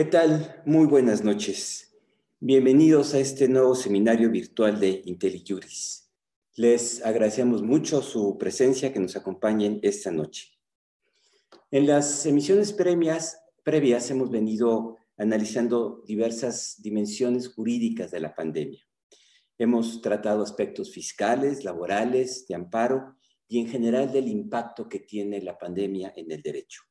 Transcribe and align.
¿Qué 0.00 0.06
tal? 0.06 0.62
Muy 0.64 0.86
buenas 0.86 1.22
noches. 1.22 1.94
Bienvenidos 2.40 3.12
a 3.12 3.18
este 3.18 3.48
nuevo 3.48 3.74
seminario 3.74 4.30
virtual 4.30 4.80
de 4.80 5.02
IntelliJuris. 5.04 6.10
Les 6.56 7.04
agradecemos 7.04 7.62
mucho 7.62 8.00
su 8.00 8.38
presencia 8.38 8.94
que 8.94 8.98
nos 8.98 9.14
acompañen 9.16 9.78
esta 9.82 10.10
noche. 10.10 10.58
En 11.70 11.86
las 11.86 12.24
emisiones 12.24 12.72
previas, 12.72 13.42
previas 13.62 14.10
hemos 14.10 14.30
venido 14.30 14.96
analizando 15.18 16.02
diversas 16.06 16.80
dimensiones 16.80 17.48
jurídicas 17.48 18.10
de 18.10 18.20
la 18.20 18.34
pandemia. 18.34 18.82
Hemos 19.58 20.00
tratado 20.00 20.42
aspectos 20.42 20.90
fiscales, 20.92 21.62
laborales, 21.62 22.46
de 22.48 22.54
amparo 22.54 23.18
y 23.48 23.58
en 23.58 23.68
general 23.68 24.10
del 24.10 24.28
impacto 24.28 24.88
que 24.88 25.00
tiene 25.00 25.42
la 25.42 25.58
pandemia 25.58 26.14
en 26.16 26.32
el 26.32 26.40
derecho. 26.40 26.84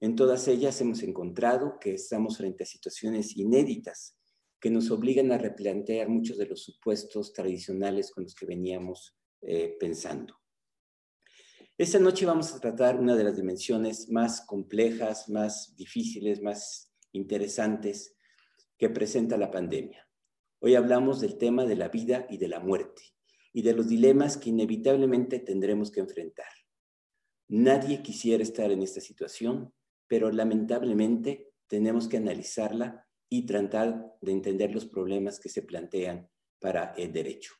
En 0.00 0.14
todas 0.14 0.46
ellas 0.48 0.78
hemos 0.80 1.02
encontrado 1.02 1.78
que 1.80 1.94
estamos 1.94 2.36
frente 2.36 2.64
a 2.64 2.66
situaciones 2.66 3.36
inéditas 3.36 4.18
que 4.60 4.70
nos 4.70 4.90
obligan 4.90 5.32
a 5.32 5.38
replantear 5.38 6.08
muchos 6.08 6.36
de 6.38 6.46
los 6.46 6.62
supuestos 6.62 7.32
tradicionales 7.32 8.10
con 8.10 8.24
los 8.24 8.34
que 8.34 8.46
veníamos 8.46 9.16
eh, 9.42 9.76
pensando. 9.80 10.34
Esta 11.78 11.98
noche 11.98 12.26
vamos 12.26 12.54
a 12.54 12.60
tratar 12.60 12.98
una 12.98 13.16
de 13.16 13.24
las 13.24 13.36
dimensiones 13.36 14.08
más 14.08 14.40
complejas, 14.42 15.28
más 15.28 15.74
difíciles, 15.76 16.42
más 16.42 16.92
interesantes 17.12 18.16
que 18.78 18.90
presenta 18.90 19.36
la 19.36 19.50
pandemia. 19.50 20.06
Hoy 20.60 20.74
hablamos 20.74 21.20
del 21.20 21.38
tema 21.38 21.64
de 21.64 21.76
la 21.76 21.88
vida 21.88 22.26
y 22.28 22.38
de 22.38 22.48
la 22.48 22.60
muerte 22.60 23.02
y 23.52 23.62
de 23.62 23.74
los 23.74 23.88
dilemas 23.88 24.36
que 24.36 24.50
inevitablemente 24.50 25.38
tendremos 25.38 25.90
que 25.90 26.00
enfrentar. 26.00 26.48
Nadie 27.48 28.02
quisiera 28.02 28.42
estar 28.42 28.70
en 28.70 28.82
esta 28.82 29.00
situación, 29.00 29.72
pero 30.08 30.30
lamentablemente 30.30 31.52
tenemos 31.66 32.08
que 32.08 32.16
analizarla 32.16 33.06
y 33.28 33.46
tratar 33.46 34.16
de 34.20 34.32
entender 34.32 34.72
los 34.72 34.86
problemas 34.86 35.40
que 35.40 35.48
se 35.48 35.62
plantean 35.62 36.30
para 36.60 36.94
el 36.96 37.12
derecho. 37.12 37.54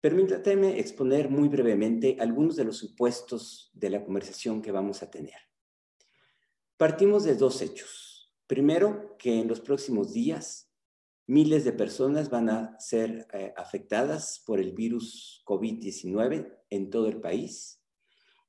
Permítanme 0.00 0.80
exponer 0.80 1.28
muy 1.28 1.48
brevemente 1.48 2.16
algunos 2.18 2.56
de 2.56 2.64
los 2.64 2.78
supuestos 2.78 3.70
de 3.74 3.90
la 3.90 4.04
conversación 4.04 4.62
que 4.62 4.72
vamos 4.72 5.02
a 5.02 5.10
tener. 5.10 5.36
Partimos 6.76 7.24
de 7.24 7.36
dos 7.36 7.60
hechos. 7.60 8.34
Primero, 8.46 9.16
que 9.18 9.38
en 9.38 9.46
los 9.46 9.60
próximos 9.60 10.12
días 10.12 10.72
miles 11.26 11.64
de 11.64 11.72
personas 11.72 12.30
van 12.30 12.48
a 12.48 12.80
ser 12.80 13.28
eh, 13.32 13.52
afectadas 13.56 14.42
por 14.44 14.58
el 14.58 14.72
virus 14.72 15.42
COVID-19 15.44 16.58
en 16.70 16.90
todo 16.90 17.06
el 17.06 17.20
país 17.20 17.79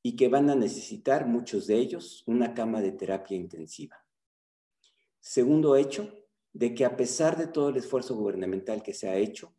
y 0.03 0.15
que 0.15 0.27
van 0.27 0.49
a 0.49 0.55
necesitar, 0.55 1.27
muchos 1.27 1.67
de 1.67 1.77
ellos, 1.77 2.23
una 2.25 2.53
cama 2.53 2.81
de 2.81 2.91
terapia 2.91 3.37
intensiva. 3.37 4.03
Segundo 5.19 5.75
hecho, 5.75 6.11
de 6.53 6.73
que 6.73 6.85
a 6.85 6.97
pesar 6.97 7.37
de 7.37 7.47
todo 7.47 7.69
el 7.69 7.77
esfuerzo 7.77 8.15
gubernamental 8.15 8.81
que 8.81 8.93
se 8.93 9.07
ha 9.07 9.15
hecho, 9.15 9.53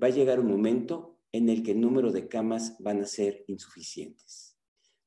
va 0.00 0.08
a 0.08 0.10
llegar 0.10 0.38
un 0.38 0.48
momento 0.48 1.18
en 1.32 1.48
el 1.48 1.62
que 1.62 1.72
el 1.72 1.80
número 1.80 2.12
de 2.12 2.28
camas 2.28 2.76
van 2.78 3.00
a 3.00 3.06
ser 3.06 3.44
insuficientes. 3.48 4.56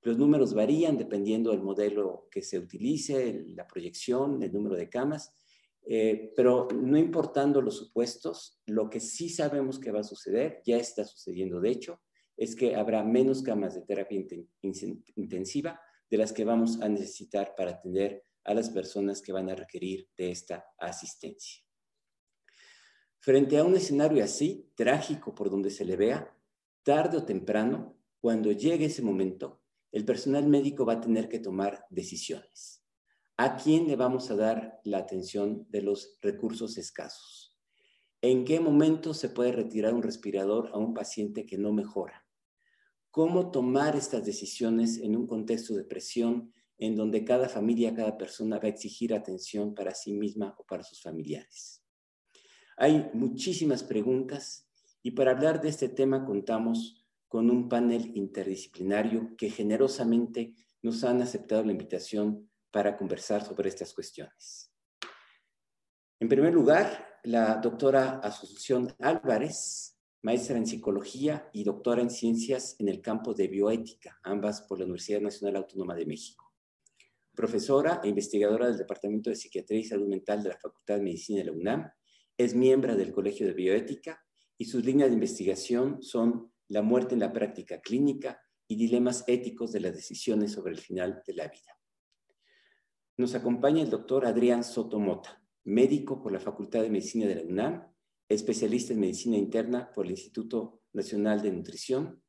Los 0.01 0.17
números 0.17 0.53
varían 0.53 0.97
dependiendo 0.97 1.51
del 1.51 1.61
modelo 1.61 2.27
que 2.31 2.41
se 2.41 2.57
utilice, 2.57 3.45
la 3.49 3.67
proyección, 3.67 4.41
el 4.41 4.51
número 4.51 4.75
de 4.75 4.89
camas, 4.89 5.33
eh, 5.85 6.33
pero 6.35 6.67
no 6.73 6.97
importando 6.97 7.61
los 7.61 7.77
supuestos, 7.77 8.61
lo 8.65 8.89
que 8.89 8.99
sí 8.99 9.29
sabemos 9.29 9.79
que 9.79 9.91
va 9.91 10.01
a 10.01 10.03
suceder, 10.03 10.61
ya 10.65 10.77
está 10.77 11.03
sucediendo 11.03 11.59
de 11.59 11.71
hecho, 11.71 12.01
es 12.39 12.55
que 12.55 12.73
habrá 12.75 13.03
menos 13.03 13.43
camas 13.43 13.75
de 13.75 13.81
terapia 13.81 14.25
intensiva 14.61 15.81
de 16.09 16.17
las 16.17 16.31
que 16.31 16.45
vamos 16.45 16.81
a 16.81 16.87
necesitar 16.87 17.53
para 17.55 17.71
atender 17.71 18.23
a 18.45 18.53
las 18.53 18.69
personas 18.69 19.21
que 19.21 19.33
van 19.33 19.49
a 19.49 19.55
requerir 19.55 20.07
de 20.17 20.31
esta 20.31 20.65
asistencia. 20.77 21.61
Frente 23.19 23.57
a 23.57 23.65
un 23.65 23.75
escenario 23.75 24.23
así, 24.23 24.71
trágico 24.75 25.35
por 25.35 25.49
donde 25.49 25.69
se 25.69 25.83
le 25.83 25.97
vea, 25.97 26.33
tarde 26.83 27.17
o 27.17 27.25
temprano, 27.25 27.99
cuando 28.21 28.53
llegue 28.53 28.85
ese 28.85 29.01
momento, 29.01 29.61
el 29.91 30.05
personal 30.05 30.47
médico 30.47 30.85
va 30.85 30.93
a 30.93 31.01
tener 31.01 31.27
que 31.27 31.39
tomar 31.39 31.85
decisiones. 31.89 32.85
¿A 33.35 33.57
quién 33.57 33.85
le 33.87 33.97
vamos 33.97 34.31
a 34.31 34.37
dar 34.37 34.79
la 34.85 34.99
atención 34.99 35.67
de 35.69 35.81
los 35.81 36.17
recursos 36.21 36.77
escasos? 36.77 37.57
¿En 38.21 38.45
qué 38.45 38.61
momento 38.61 39.13
se 39.13 39.27
puede 39.27 39.51
retirar 39.51 39.93
un 39.93 40.03
respirador 40.03 40.69
a 40.73 40.77
un 40.77 40.93
paciente 40.93 41.45
que 41.45 41.57
no 41.57 41.73
mejora? 41.73 42.28
Cómo 43.11 43.51
tomar 43.51 43.95
estas 43.95 44.25
decisiones 44.25 44.97
en 44.97 45.15
un 45.15 45.27
contexto 45.27 45.75
de 45.75 45.83
presión 45.83 46.53
en 46.77 46.95
donde 46.95 47.25
cada 47.25 47.49
familia, 47.49 47.93
cada 47.93 48.17
persona 48.17 48.57
va 48.57 48.65
a 48.65 48.69
exigir 48.69 49.13
atención 49.13 49.75
para 49.75 49.93
sí 49.93 50.13
misma 50.13 50.55
o 50.57 50.65
para 50.65 50.83
sus 50.83 51.01
familiares. 51.01 51.83
Hay 52.77 53.09
muchísimas 53.13 53.83
preguntas 53.83 54.69
y 55.03 55.11
para 55.11 55.31
hablar 55.31 55.61
de 55.61 55.69
este 55.69 55.89
tema 55.89 56.25
contamos 56.25 57.05
con 57.27 57.49
un 57.49 57.67
panel 57.67 58.11
interdisciplinario 58.15 59.35
que 59.37 59.49
generosamente 59.49 60.55
nos 60.81 61.03
han 61.03 61.21
aceptado 61.21 61.63
la 61.63 61.73
invitación 61.73 62.49
para 62.71 62.95
conversar 62.95 63.43
sobre 63.43 63.69
estas 63.69 63.93
cuestiones. 63.93 64.73
En 66.19 66.29
primer 66.29 66.53
lugar, 66.53 67.19
la 67.23 67.55
doctora 67.55 68.19
Asunción 68.19 68.93
Álvarez, 68.99 69.98
maestra 70.21 70.57
en 70.57 70.67
psicología 70.67 71.49
y 71.53 71.63
doctora 71.63 72.01
en 72.01 72.09
ciencias 72.09 72.75
en 72.79 72.89
el 72.89 73.01
campo 73.01 73.33
de 73.33 73.47
bioética, 73.47 74.19
ambas 74.23 74.61
por 74.63 74.79
la 74.79 74.85
Universidad 74.85 75.21
Nacional 75.21 75.55
Autónoma 75.57 75.95
de 75.95 76.05
México. 76.05 76.53
Profesora 77.33 78.01
e 78.03 78.09
investigadora 78.09 78.67
del 78.67 78.77
Departamento 78.77 79.29
de 79.29 79.35
Psiquiatría 79.35 79.79
y 79.79 79.85
Salud 79.85 80.09
Mental 80.09 80.43
de 80.43 80.49
la 80.49 80.57
Facultad 80.57 80.95
de 80.95 81.03
Medicina 81.03 81.39
de 81.39 81.45
la 81.45 81.53
UNAM, 81.53 81.91
es 82.37 82.53
miembro 82.53 82.95
del 82.95 83.13
Colegio 83.13 83.47
de 83.47 83.53
Bioética 83.53 84.21
y 84.57 84.65
sus 84.65 84.83
líneas 84.83 85.09
de 85.09 85.15
investigación 85.15 86.01
son 86.01 86.51
la 86.67 86.81
muerte 86.81 87.13
en 87.13 87.21
la 87.21 87.31
práctica 87.31 87.79
clínica 87.81 88.41
y 88.67 88.75
dilemas 88.75 89.23
éticos 89.27 89.71
de 89.71 89.79
las 89.79 89.93
decisiones 89.93 90.51
sobre 90.51 90.73
el 90.73 90.79
final 90.79 91.23
de 91.25 91.33
la 91.33 91.47
vida. 91.47 91.77
Nos 93.17 93.35
acompaña 93.35 93.81
el 93.81 93.89
doctor 93.89 94.25
Adrián 94.25 94.63
Sotomota, 94.63 95.41
médico 95.63 96.21
por 96.21 96.31
la 96.31 96.39
Facultad 96.39 96.81
de 96.81 96.89
Medicina 96.89 97.25
de 97.25 97.35
la 97.35 97.43
UNAM 97.43 97.87
especialista 98.29 98.93
en 98.93 98.99
medicina 98.99 99.37
interna 99.37 99.91
por 99.91 100.05
el 100.05 100.11
Instituto 100.11 100.83
Nacional 100.93 101.41
de 101.41 101.51
Nutrición, 101.51 102.21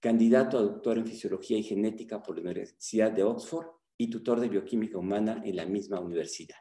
candidato 0.00 0.58
a 0.58 0.62
doctor 0.62 0.98
en 0.98 1.06
fisiología 1.06 1.56
y 1.56 1.62
genética 1.62 2.20
por 2.20 2.36
la 2.36 2.42
Universidad 2.42 3.12
de 3.12 3.22
Oxford 3.22 3.68
y 3.96 4.10
tutor 4.10 4.40
de 4.40 4.48
bioquímica 4.48 4.98
humana 4.98 5.40
en 5.44 5.54
la 5.54 5.64
misma 5.64 6.00
universidad. 6.00 6.56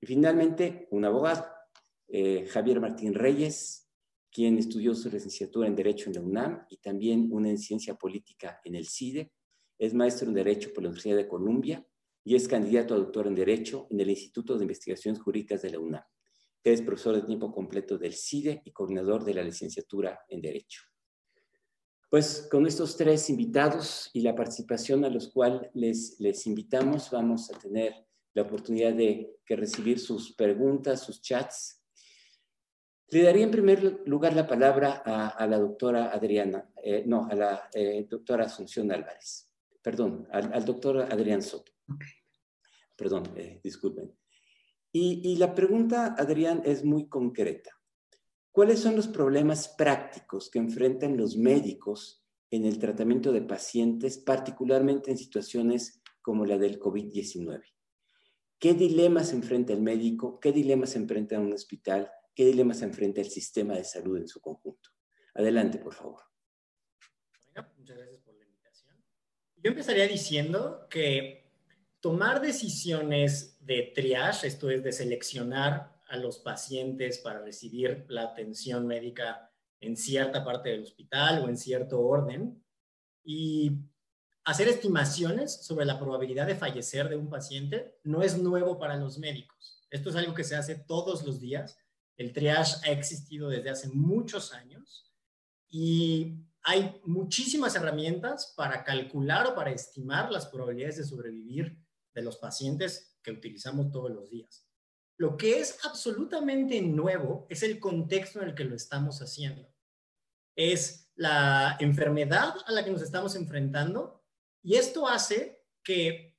Y 0.00 0.06
finalmente, 0.06 0.88
un 0.90 1.04
abogado, 1.04 1.46
eh, 2.08 2.46
Javier 2.46 2.80
Martín 2.80 3.14
Reyes, 3.14 3.88
quien 4.30 4.58
estudió 4.58 4.94
su 4.94 5.08
licenciatura 5.08 5.68
en 5.68 5.76
Derecho 5.76 6.10
en 6.10 6.16
la 6.16 6.20
UNAM 6.20 6.66
y 6.68 6.78
también 6.78 7.28
una 7.30 7.48
en 7.48 7.56
Ciencia 7.56 7.94
Política 7.94 8.60
en 8.64 8.74
el 8.74 8.86
CIDE. 8.86 9.32
Es 9.78 9.94
maestro 9.94 10.28
en 10.28 10.34
Derecho 10.34 10.72
por 10.74 10.82
la 10.82 10.88
Universidad 10.88 11.16
de 11.16 11.28
Columbia 11.28 11.86
y 12.24 12.34
es 12.34 12.48
candidato 12.48 12.94
a 12.94 12.98
doctor 12.98 13.28
en 13.28 13.34
Derecho 13.36 13.86
en 13.90 14.00
el 14.00 14.10
Instituto 14.10 14.56
de 14.56 14.64
Investigaciones 14.64 15.20
Jurídicas 15.22 15.62
de 15.62 15.70
la 15.70 15.78
UNAM 15.78 16.02
es 16.72 16.82
profesor 16.82 17.14
de 17.14 17.22
tiempo 17.22 17.52
completo 17.52 17.98
del 17.98 18.14
CIDE 18.14 18.62
y 18.64 18.72
coordinador 18.72 19.24
de 19.24 19.34
la 19.34 19.42
licenciatura 19.42 20.20
en 20.28 20.40
Derecho. 20.40 20.82
Pues 22.08 22.48
con 22.50 22.66
estos 22.66 22.96
tres 22.96 23.28
invitados 23.30 24.10
y 24.12 24.20
la 24.20 24.34
participación 24.34 25.04
a 25.04 25.10
los 25.10 25.28
cuales 25.32 25.70
les, 25.74 26.20
les 26.20 26.46
invitamos, 26.46 27.10
vamos 27.10 27.50
a 27.50 27.58
tener 27.58 28.06
la 28.36 28.42
oportunidad 28.42 28.92
de 28.92 29.38
que 29.46 29.56
recibir 29.56 29.98
sus 29.98 30.34
preguntas, 30.34 31.02
sus 31.02 31.22
chats. 31.22 31.82
Le 33.08 33.22
daría 33.22 33.44
en 33.44 33.50
primer 33.50 34.02
lugar 34.06 34.34
la 34.34 34.46
palabra 34.46 35.02
a, 35.04 35.46
la 35.46 35.58
doctora 35.58 36.10
Adriana, 36.12 36.70
eh, 36.82 37.02
no, 37.06 37.26
a 37.30 37.34
la 37.34 37.68
eh, 37.72 38.06
doctora 38.08 38.44
Asunción 38.44 38.92
Álvarez, 38.92 39.50
perdón, 39.80 40.28
al, 40.30 40.64
doctor 40.64 41.00
Adrián 41.00 41.42
Soto. 41.42 41.72
Perdón, 42.96 43.22
eh, 43.36 43.60
disculpen. 43.62 44.12
Y, 44.98 45.36
la 45.36 45.54
pregunta, 45.54 46.14
Adrián, 46.16 46.62
es 46.64 46.82
muy 46.82 47.06
concreta. 47.06 47.70
¿Cuáles 48.50 48.78
son 48.78 48.96
los 48.96 49.08
problemas 49.08 49.68
prácticos 49.68 50.48
que 50.50 50.58
enfrentan 50.58 51.18
los 51.18 51.36
médicos 51.36 52.26
en 52.50 52.64
el 52.64 52.78
tratamiento 52.78 53.30
de 53.30 53.42
pacientes, 53.42 54.16
particularmente 54.16 55.10
en 55.10 55.18
situaciones 55.18 56.00
como 56.22 56.46
la 56.46 56.56
del 56.56 56.80
COVID-19? 56.80 57.62
¿Qué 58.58 58.72
dilemas 58.72 59.34
enfrenta 59.34 59.74
el 59.74 59.82
médico? 59.82 60.40
¿Qué 60.40 60.50
dilemas 60.50 60.96
enfrenta 60.96 61.38
un 61.38 61.52
hospital? 61.52 62.10
¿Qué 62.34 62.46
dilemas 62.46 62.80
enfrenta 62.80 63.20
el 63.20 63.28
sistema 63.28 63.74
de 63.74 63.84
salud 63.84 64.16
en 64.16 64.28
su 64.28 64.40
conjunto? 64.40 64.88
Adelante, 65.34 65.76
por 65.76 65.92
favor. 65.92 66.22
Muchas 67.76 67.98
gracias 67.98 68.22
por 68.22 68.34
la 68.34 68.44
invitación. 68.46 68.96
Yo 69.56 69.70
empezaría 69.72 70.08
diciendo 70.08 70.86
que 70.88 71.45
tomar 72.06 72.40
decisiones 72.40 73.58
de 73.66 73.90
triage, 73.92 74.46
esto 74.46 74.70
es 74.70 74.84
de 74.84 74.92
seleccionar 74.92 76.00
a 76.06 76.16
los 76.16 76.38
pacientes 76.38 77.18
para 77.18 77.40
recibir 77.40 78.06
la 78.08 78.22
atención 78.22 78.86
médica 78.86 79.50
en 79.80 79.96
cierta 79.96 80.44
parte 80.44 80.68
del 80.68 80.84
hospital 80.84 81.42
o 81.42 81.48
en 81.48 81.56
cierto 81.56 82.00
orden, 82.00 82.64
y 83.24 83.72
hacer 84.44 84.68
estimaciones 84.68 85.64
sobre 85.64 85.84
la 85.84 85.98
probabilidad 85.98 86.46
de 86.46 86.54
fallecer 86.54 87.08
de 87.08 87.16
un 87.16 87.28
paciente 87.28 87.98
no 88.04 88.22
es 88.22 88.38
nuevo 88.38 88.78
para 88.78 88.94
los 88.94 89.18
médicos. 89.18 89.84
Esto 89.90 90.10
es 90.10 90.14
algo 90.14 90.32
que 90.32 90.44
se 90.44 90.54
hace 90.54 90.76
todos 90.76 91.24
los 91.24 91.40
días. 91.40 91.76
El 92.16 92.32
triage 92.32 92.88
ha 92.88 92.92
existido 92.92 93.48
desde 93.48 93.70
hace 93.70 93.88
muchos 93.88 94.52
años 94.52 95.12
y 95.68 96.36
hay 96.62 97.00
muchísimas 97.04 97.74
herramientas 97.74 98.54
para 98.56 98.84
calcular 98.84 99.48
o 99.48 99.56
para 99.56 99.72
estimar 99.72 100.30
las 100.30 100.46
probabilidades 100.46 100.98
de 100.98 101.04
sobrevivir 101.04 101.84
de 102.16 102.22
los 102.22 102.38
pacientes 102.38 103.18
que 103.22 103.30
utilizamos 103.30 103.92
todos 103.92 104.10
los 104.10 104.30
días. 104.30 104.66
Lo 105.18 105.36
que 105.36 105.60
es 105.60 105.78
absolutamente 105.84 106.80
nuevo 106.80 107.46
es 107.48 107.62
el 107.62 107.78
contexto 107.78 108.40
en 108.40 108.48
el 108.48 108.54
que 108.54 108.64
lo 108.64 108.74
estamos 108.74 109.20
haciendo. 109.20 109.72
Es 110.56 111.12
la 111.14 111.76
enfermedad 111.78 112.54
a 112.66 112.72
la 112.72 112.84
que 112.84 112.90
nos 112.90 113.02
estamos 113.02 113.36
enfrentando 113.36 114.24
y 114.62 114.74
esto 114.74 115.06
hace 115.06 115.62
que, 115.84 116.36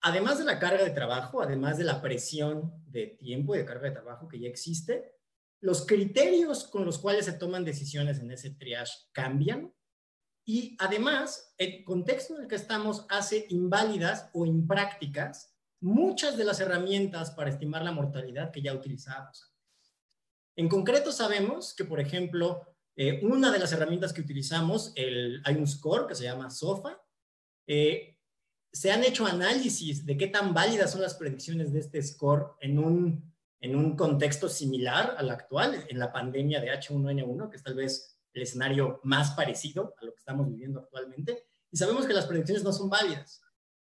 además 0.00 0.38
de 0.38 0.44
la 0.44 0.58
carga 0.58 0.84
de 0.84 0.90
trabajo, 0.90 1.42
además 1.42 1.76
de 1.76 1.84
la 1.84 2.00
presión 2.00 2.72
de 2.86 3.08
tiempo 3.08 3.54
y 3.54 3.58
de 3.58 3.66
carga 3.66 3.88
de 3.88 3.94
trabajo 3.94 4.28
que 4.28 4.40
ya 4.40 4.48
existe, 4.48 5.16
los 5.60 5.84
criterios 5.84 6.66
con 6.66 6.84
los 6.84 6.98
cuales 6.98 7.26
se 7.26 7.34
toman 7.34 7.64
decisiones 7.64 8.20
en 8.20 8.30
ese 8.30 8.50
triage 8.50 8.94
cambian 9.12 9.74
y 10.44 10.76
además 10.78 11.54
el 11.58 11.84
contexto 11.84 12.36
en 12.36 12.42
el 12.42 12.48
que 12.48 12.56
estamos 12.56 13.06
hace 13.08 13.46
inválidas 13.50 14.30
o 14.32 14.46
imprácticas 14.46 15.54
muchas 15.80 16.36
de 16.36 16.44
las 16.44 16.60
herramientas 16.60 17.30
para 17.30 17.50
estimar 17.50 17.82
la 17.82 17.92
mortalidad 17.92 18.50
que 18.50 18.62
ya 18.62 18.74
utilizábamos. 18.74 19.52
En 20.56 20.68
concreto 20.68 21.12
sabemos 21.12 21.74
que, 21.74 21.84
por 21.84 22.00
ejemplo, 22.00 22.66
eh, 22.96 23.20
una 23.22 23.50
de 23.50 23.58
las 23.58 23.72
herramientas 23.72 24.12
que 24.12 24.20
utilizamos, 24.20 24.92
el, 24.94 25.40
hay 25.44 25.54
un 25.54 25.66
score 25.66 26.06
que 26.06 26.14
se 26.14 26.24
llama 26.24 26.50
SOFA, 26.50 27.00
eh, 27.66 28.18
se 28.72 28.92
han 28.92 29.02
hecho 29.04 29.26
análisis 29.26 30.04
de 30.04 30.16
qué 30.16 30.26
tan 30.26 30.52
válidas 30.52 30.92
son 30.92 31.00
las 31.00 31.14
predicciones 31.14 31.72
de 31.72 31.80
este 31.80 32.02
score 32.02 32.56
en 32.60 32.78
un, 32.78 33.32
en 33.60 33.74
un 33.74 33.96
contexto 33.96 34.48
similar 34.48 35.14
al 35.16 35.30
actual, 35.30 35.84
en 35.88 35.98
la 35.98 36.12
pandemia 36.12 36.60
de 36.60 36.72
H1N1, 36.72 37.48
que 37.48 37.56
es 37.56 37.62
tal 37.62 37.74
vez 37.74 38.09
el 38.32 38.42
escenario 38.42 39.00
más 39.04 39.32
parecido 39.32 39.94
a 40.00 40.04
lo 40.04 40.12
que 40.12 40.18
estamos 40.18 40.48
viviendo 40.48 40.80
actualmente, 40.80 41.46
y 41.70 41.76
sabemos 41.76 42.06
que 42.06 42.12
las 42.12 42.26
predicciones 42.26 42.64
no 42.64 42.72
son 42.72 42.90
válidas. 42.90 43.40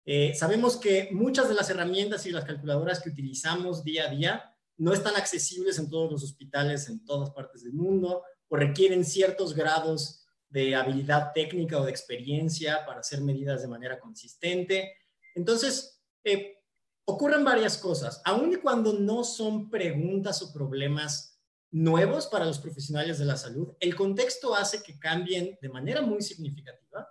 Eh, 0.06 0.34
sabemos 0.36 0.78
que 0.78 1.10
muchas 1.12 1.50
de 1.50 1.56
las 1.56 1.70
herramientas 1.70 2.26
y 2.26 2.32
las 2.32 2.46
calculadoras 2.46 3.02
que 3.02 3.10
utilizamos 3.10 3.84
día 3.84 4.06
a 4.06 4.10
día 4.10 4.58
no 4.78 4.94
están 4.94 5.16
accesibles 5.16 5.80
en 5.80 5.90
todos 5.90 6.12
los 6.12 6.24
hospitales 6.24 6.88
en 6.88 7.04
todas 7.04 7.32
partes 7.32 7.64
del 7.64 7.74
mundo 7.74 8.24
o 8.48 8.56
requieren 8.56 9.04
ciertos 9.04 9.54
grados 9.54 10.24
de 10.50 10.76
habilidad 10.76 11.34
técnica 11.34 11.80
o 11.80 11.84
de 11.84 11.92
experiencia 11.92 12.86
para 12.86 13.02
hacer 13.02 13.22
medidas 13.22 13.62
de 13.62 13.68
manera 13.68 14.00
consistente. 14.00 14.94
Entonces, 15.36 16.02
eh, 16.24 16.58
ocurren 17.06 17.44
varias 17.44 17.78
cosas, 17.78 18.22
aun 18.24 18.54
y 18.54 18.56
cuando 18.58 18.94
no 18.94 19.24
son 19.24 19.70
preguntas 19.70 20.42
o 20.42 20.54
problemas 20.54 21.37
nuevos 21.72 22.28
para 22.28 22.46
los 22.46 22.60
profesionales 22.60 23.20
de 23.20 23.26
la 23.26 23.38
salud, 23.38 23.76
el 23.80 23.96
contexto 23.96 24.56
hace 24.56 24.82
que 24.84 25.00
cambien 25.00 25.58
de 25.62 25.70
manera 25.70 26.02
muy 26.02 26.22
significativa. 26.22 27.08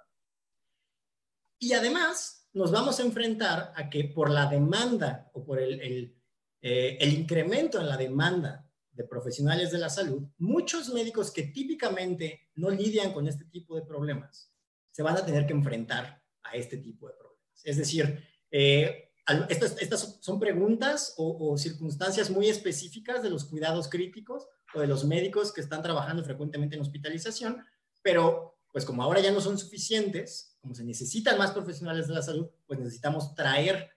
Y 1.59 1.73
además, 1.73 2.49
nos 2.53 2.71
vamos 2.71 2.99
a 2.99 3.03
enfrentar 3.03 3.73
a 3.77 3.89
que 3.91 4.05
por 4.05 4.31
la 4.31 4.47
demanda 4.47 5.31
o 5.35 5.45
por 5.45 5.61
el, 5.61 6.15
eh, 6.63 6.99
el 7.01 7.13
incremento 7.13 7.81
en 7.81 7.89
la 7.89 7.97
demanda 7.97 8.67
de 8.91 9.05
profesionales 9.05 9.71
de 9.71 9.79
la 9.79 9.91
salud, 9.91 10.23
muchos 10.39 10.89
médicos 10.93 11.31
que 11.31 11.45
típicamente 11.45 12.49
no 12.55 12.71
lidian 12.71 13.13
con 13.13 13.29
este 13.29 13.45
tipo 13.45 13.77
de 13.77 13.83
problemas 13.83 14.51
se 14.97 15.03
van 15.03 15.19
a 15.19 15.27
tener 15.27 15.47
que 15.47 15.53
enfrentar 15.53 16.23
a 16.43 16.57
este 16.57 16.79
tipo 16.79 17.07
de 17.07 17.13
problemas. 17.13 17.61
Es 17.63 17.77
decir, 17.77 18.27
eh, 18.51 19.06
estas, 19.49 20.19
son 20.21 20.39
preguntas 20.39 21.15
o, 21.17 21.57
circunstancias 21.59 22.31
muy 22.31 22.49
específicas 22.49 23.23
de 23.23 23.31
los 23.31 23.45
cuidados 23.45 23.89
críticos 23.89 24.47
o 24.75 24.81
de 24.81 24.87
los 24.87 25.05
médicos 25.05 25.53
que 25.53 25.61
están 25.61 25.83
trabajando 25.83 26.23
frecuentemente 26.23 26.77
en 26.77 26.83
hospitalización, 26.83 27.65
pero 28.03 28.59
pues 28.73 28.85
como 28.85 29.03
ahora 29.03 29.21
ya 29.21 29.33
no 29.33 29.41
son 29.41 29.59
suficientes, 29.59 30.57
como 30.61 30.75
se 30.75 30.85
necesitan 30.85 31.39
más 31.39 31.53
profesionales 31.53 32.07
de 32.07 32.15
la 32.15 32.23
salud, 32.23 32.49
pues 32.67 32.79
necesitamos 32.79 33.35
traer 33.35 33.91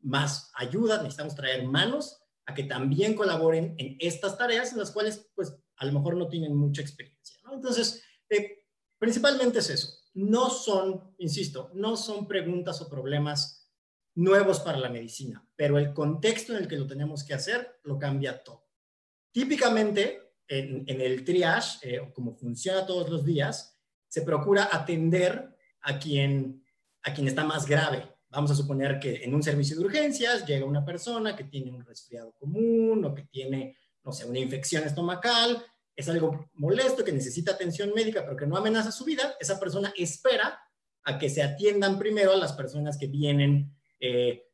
más 0.00 0.50
ayuda, 0.54 0.98
necesitamos 0.98 1.34
traer 1.34 1.64
manos 1.64 2.22
a 2.46 2.54
que 2.54 2.64
también 2.64 3.14
colaboren 3.14 3.74
en 3.78 3.96
estas 4.00 4.36
tareas 4.36 4.72
en 4.72 4.78
las 4.78 4.90
cuales, 4.90 5.30
pues, 5.34 5.54
a 5.76 5.84
lo 5.84 5.92
mejor 5.92 6.16
no 6.16 6.28
tienen 6.28 6.56
mucha 6.56 6.82
experiencia. 6.82 7.38
Entonces, 7.52 8.02
eh, 8.30 8.64
principalmente 8.98 9.60
es 9.60 9.70
eso. 9.70 9.92
No 10.14 10.50
son, 10.50 11.14
insisto, 11.18 11.70
no 11.74 11.96
son 11.96 12.26
preguntas 12.26 12.80
o 12.80 12.88
problemas 12.88 13.61
nuevos 14.14 14.60
para 14.60 14.78
la 14.78 14.88
medicina, 14.88 15.46
pero 15.56 15.78
el 15.78 15.92
contexto 15.92 16.52
en 16.52 16.62
el 16.62 16.68
que 16.68 16.76
lo 16.76 16.86
tenemos 16.86 17.24
que 17.24 17.34
hacer 17.34 17.80
lo 17.84 17.98
cambia 17.98 18.42
todo. 18.42 18.66
Típicamente, 19.30 20.34
en, 20.46 20.84
el 20.88 21.24
triage, 21.24 21.78
eh, 21.82 22.12
como 22.12 22.34
funciona 22.34 22.84
todos 22.84 23.08
los 23.08 23.24
días, 23.24 23.78
se 24.08 24.22
procura 24.22 24.68
atender 24.70 25.56
a 25.80 25.98
quien, 25.98 26.62
a 27.02 27.14
quien 27.14 27.28
está 27.28 27.44
más 27.44 27.66
grave, 27.66 28.12
Vamos 28.32 28.50
a 28.50 28.54
suponer 28.54 28.98
que 28.98 29.22
en 29.24 29.34
un 29.34 29.42
servicio 29.42 29.76
de 29.76 29.84
urgencias 29.84 30.46
llega 30.46 30.64
una 30.64 30.82
persona 30.82 31.36
que 31.36 31.44
tiene 31.44 31.70
un 31.70 31.84
resfriado 31.84 32.32
común 32.32 33.04
o 33.04 33.14
que 33.14 33.24
tiene, 33.24 33.76
no 34.02 34.10
sé, 34.10 34.24
una 34.24 34.38
infección 34.38 34.84
estomacal, 34.84 35.62
es 35.94 36.08
algo 36.08 36.48
molesto, 36.54 37.04
que 37.04 37.12
necesita 37.12 37.52
atención 37.52 37.92
médica, 37.94 38.24
pero 38.24 38.34
que 38.34 38.46
no 38.46 38.56
amenaza 38.56 38.90
su 38.90 39.04
vida, 39.04 39.36
esa 39.38 39.60
persona 39.60 39.92
espera 39.98 40.58
a 41.04 41.18
que 41.18 41.28
se 41.28 41.42
atiendan 41.42 41.98
primero 41.98 42.32
a 42.32 42.36
las 42.36 42.54
personas 42.54 42.96
que 42.96 43.06
vienen, 43.06 43.76
eh, 44.02 44.48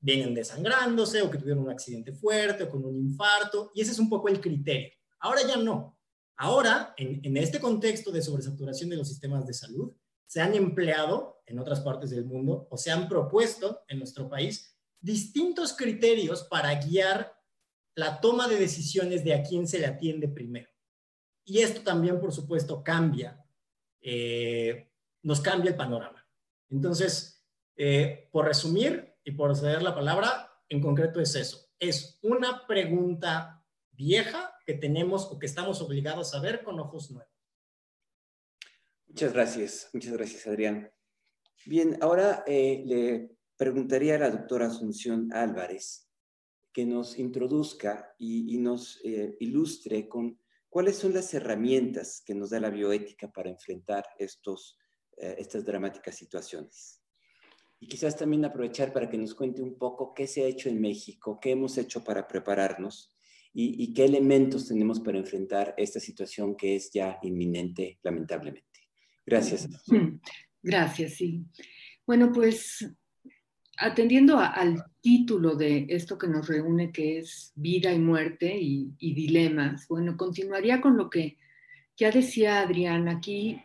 vienen 0.00 0.34
desangrándose 0.34 1.22
o 1.22 1.30
que 1.30 1.38
tuvieron 1.38 1.64
un 1.64 1.70
accidente 1.70 2.12
fuerte 2.12 2.64
o 2.64 2.70
con 2.70 2.84
un 2.84 2.96
infarto, 2.96 3.70
y 3.74 3.80
ese 3.80 3.92
es 3.92 3.98
un 3.98 4.10
poco 4.10 4.28
el 4.28 4.40
criterio. 4.40 4.90
Ahora 5.20 5.40
ya 5.46 5.56
no. 5.56 5.96
Ahora, 6.36 6.94
en, 6.96 7.20
en 7.24 7.36
este 7.36 7.60
contexto 7.60 8.10
de 8.10 8.22
sobresaturación 8.22 8.90
de 8.90 8.96
los 8.96 9.08
sistemas 9.08 9.46
de 9.46 9.54
salud, 9.54 9.92
se 10.26 10.40
han 10.40 10.54
empleado 10.54 11.42
en 11.46 11.58
otras 11.58 11.80
partes 11.80 12.10
del 12.10 12.24
mundo 12.24 12.66
o 12.70 12.76
se 12.76 12.90
han 12.90 13.08
propuesto 13.08 13.82
en 13.88 13.98
nuestro 13.98 14.28
país 14.28 14.76
distintos 15.00 15.72
criterios 15.72 16.42
para 16.44 16.74
guiar 16.74 17.38
la 17.94 18.20
toma 18.20 18.46
de 18.46 18.58
decisiones 18.58 19.24
de 19.24 19.34
a 19.34 19.42
quién 19.42 19.66
se 19.66 19.78
le 19.78 19.86
atiende 19.86 20.28
primero. 20.28 20.68
Y 21.44 21.60
esto 21.60 21.82
también, 21.82 22.20
por 22.20 22.32
supuesto, 22.32 22.84
cambia, 22.84 23.42
eh, 24.00 24.92
nos 25.22 25.40
cambia 25.40 25.70
el 25.70 25.76
panorama. 25.76 26.28
Entonces, 26.68 27.37
eh, 27.80 28.28
por 28.32 28.44
resumir 28.44 29.14
y 29.22 29.30
por 29.30 29.54
ceder 29.54 29.82
la 29.82 29.94
palabra, 29.94 30.50
en 30.68 30.80
concreto 30.80 31.20
es 31.20 31.36
eso. 31.36 31.70
Es 31.78 32.18
una 32.22 32.66
pregunta 32.66 33.64
vieja 33.92 34.52
que 34.66 34.74
tenemos 34.74 35.30
o 35.30 35.38
que 35.38 35.46
estamos 35.46 35.80
obligados 35.80 36.34
a 36.34 36.40
ver 36.40 36.64
con 36.64 36.80
ojos 36.80 37.12
nuevos. 37.12 37.32
Muchas 39.06 39.32
gracias, 39.32 39.90
muchas 39.92 40.12
gracias, 40.12 40.44
Adrián. 40.48 40.90
Bien, 41.66 41.96
ahora 42.00 42.42
eh, 42.48 42.82
le 42.84 43.36
preguntaría 43.56 44.16
a 44.16 44.18
la 44.18 44.30
doctora 44.30 44.66
Asunción 44.66 45.32
Álvarez 45.32 46.10
que 46.72 46.84
nos 46.84 47.16
introduzca 47.16 48.12
y, 48.18 48.58
nos 48.58 49.00
eh, 49.04 49.36
ilustre 49.38 50.08
con 50.08 50.40
cuáles 50.68 50.96
son 50.96 51.14
las 51.14 51.32
herramientas 51.32 52.22
que 52.26 52.34
nos 52.34 52.50
da 52.50 52.58
la 52.58 52.70
bioética 52.70 53.30
para 53.30 53.50
enfrentar 53.50 54.04
estos, 54.18 54.76
estas 55.16 55.64
dramáticas 55.64 56.16
situaciones. 56.16 56.97
Y 57.80 57.86
quizás 57.86 58.16
también 58.16 58.44
aprovechar 58.44 58.92
para 58.92 59.08
que 59.08 59.18
nos 59.18 59.34
cuente 59.34 59.62
un 59.62 59.78
poco 59.78 60.12
qué 60.14 60.26
se 60.26 60.44
ha 60.44 60.48
hecho 60.48 60.68
en 60.68 60.80
México, 60.80 61.38
qué 61.40 61.52
hemos 61.52 61.78
hecho 61.78 62.02
para 62.02 62.26
prepararnos 62.26 63.14
y, 63.52 63.92
qué 63.92 64.04
elementos 64.04 64.68
tenemos 64.68 65.00
para 65.00 65.18
enfrentar 65.18 65.74
esta 65.76 65.98
situación 65.98 66.56
que 66.56 66.76
es 66.76 66.90
ya 66.92 67.18
inminente, 67.22 67.98
lamentablemente. 68.02 68.80
Gracias. 69.26 69.68
Gracias, 70.62 71.14
sí. 71.14 71.44
Bueno, 72.06 72.32
pues 72.32 72.88
atendiendo 73.78 74.38
al 74.38 74.84
título 75.00 75.54
de 75.54 75.86
esto 75.88 76.18
que 76.18 76.26
nos 76.26 76.48
reúne, 76.48 76.92
que 76.92 77.18
es 77.18 77.52
vida 77.54 77.92
y 77.92 77.98
muerte 77.98 78.56
y, 78.56 78.92
y, 78.98 79.14
dilemas, 79.14 79.86
bueno, 79.88 80.16
continuaría 80.16 80.80
con 80.80 80.96
lo 80.96 81.08
que 81.10 81.38
ya 81.96 82.10
decía 82.10 82.60
Adrián. 82.60 83.08
Aquí 83.08 83.60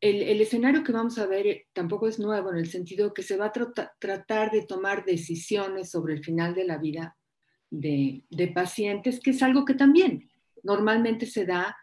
el, 0.00 0.40
escenario 0.40 0.84
que 0.84 0.92
vamos 0.92 1.18
a 1.18 1.26
ver 1.26 1.66
tampoco 1.72 2.08
es 2.08 2.18
nuevo 2.18 2.50
en 2.50 2.58
el 2.58 2.70
sentido 2.70 3.12
que 3.12 3.22
se 3.22 3.36
va 3.36 3.46
a 3.46 3.52
tra 3.52 3.72
tratar 3.98 4.50
de 4.50 4.62
tomar 4.62 5.04
decisiones 5.04 5.90
sobre 5.90 6.14
el 6.14 6.24
final 6.24 6.54
de 6.54 6.64
la 6.64 6.78
vida 6.78 7.16
de 7.70 8.52
pacientes, 8.54 9.20
que 9.20 9.30
es 9.30 9.42
algo 9.42 9.64
que 9.64 9.74
también 9.74 10.30
normalmente 10.62 11.26
se 11.26 11.44
da 11.44 11.76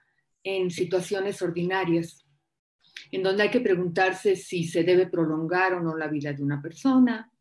en 0.43 0.69
situaciones 0.71 1.41
ordinarias 1.41 2.25
en 3.11 3.23
donde 3.23 3.43
hay 3.43 3.49
que 3.49 3.61
preguntarse 3.61 4.35
si 4.35 4.63
se 4.63 4.83
debe 4.83 5.07
prolongar 5.07 5.73
o 5.73 5.81
no 5.81 5.95
la 5.95 6.07
vida 6.07 6.33
de 6.33 6.43
una 6.43 6.61
persona, 6.61 7.31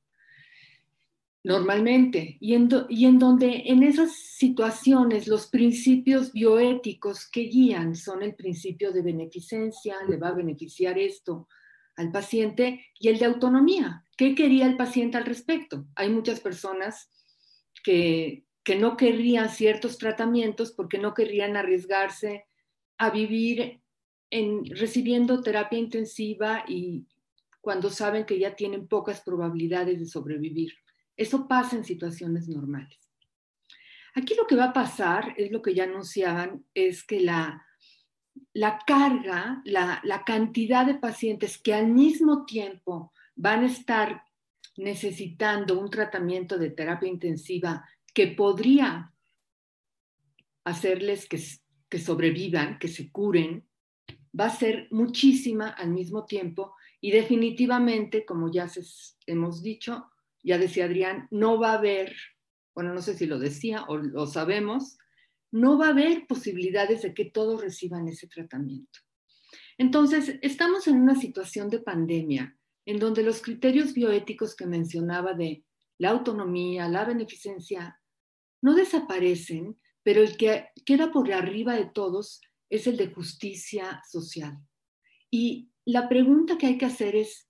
normalmente, 1.44 2.38
y 2.40 2.54
en, 2.54 2.68
y 2.88 3.04
en 3.04 3.18
donde 3.18 3.64
en 3.66 3.82
esas 3.82 4.12
situaciones 4.16 5.28
los 5.28 5.46
principios 5.46 6.32
bioéticos 6.32 7.28
que 7.30 7.42
guían 7.42 7.94
son 7.94 8.22
el 8.22 8.34
principio 8.34 8.92
de 8.92 9.02
beneficencia, 9.02 9.96
le 10.08 10.16
va 10.16 10.28
a 10.28 10.34
beneficiar 10.34 10.98
esto 10.98 11.46
al 11.96 12.10
paciente 12.10 12.86
y 12.98 13.08
el 13.08 13.18
de 13.18 13.26
autonomía. 13.26 14.04
¿Qué 14.16 14.34
quería 14.34 14.66
el 14.66 14.78
paciente 14.78 15.18
al 15.18 15.26
respecto? 15.26 15.86
Hay 15.96 16.08
muchas 16.08 16.40
personas 16.40 17.10
que, 17.84 18.46
que 18.64 18.76
no 18.76 18.96
querrían 18.96 19.50
ciertos 19.50 19.98
tratamientos 19.98 20.72
porque 20.72 20.98
no 20.98 21.12
querrían 21.12 21.56
arriesgarse 21.56 22.46
a 22.96 23.10
vivir 23.10 23.82
en, 24.30 24.64
recibiendo 24.64 25.42
terapia 25.42 25.78
intensiva 25.78 26.64
y 26.66 27.06
cuando 27.60 27.90
saben 27.90 28.24
que 28.24 28.38
ya 28.38 28.56
tienen 28.56 28.88
pocas 28.88 29.20
probabilidades 29.20 29.98
de 30.00 30.06
sobrevivir. 30.06 30.72
Eso 31.16 31.46
pasa 31.46 31.76
en 31.76 31.84
situaciones 31.84 32.48
normales. 32.48 32.98
Aquí 34.14 34.34
lo 34.34 34.46
que 34.46 34.56
va 34.56 34.66
a 34.66 34.72
pasar, 34.72 35.34
es 35.36 35.50
lo 35.50 35.60
que 35.60 35.74
ya 35.74 35.84
anunciaban, 35.84 36.64
es 36.72 37.04
que 37.04 37.20
la, 37.20 37.64
la 38.52 38.78
carga, 38.86 39.60
la, 39.64 40.00
la 40.04 40.24
cantidad 40.24 40.86
de 40.86 40.94
pacientes 40.94 41.58
que 41.58 41.74
al 41.74 41.88
mismo 41.88 42.44
tiempo 42.44 43.12
van 43.34 43.64
a 43.64 43.66
estar 43.66 44.22
necesitando 44.76 45.78
un 45.78 45.90
tratamiento 45.90 46.58
de 46.58 46.70
terapia 46.70 47.08
intensiva 47.08 47.88
que 48.12 48.28
podría 48.28 49.12
hacerles 50.64 51.28
que, 51.28 51.40
que 51.88 51.98
sobrevivan, 51.98 52.78
que 52.78 52.88
se 52.88 53.10
curen, 53.10 53.68
va 54.38 54.46
a 54.46 54.50
ser 54.50 54.88
muchísima 54.90 55.68
al 55.68 55.90
mismo 55.90 56.24
tiempo 56.24 56.74
y 57.00 57.10
definitivamente, 57.10 58.24
como 58.24 58.50
ya 58.50 58.68
hemos 59.26 59.62
dicho, 59.62 60.10
ya 60.44 60.58
decía 60.58 60.84
Adrián, 60.84 61.26
no 61.30 61.58
va 61.58 61.72
a 61.72 61.78
haber, 61.78 62.14
bueno, 62.74 62.94
no 62.94 63.02
sé 63.02 63.16
si 63.16 63.26
lo 63.26 63.38
decía 63.38 63.84
o 63.88 63.96
lo 63.96 64.26
sabemos, 64.26 64.98
no 65.50 65.78
va 65.78 65.86
a 65.86 65.90
haber 65.90 66.26
posibilidades 66.26 67.02
de 67.02 67.14
que 67.14 67.24
todos 67.24 67.60
reciban 67.60 68.06
ese 68.08 68.28
tratamiento. 68.28 69.00
Entonces, 69.78 70.38
estamos 70.42 70.86
en 70.86 71.00
una 71.00 71.14
situación 71.14 71.70
de 71.70 71.80
pandemia 71.80 72.56
en 72.86 72.98
donde 72.98 73.22
los 73.22 73.40
criterios 73.40 73.94
bioéticos 73.94 74.54
que 74.54 74.66
mencionaba 74.66 75.32
de 75.32 75.64
la 75.98 76.10
autonomía, 76.10 76.88
la 76.88 77.04
beneficencia, 77.04 78.00
no 78.60 78.74
desaparecen, 78.74 79.78
pero 80.02 80.20
el 80.22 80.36
que 80.36 80.68
queda 80.84 81.10
por 81.10 81.32
arriba 81.32 81.74
de 81.74 81.86
todos 81.86 82.40
es 82.68 82.86
el 82.86 82.96
de 82.96 83.08
justicia 83.08 84.02
social. 84.08 84.58
Y 85.30 85.70
la 85.84 86.08
pregunta 86.08 86.58
que 86.58 86.66
hay 86.66 86.78
que 86.78 86.86
hacer 86.86 87.16
es, 87.16 87.48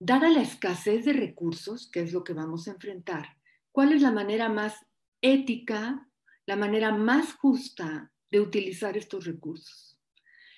dada 0.00 0.30
la 0.30 0.40
escasez 0.40 1.04
de 1.04 1.12
recursos, 1.12 1.88
que 1.90 2.00
es 2.00 2.12
lo 2.12 2.24
que 2.24 2.32
vamos 2.32 2.66
a 2.66 2.72
enfrentar, 2.72 3.36
¿cuál 3.70 3.92
es 3.92 4.02
la 4.02 4.10
manera 4.10 4.48
más 4.48 4.74
ética, 5.20 6.08
la 6.46 6.56
manera 6.56 6.90
más 6.90 7.34
justa 7.34 8.10
de 8.30 8.40
utilizar 8.40 8.96
estos 8.96 9.26
recursos? 9.26 10.00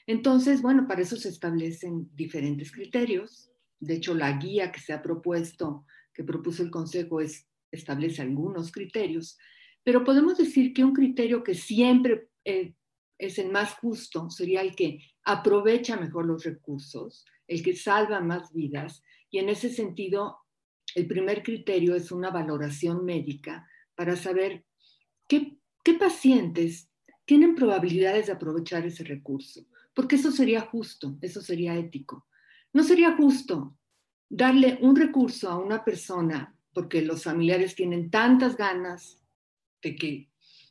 Entonces, 0.06 0.62
bueno, 0.62 0.86
para 0.86 1.02
eso 1.02 1.16
se 1.16 1.28
establecen 1.28 2.08
diferentes 2.14 2.72
criterios. 2.72 3.50
De 3.80 3.94
hecho, 3.94 4.14
la 4.14 4.32
guía 4.38 4.72
que 4.72 4.80
se 4.80 4.92
ha 4.92 5.02
propuesto, 5.02 5.86
que 6.14 6.24
propuso 6.24 6.62
el 6.62 6.70
Consejo, 6.70 7.20
es, 7.20 7.46
establece 7.70 8.22
algunos 8.22 8.70
criterios, 8.70 9.38
pero 9.82 10.04
podemos 10.04 10.38
decir 10.38 10.72
que 10.72 10.84
un 10.84 10.92
criterio 10.92 11.42
que 11.42 11.54
siempre 11.54 12.28
eh, 12.44 12.74
es 13.18 13.38
el 13.38 13.50
más 13.50 13.74
justo, 13.74 14.30
sería 14.30 14.60
el 14.60 14.76
que 14.76 15.00
aprovecha 15.24 15.96
mejor 15.96 16.26
los 16.26 16.44
recursos, 16.44 17.24
el 17.48 17.62
que 17.62 17.74
salva 17.74 18.20
más 18.20 18.52
vidas. 18.52 19.02
Y 19.32 19.38
en 19.38 19.48
ese 19.48 19.70
sentido, 19.70 20.36
el 20.94 21.08
primer 21.08 21.42
criterio 21.42 21.96
es 21.96 22.12
una 22.12 22.30
valoración 22.30 23.04
médica 23.04 23.66
para 23.96 24.14
saber 24.14 24.64
qué, 25.26 25.58
pacientes 25.98 26.90
tienen 27.24 27.54
probabilidades 27.54 28.26
de 28.26 28.32
aprovechar 28.32 28.84
ese 28.84 29.04
recurso, 29.04 29.66
porque 29.94 30.16
eso 30.16 30.30
sería 30.30 30.60
justo, 30.60 31.16
eso 31.22 31.40
sería 31.40 31.74
ético. 31.76 32.26
No 32.74 32.82
sería 32.82 33.16
justo 33.16 33.74
darle 34.28 34.78
un 34.82 34.96
recurso 34.96 35.50
a 35.50 35.58
una 35.58 35.82
persona 35.82 36.54
porque 36.74 37.00
los 37.02 37.24
familiares 37.24 37.74
tienen 37.74 38.10
tantas 38.10 38.56
ganas 38.56 39.18
de 39.82 39.96
que, 39.96 40.30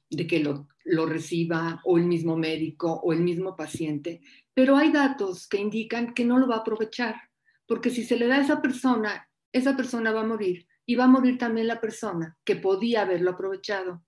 de 0.10 0.28
que 0.28 0.40
lo, 0.40 0.68
lo 0.86 1.08
reciba 1.08 1.82
o 1.84 1.98
el 1.98 2.06
mismo 2.06 2.38
médico 2.38 2.94
o 3.04 3.12
el 3.12 3.22
mismo 3.22 3.56
paciente, 3.56 4.22
pero 4.54 4.78
hay 4.78 4.92
datos 4.92 5.48
que 5.48 5.60
indican 5.60 6.14
que 6.14 6.26
no 6.26 6.38
lo 6.38 6.48
va 6.48 6.58
a 6.58 6.60
aprovechar, 6.60 7.31
porque 7.72 7.90
si 7.90 8.04
se 8.04 8.18
le 8.18 8.28
da 8.28 8.36
a 8.36 8.42
esa 8.42 8.62
persona, 8.62 9.30
esa 9.54 9.78
persona 9.78 10.12
va 10.12 10.20
a 10.20 10.28
morir 10.28 10.68
y 10.86 10.96
va 10.96 11.06
a 11.06 11.08
morir 11.08 11.38
también 11.38 11.68
la 11.68 11.80
persona 11.80 12.38
que 12.44 12.58
podía 12.58 13.04
haberlo 13.04 13.32
aprovechado 13.32 14.04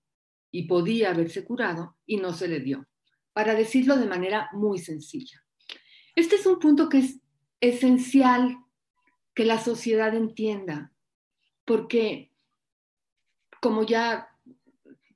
y 0.50 0.64
podía 0.64 1.12
haberse 1.12 1.46
curado 1.46 1.96
y 2.04 2.18
no 2.18 2.34
se 2.34 2.46
le 2.46 2.60
dio, 2.60 2.86
para 3.32 3.54
decirlo 3.54 3.96
de 3.96 4.04
manera 4.04 4.50
muy 4.52 4.78
sencilla. 4.80 5.42
Este 6.14 6.36
es 6.36 6.44
un 6.44 6.58
punto 6.58 6.90
que 6.90 6.98
es 6.98 7.22
esencial 7.58 8.58
que 9.32 9.46
la 9.46 9.58
sociedad 9.58 10.14
entienda, 10.14 10.92
porque 11.64 12.34
como 13.62 13.86
ya 13.86 14.28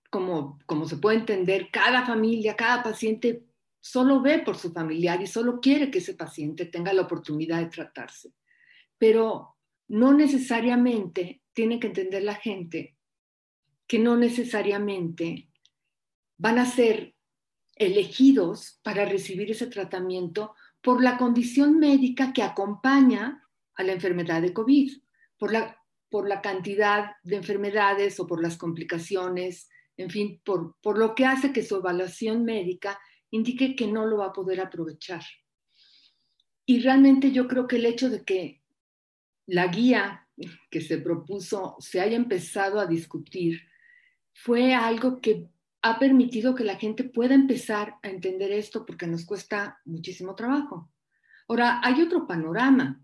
como, 0.08 0.58
como 0.64 0.88
se 0.88 0.96
puede 0.96 1.18
entender, 1.18 1.68
cada 1.70 2.06
familia, 2.06 2.56
cada 2.56 2.82
paciente 2.82 3.44
solo 3.90 4.20
ve 4.20 4.40
por 4.40 4.58
su 4.58 4.70
familiar 4.70 5.22
y 5.22 5.26
solo 5.26 5.60
quiere 5.60 5.90
que 5.90 5.98
ese 5.98 6.12
paciente 6.12 6.66
tenga 6.66 6.92
la 6.92 7.02
oportunidad 7.02 7.60
de 7.60 7.70
tratarse. 7.70 8.34
Pero 8.98 9.56
no 9.88 10.12
necesariamente 10.12 11.42
tiene 11.54 11.80
que 11.80 11.86
entender 11.86 12.22
la 12.22 12.34
gente 12.34 12.98
que 13.86 13.98
no 13.98 14.16
necesariamente 14.16 15.48
van 16.36 16.58
a 16.58 16.66
ser 16.66 17.14
elegidos 17.76 18.78
para 18.82 19.06
recibir 19.06 19.50
ese 19.50 19.68
tratamiento 19.68 20.54
por 20.82 21.02
la 21.02 21.16
condición 21.16 21.78
médica 21.78 22.34
que 22.34 22.42
acompaña 22.42 23.42
a 23.74 23.82
la 23.84 23.92
enfermedad 23.92 24.42
de 24.42 24.52
COVID, 24.52 24.92
por 25.38 25.50
la, 25.50 25.82
por 26.10 26.28
la 26.28 26.42
cantidad 26.42 27.12
de 27.22 27.36
enfermedades 27.36 28.20
o 28.20 28.26
por 28.26 28.42
las 28.42 28.58
complicaciones 28.58 29.70
en 29.98 30.10
fin, 30.10 30.40
por, 30.44 30.76
por 30.80 30.96
lo 30.96 31.14
que 31.14 31.26
hace 31.26 31.52
que 31.52 31.64
su 31.64 31.76
evaluación 31.76 32.44
médica 32.44 32.98
indique 33.30 33.76
que 33.76 33.86
no 33.86 34.06
lo 34.06 34.18
va 34.18 34.26
a 34.26 34.32
poder 34.32 34.60
aprovechar. 34.60 35.22
Y 36.66 36.80
realmente 36.80 37.32
yo 37.32 37.48
creo 37.48 37.66
que 37.66 37.76
el 37.76 37.86
hecho 37.86 38.10
de 38.10 38.24
que 38.24 38.62
la 39.46 39.68
guía 39.68 40.28
que 40.70 40.80
se 40.80 40.98
propuso 40.98 41.76
se 41.80 42.00
haya 42.00 42.16
empezado 42.16 42.78
a 42.78 42.86
discutir 42.86 43.62
fue 44.32 44.74
algo 44.74 45.20
que 45.20 45.48
ha 45.82 45.98
permitido 45.98 46.54
que 46.54 46.64
la 46.64 46.76
gente 46.76 47.04
pueda 47.04 47.34
empezar 47.34 47.96
a 48.02 48.08
entender 48.08 48.52
esto 48.52 48.84
porque 48.84 49.06
nos 49.06 49.24
cuesta 49.24 49.80
muchísimo 49.84 50.34
trabajo. 50.34 50.92
Ahora, 51.48 51.80
hay 51.82 52.02
otro 52.02 52.26
panorama. 52.26 53.02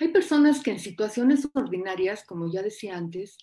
Hay 0.00 0.08
personas 0.08 0.62
que 0.62 0.70
en 0.70 0.78
situaciones 0.78 1.48
ordinarias, 1.54 2.24
como 2.24 2.50
ya 2.52 2.62
decía 2.62 2.96
antes, 2.96 3.36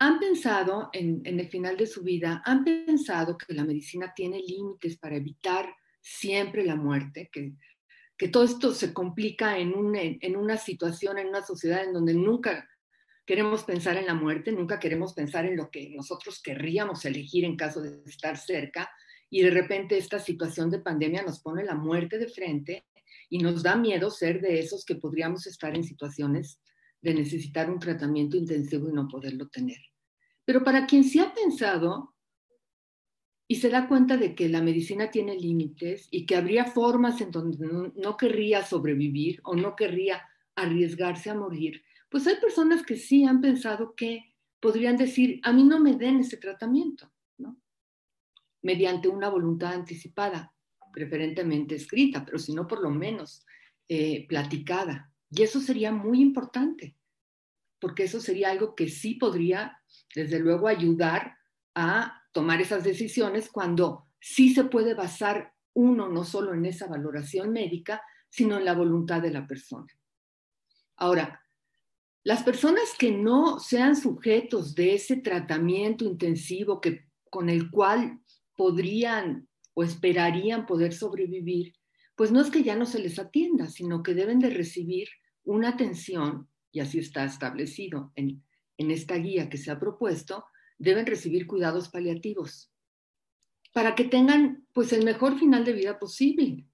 han 0.00 0.18
pensado 0.20 0.90
en, 0.92 1.22
el 1.24 1.48
final 1.48 1.76
de 1.76 1.86
su 1.86 2.02
vida, 2.02 2.42
han 2.44 2.64
pensado 2.64 3.36
que 3.36 3.52
la 3.54 3.64
medicina 3.64 4.12
tiene 4.14 4.38
límites 4.38 4.96
para 4.96 5.16
evitar 5.16 5.74
siempre 6.00 6.64
la 6.64 6.76
muerte, 6.76 7.28
que, 7.32 7.54
que 8.16 8.28
todo 8.28 8.44
esto 8.44 8.72
se 8.72 8.92
complica 8.92 9.58
en, 9.58 9.74
en 9.96 10.36
una 10.36 10.56
situación, 10.56 11.18
en 11.18 11.28
una 11.28 11.42
sociedad 11.42 11.84
en 11.84 11.92
donde 11.92 12.14
nunca 12.14 12.68
queremos 13.26 13.64
pensar 13.64 13.96
en 13.96 14.06
la 14.06 14.14
muerte, 14.14 14.52
nunca 14.52 14.78
queremos 14.78 15.12
pensar 15.14 15.44
en 15.44 15.56
lo 15.56 15.70
que 15.70 15.90
nosotros 15.90 16.40
querríamos 16.40 17.04
elegir 17.04 17.44
en 17.44 17.56
caso 17.56 17.82
de 17.82 18.00
estar 18.06 18.38
cerca, 18.38 18.90
y 19.30 19.42
de 19.42 19.50
repente 19.50 19.98
esta 19.98 20.18
situación 20.18 20.70
de 20.70 20.78
pandemia 20.78 21.22
nos 21.22 21.40
pone 21.40 21.64
la 21.64 21.74
muerte 21.74 22.18
de 22.18 22.28
frente 22.28 22.86
y 23.28 23.38
nos 23.38 23.62
da 23.62 23.76
miedo 23.76 24.10
ser 24.10 24.40
de 24.40 24.60
esos 24.60 24.84
que 24.84 24.94
podríamos 24.94 25.46
estar 25.46 25.74
en 25.74 25.84
situaciones 25.84 26.60
de 27.00 27.14
necesitar 27.14 27.70
un 27.70 27.78
tratamiento 27.78 28.36
intensivo 28.36 28.88
y 28.88 28.92
no 28.92 29.08
poderlo 29.08 29.48
tener. 29.48 29.78
Pero 30.44 30.64
para 30.64 30.86
quien 30.86 31.04
se 31.04 31.20
ha 31.20 31.32
pensado 31.32 32.14
y 33.46 33.56
se 33.56 33.70
da 33.70 33.88
cuenta 33.88 34.16
de 34.16 34.34
que 34.34 34.48
la 34.48 34.60
medicina 34.60 35.10
tiene 35.10 35.34
límites 35.34 36.08
y 36.10 36.26
que 36.26 36.36
habría 36.36 36.66
formas 36.66 37.20
en 37.20 37.30
donde 37.30 37.92
no, 37.94 38.16
querría 38.16 38.64
sobrevivir 38.64 39.40
o 39.44 39.56
no 39.56 39.74
querría 39.74 40.22
arriesgarse 40.54 41.30
a 41.30 41.34
morir, 41.34 41.82
pues 42.10 42.26
hay 42.26 42.36
personas 42.36 42.82
que 42.84 42.96
sí 42.96 43.24
han 43.24 43.40
pensado 43.40 43.94
que 43.94 44.34
podrían 44.60 44.96
decir, 44.96 45.40
a 45.44 45.52
mí 45.52 45.64
no 45.64 45.80
me 45.80 45.94
den 45.94 46.20
ese 46.20 46.36
tratamiento, 46.36 47.10
¿no? 47.38 47.56
Mediante 48.62 49.08
una 49.08 49.28
voluntad 49.30 49.72
anticipada, 49.72 50.52
preferentemente 50.92 51.76
escrita, 51.76 52.24
pero 52.24 52.38
si 52.38 52.52
no, 52.52 52.66
por 52.66 52.82
lo 52.82 52.90
menos 52.90 53.46
eh, 53.88 54.26
platicada. 54.28 55.10
Y 55.30 55.42
eso 55.42 55.60
sería 55.60 55.92
muy 55.92 56.20
importante, 56.20 56.96
porque 57.80 58.04
eso 58.04 58.20
sería 58.20 58.50
algo 58.50 58.74
que 58.74 58.88
sí 58.88 59.14
podría, 59.14 59.80
desde 60.14 60.38
luego, 60.38 60.68
ayudar 60.68 61.36
a 61.74 62.22
tomar 62.32 62.60
esas 62.60 62.84
decisiones 62.84 63.50
cuando 63.50 64.06
sí 64.20 64.54
se 64.54 64.64
puede 64.64 64.94
basar 64.94 65.54
uno 65.74 66.08
no 66.08 66.24
solo 66.24 66.54
en 66.54 66.64
esa 66.64 66.86
valoración 66.86 67.52
médica, 67.52 68.02
sino 68.28 68.58
en 68.58 68.64
la 68.64 68.74
voluntad 68.74 69.22
de 69.22 69.30
la 69.30 69.46
persona. 69.46 69.86
Ahora, 70.96 71.40
las 72.24 72.42
personas 72.42 72.94
que 72.98 73.12
no 73.12 73.60
sean 73.60 73.96
sujetos 73.96 74.74
de 74.74 74.94
ese 74.94 75.16
tratamiento 75.16 76.04
intensivo 76.04 76.80
que, 76.80 77.06
con 77.30 77.48
el 77.48 77.70
cual 77.70 78.20
podrían 78.56 79.48
o 79.74 79.84
esperarían 79.84 80.66
poder 80.66 80.92
sobrevivir, 80.92 81.74
pues 82.18 82.32
no 82.32 82.40
es 82.40 82.50
que 82.50 82.64
ya 82.64 82.74
no 82.74 82.84
se 82.84 82.98
les 82.98 83.20
atienda, 83.20 83.68
sino 83.68 84.02
que 84.02 84.12
deben 84.12 84.40
de 84.40 84.50
recibir 84.50 85.08
una 85.44 85.68
atención, 85.68 86.48
y 86.72 86.80
así 86.80 86.98
está 86.98 87.24
establecido 87.24 88.10
en, 88.16 88.42
en 88.76 88.90
esta 88.90 89.14
guía 89.14 89.48
que 89.48 89.56
se 89.56 89.70
ha 89.70 89.78
propuesto, 89.78 90.44
deben 90.78 91.06
recibir 91.06 91.46
cuidados 91.46 91.88
paliativos 91.88 92.72
para 93.72 93.94
que 93.94 94.02
tengan 94.02 94.66
pues 94.72 94.92
el 94.92 95.04
mejor 95.04 95.38
final 95.38 95.64
de 95.64 95.74
vida 95.74 96.00
posible. 96.00 96.66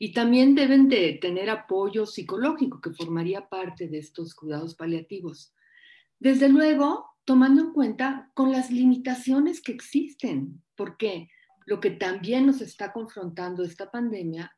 Y 0.00 0.12
también 0.12 0.56
deben 0.56 0.88
de 0.88 1.20
tener 1.22 1.50
apoyo 1.50 2.04
psicológico 2.04 2.80
que 2.80 2.90
formaría 2.90 3.48
parte 3.48 3.86
de 3.86 3.98
estos 3.98 4.34
cuidados 4.34 4.74
paliativos. 4.74 5.54
Desde 6.18 6.48
luego, 6.48 7.06
tomando 7.24 7.62
en 7.62 7.72
cuenta 7.72 8.32
con 8.34 8.50
las 8.50 8.72
limitaciones 8.72 9.60
que 9.60 9.70
existen, 9.70 10.64
porque 10.74 11.30
lo 11.64 11.78
que 11.78 11.92
también 11.92 12.46
nos 12.46 12.60
está 12.60 12.92
confrontando 12.92 13.62
esta 13.62 13.92
pandemia 13.92 14.52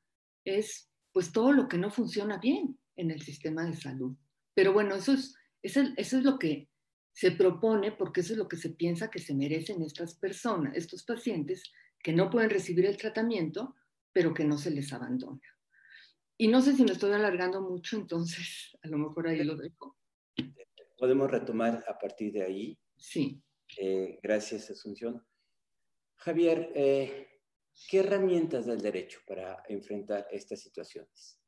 es 0.47 0.91
pues 1.13 1.33
todo 1.33 1.53
lo 1.53 1.69
que 1.69 1.77
no 1.77 1.91
funciona 1.91 2.39
bien 2.39 2.79
en 2.97 3.11
el 3.11 3.21
sistema 3.21 3.65
de 3.67 3.75
salud. 3.77 4.17
Pero 4.55 4.73
bueno, 4.73 4.95
eso 4.95 5.13
es, 5.13 5.35
eso, 5.63 5.83
es 5.97 6.13
lo 6.13 6.39
que 6.39 6.71
se 7.13 7.33
propone 7.33 7.93
porque 7.93 8.21
eso 8.21 8.33
es 8.33 8.39
lo 8.39 8.49
que 8.49 8.57
se 8.57 8.71
piensa 8.71 9.11
que 9.11 9.19
se 9.19 9.35
merecen 9.35 9.83
estas 9.83 10.17
personas, 10.17 10.75
estos 10.77 11.05
pacientes 11.05 11.63
que 12.03 12.13
no 12.13 12.31
pueden 12.31 12.51
recibir 12.51 12.87
el 12.87 12.97
tratamiento, 12.97 13.75
pero 14.13 14.33
que 14.33 14.45
no 14.45 14.57
se 14.57 14.71
les 14.71 14.93
abandona. 14.93 15.41
Y 16.39 16.49
no 16.49 16.61
sé 16.61 16.75
si 16.75 16.85
me 16.85 16.93
estoy 16.93 17.13
alargando 17.13 17.61
mucho, 17.63 17.97
entonces 17.97 18.77
a 18.83 18.89
lo 18.89 18.99
mejor 18.99 19.29
ahí 19.29 19.43
lo 19.43 19.57
dejo. 19.57 19.97
Podemos 20.99 21.31
retomar 21.31 21.85
a 21.89 21.99
partir 21.99 22.33
de 22.33 22.43
ahí. 22.43 22.79
Sí. 22.97 23.43
Eh, 23.79 24.19
gracias, 24.23 24.71
Asunción. 24.71 25.27
Javier, 26.17 26.73
eh, 26.75 27.36
¿qué 27.89 27.99
herramientas 27.99 28.67
del 28.67 28.81
derecho 28.81 29.21
para 29.27 29.63
enfrentar 29.69 30.27
estas 30.31 30.61
situaciones? 30.61 31.41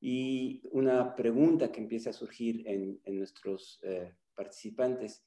Y 0.00 0.62
una 0.72 1.14
pregunta 1.14 1.70
que 1.70 1.80
empieza 1.80 2.10
a 2.10 2.14
surgir 2.14 2.66
en, 2.66 3.00
nuestros 3.06 3.78
eh, 3.82 4.16
participantes, 4.34 5.24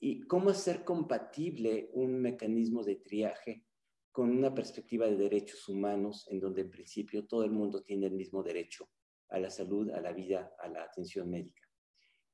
¿y 0.00 0.22
cómo 0.26 0.50
hacer 0.50 0.84
compatible 0.84 1.90
un 1.92 2.20
mecanismo 2.20 2.82
de 2.82 2.96
triaje 2.96 3.64
con 4.10 4.30
una 4.30 4.52
perspectiva 4.52 5.06
de 5.06 5.16
derechos 5.16 5.68
humanos 5.68 6.26
en 6.30 6.40
donde 6.40 6.62
en 6.62 6.70
principio 6.70 7.26
todo 7.26 7.44
el 7.44 7.52
mundo 7.52 7.82
tiene 7.82 8.06
el 8.06 8.14
mismo 8.14 8.42
derecho 8.42 8.90
a 9.28 9.38
la 9.38 9.50
salud, 9.50 9.90
a 9.90 10.00
la 10.00 10.12
vida, 10.12 10.52
a 10.58 10.68
la 10.68 10.82
atención 10.82 11.30
médica? 11.30 11.62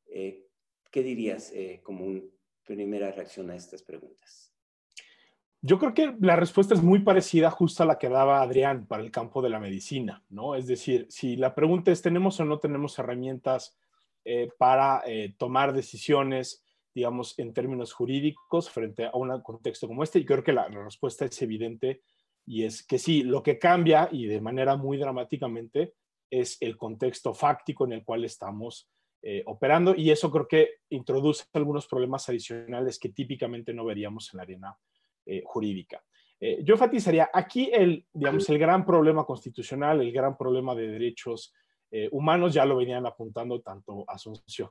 Eh, 0.07 0.47
¿Qué 0.91 1.03
dirías 1.03 1.53
como 1.83 2.07
una 2.07 2.23
primera 2.65 3.13
reacción 3.13 3.51
a 3.51 3.57
estas 3.57 3.83
preguntas? 3.83 4.48
Yo 5.61 5.81
creo 5.81 5.93
que 5.93 6.15
la 6.21 6.37
respuesta 6.37 6.75
es 6.75 6.83
muy 6.83 7.01
parecida 7.01 7.51
justo 7.51 7.83
a 7.83 7.87
la 7.87 7.99
que 7.99 8.09
daba 8.09 8.43
Adrián 8.43 8.87
para 8.87 9.03
el 9.03 9.11
campo 9.11 9.43
de 9.43 9.49
la 9.49 9.59
medicina, 9.59 10.23
¿no? 10.29 10.55
Es 10.55 10.69
decir, 10.69 11.07
si 11.11 11.35
la 11.35 11.57
pregunta 11.57 11.91
es, 11.91 12.01
¿tenemos 12.01 12.39
o 12.39 12.45
no 12.45 12.61
tenemos 12.61 12.97
herramientas 12.99 13.77
eh, 14.25 14.51
para 14.57 15.03
eh, 15.05 15.35
tomar 15.37 15.73
decisiones, 15.73 16.65
digamos, 16.95 17.37
en 17.41 17.53
términos 17.53 17.93
jurídicos 17.93 18.71
frente 18.71 19.07
a 19.07 19.11
un 19.15 19.43
contexto 19.43 19.89
como 19.89 20.05
este? 20.05 20.21
Y 20.21 20.25
creo 20.25 20.45
que 20.45 20.53
la, 20.53 20.69
respuesta 20.69 21.25
es 21.25 21.43
evidente 21.43 22.03
y 22.47 22.63
es 22.63 22.87
que 22.87 23.01
sí, 23.01 23.25
lo 23.25 23.43
que 23.43 23.59
cambia 23.59 24.09
y 24.13 24.27
de 24.27 24.41
manera 24.41 24.77
muy 24.77 24.97
dramáticamente 24.97 25.95
es 26.31 26.57
el 26.61 26.77
contexto 26.77 27.35
fáctico 27.35 27.85
en 27.85 27.95
el 27.95 28.05
cual 28.05 28.25
estamos 28.25 28.89
eh, 29.23 29.43
operando 29.47 29.93
y 29.97 30.13
eso 30.13 30.31
creo 30.31 30.47
que 30.47 30.69
introduce 30.91 31.47
algunos 31.53 31.89
problemas 31.89 32.29
adicionales 32.29 33.01
que 33.01 33.09
típicamente 33.09 33.75
no 33.75 33.85
veríamos 33.85 34.33
en 34.33 34.37
la 34.37 34.43
arena 34.45 34.79
eh, 35.31 35.43
jurídica. 35.45 36.03
Eh, 36.41 36.61
yo 36.65 36.73
enfatizaría 36.73 37.29
aquí 37.35 37.69
el, 37.71 38.07
digamos, 38.15 38.49
el 38.49 38.59
gran 38.59 38.87
problema 38.87 39.27
constitucional, 39.27 40.01
el 40.01 40.11
gran 40.11 40.39
problema 40.39 40.75
de 40.75 40.89
derechos 40.89 41.53
eh, 41.91 42.09
humanos, 42.13 42.55
ya 42.55 42.65
lo 42.65 42.77
venían 42.77 43.05
apuntando 43.05 43.61
tanto 43.61 44.07
Asunción 44.09 44.71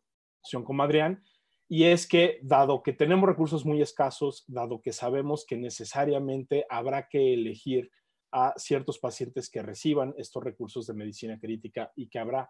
como 0.63 0.81
Adrián, 0.81 1.23
y 1.69 1.83
es 1.83 2.07
que 2.07 2.39
dado 2.41 2.81
que 2.81 2.93
tenemos 2.93 3.29
recursos 3.29 3.65
muy 3.65 3.83
escasos, 3.83 4.45
dado 4.47 4.81
que 4.81 4.91
sabemos 4.93 5.45
que 5.45 5.57
necesariamente 5.57 6.65
habrá 6.69 7.07
que 7.07 7.35
elegir 7.35 7.91
a 8.31 8.55
ciertos 8.57 8.97
pacientes 8.97 9.47
que 9.47 9.61
reciban 9.61 10.15
estos 10.17 10.43
recursos 10.43 10.87
de 10.87 10.95
medicina 10.95 11.39
crítica 11.39 11.91
y 11.95 12.07
que 12.07 12.17
habrá 12.17 12.49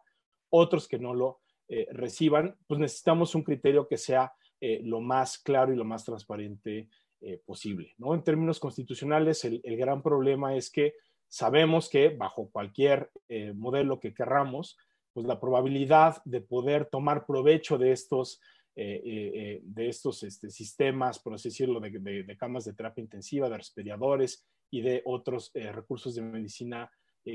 otros 0.50 0.88
que 0.88 0.98
no 0.98 1.14
lo 1.14 1.42
reciban, 1.90 2.56
pues 2.66 2.80
necesitamos 2.80 3.36
un 3.36 3.44
criterio 3.44 3.90
que 3.90 3.98
sea 3.98 4.32
lo 4.62 5.02
más 5.02 5.38
claro 5.38 5.74
y 5.74 5.76
lo 5.76 5.84
más 5.84 6.06
transparente 6.06 6.88
eh, 7.20 7.42
posible. 7.44 7.96
¿no? 7.98 8.14
En 8.14 8.24
términos 8.24 8.60
constitucionales, 8.60 9.44
el, 9.44 9.62
gran 9.76 10.04
problema 10.04 10.56
es 10.56 10.70
que 10.70 10.94
sabemos 11.28 11.90
que 11.90 12.10
bajo 12.10 12.52
cualquier 12.52 13.10
eh, 13.28 13.54
modelo 13.54 14.00
que 14.00 14.14
querramos, 14.14 14.78
pues 15.14 15.26
la 15.26 15.40
probabilidad 15.40 16.22
de 16.26 16.42
poder 16.42 16.86
tomar 16.86 17.26
provecho 17.26 17.80
de 17.80 17.92
estos, 17.92 18.40
eh, 18.76 19.62
de 19.64 19.90
estos 19.90 20.22
este, 20.22 20.52
sistemas, 20.52 21.18
por 21.18 21.34
así 21.34 21.50
decirlo, 21.50 21.80
de, 21.80 22.38
camas 22.38 22.66
de 22.66 22.74
terapia 22.74 23.02
intensiva, 23.02 23.50
de 23.50 23.58
respiradores 23.58 24.46
y 24.70 24.82
de 24.82 25.02
otros 25.04 25.52
recursos 25.56 26.14
de 26.14 26.22
medicina 26.22 26.92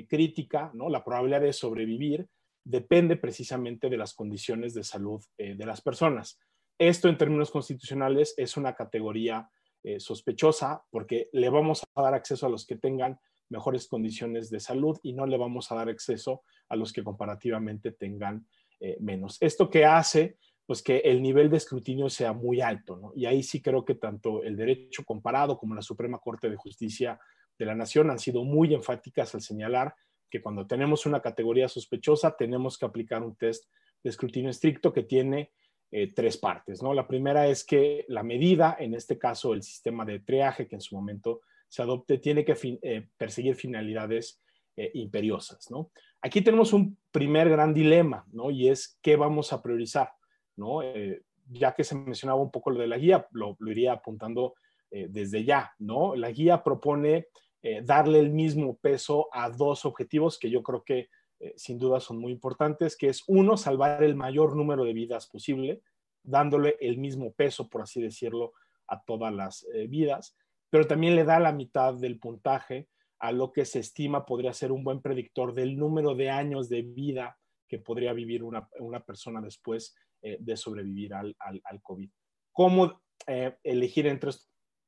crítica, 0.09 0.71
¿no? 0.75 0.89
la 0.91 1.03
probabilidad 1.03 1.41
de 1.41 1.53
sobrevivir 1.53 2.29
depende 2.63 3.17
precisamente 3.17 3.91
de 3.91 3.97
las 3.97 4.15
condiciones 4.15 4.75
de 4.75 4.85
salud 4.85 5.21
de 5.37 5.67
las 5.67 5.81
personas. 5.81 6.39
Esto 6.79 7.09
en 7.09 7.19
términos 7.19 7.51
constitucionales 7.51 8.33
es 8.37 8.57
una 8.57 8.77
categoría 8.77 9.51
eh, 9.85 10.01
sospechosa 10.01 10.85
porque 10.91 11.29
le 11.33 11.51
vamos 11.51 11.83
a 11.95 12.03
dar 12.03 12.15
acceso 12.15 12.47
a 12.47 12.49
los 12.49 12.67
que 12.67 12.77
tengan 12.77 13.19
mejores 13.49 13.87
condiciones 13.87 14.51
de 14.51 14.61
salud 14.61 14.99
y 15.03 15.13
no 15.13 15.27
le 15.27 15.37
vamos 15.37 15.71
a 15.71 15.75
dar 15.75 15.89
acceso 15.89 16.43
a 16.69 16.77
los 16.77 16.93
que 16.93 17.05
comparativamente 17.05 17.93
tengan 17.93 18.47
eh, 18.81 18.97
menos. 19.01 19.37
Esto 19.41 19.69
que 19.71 19.85
hace 19.85 20.39
pues 20.67 20.83
que 20.83 20.99
el 20.99 21.21
nivel 21.21 21.51
de 21.51 21.57
escrutinio 21.57 22.09
sea 22.09 22.33
muy 22.33 22.61
alto, 22.61 22.97
¿no? 22.97 23.13
Y 23.15 23.27
ahí 23.27 23.43
sí 23.43 23.61
creo 23.61 23.85
que 23.85 23.95
tanto 23.95 24.43
el 24.43 24.57
derecho 24.57 25.05
comparado 25.05 25.59
como 25.59 25.75
la 25.75 25.83
Suprema 25.83 26.19
Corte 26.19 26.49
de 26.49 26.57
Justicia 26.57 27.21
de 27.59 27.67
la 27.67 27.75
Nación 27.75 28.11
han 28.11 28.19
sido 28.19 28.45
muy 28.45 28.73
enfáticas 28.73 29.35
al 29.35 29.43
señalar 29.43 29.95
que 30.31 30.41
cuando 30.41 30.67
tenemos 30.67 31.05
una 31.05 31.21
categoría 31.21 31.69
sospechosa 31.69 32.37
tenemos 32.37 32.79
que 32.79 32.87
aplicar 32.87 33.23
un 33.23 33.37
test 33.37 33.69
de 34.03 34.11
escrutinio 34.11 34.51
estricto 34.51 34.93
que 34.93 35.03
tiene 35.03 35.53
eh, 35.95 36.11
tres 36.15 36.39
partes. 36.39 36.83
¿no? 36.83 36.95
La 36.95 37.07
primera 37.07 37.47
es 37.49 37.67
que 37.67 38.07
la 38.09 38.23
medida, 38.23 38.79
en 38.81 38.95
este 38.95 39.19
caso 39.19 39.53
el 39.53 39.63
sistema 39.63 40.07
de 40.07 40.21
triaje 40.21 40.67
que 40.67 40.77
en 40.77 40.81
su 40.81 40.95
momento 40.95 41.43
se 41.69 41.83
adopte, 41.83 42.17
tiene 42.17 42.47
que 42.47 42.57
eh, 42.81 43.09
perseguir 43.19 43.57
finalidades 43.57 44.41
eh, 44.75 44.91
imperiosas. 44.95 45.71
¿no? 45.71 45.91
Aquí 46.23 46.41
tenemos 46.41 46.73
un 46.73 46.97
primer 47.11 47.51
gran 47.51 47.75
dilema, 47.75 48.25
¿no? 48.33 48.51
y 48.51 48.69
es 48.69 48.99
qué 49.03 49.17
vamos 49.17 49.53
a 49.53 49.63
priorizar. 49.63 50.09
¿no? 50.57 50.81
ya 51.51 51.75
que 51.75 51.85
se 51.85 51.95
mencionaba 51.95 52.41
un 52.41 52.51
poco 52.51 52.71
lo 52.71 52.81
de 52.81 52.87
la 52.87 52.97
guía, 52.97 53.27
lo, 53.33 53.57
lo 53.59 53.71
iría 53.71 53.93
apuntando 53.93 54.55
desde 54.91 55.45
ya. 55.45 55.73
¿no? 55.79 56.17
La 56.17 56.31
guía 56.31 56.63
propone 56.63 57.27
darle 57.83 58.19
el 58.19 58.31
mismo 58.31 58.79
peso 58.79 59.29
a 59.31 59.51
dos 59.51 59.85
objetivos 59.85 60.39
que 60.39 60.49
yo 60.49 60.63
creo 60.63 60.85
que 60.85 61.11
eh, 61.43 61.55
sin 61.57 61.77
duda 61.77 61.99
son 61.99 62.19
muy 62.19 62.31
importantes, 62.31 62.97
que 62.97 63.09
es 63.09 63.25
uno, 63.27 63.57
salvar 63.57 64.05
el 64.05 64.15
mayor 64.15 64.55
número 64.55 64.85
de 64.85 64.93
vidas 64.93 65.27
posible, 65.27 65.83
dándole 66.23 66.77
el 66.81 66.99
mismo 66.99 67.33
peso, 67.33 67.69
por 67.69 67.83
así 67.83 68.01
decirlo, 68.01 68.53
a 68.87 69.03
todas 69.03 69.35
las 69.35 69.67
eh, 69.75 69.89
vidas, 69.89 70.37
pero 70.71 70.87
también 70.87 71.17
le 71.17 71.25
da 71.25 71.41
la 71.41 71.53
mitad 71.53 71.95
del 71.95 72.21
puntaje 72.21 72.89
a 73.19 73.33
lo 73.33 73.53
que 73.53 73.65
se 73.65 73.81
estima 73.81 74.25
podría 74.25 74.53
ser 74.53 74.71
un 74.71 74.85
buen 74.85 75.01
predictor 75.01 75.53
del 75.53 75.77
número 75.77 76.15
de 76.15 76.31
años 76.31 76.69
de 76.69 76.83
vida 76.83 77.37
que 77.69 77.81
podría 77.81 78.13
vivir 78.13 78.45
una, 78.45 78.69
persona 79.05 79.41
después 79.41 79.97
eh, 80.23 80.37
de 80.39 80.57
sobrevivir 80.57 81.13
al, 81.15 81.35
COVID. 81.83 82.09
¿Cómo 82.53 83.03
elegir 83.27 84.07
entre 84.07 84.31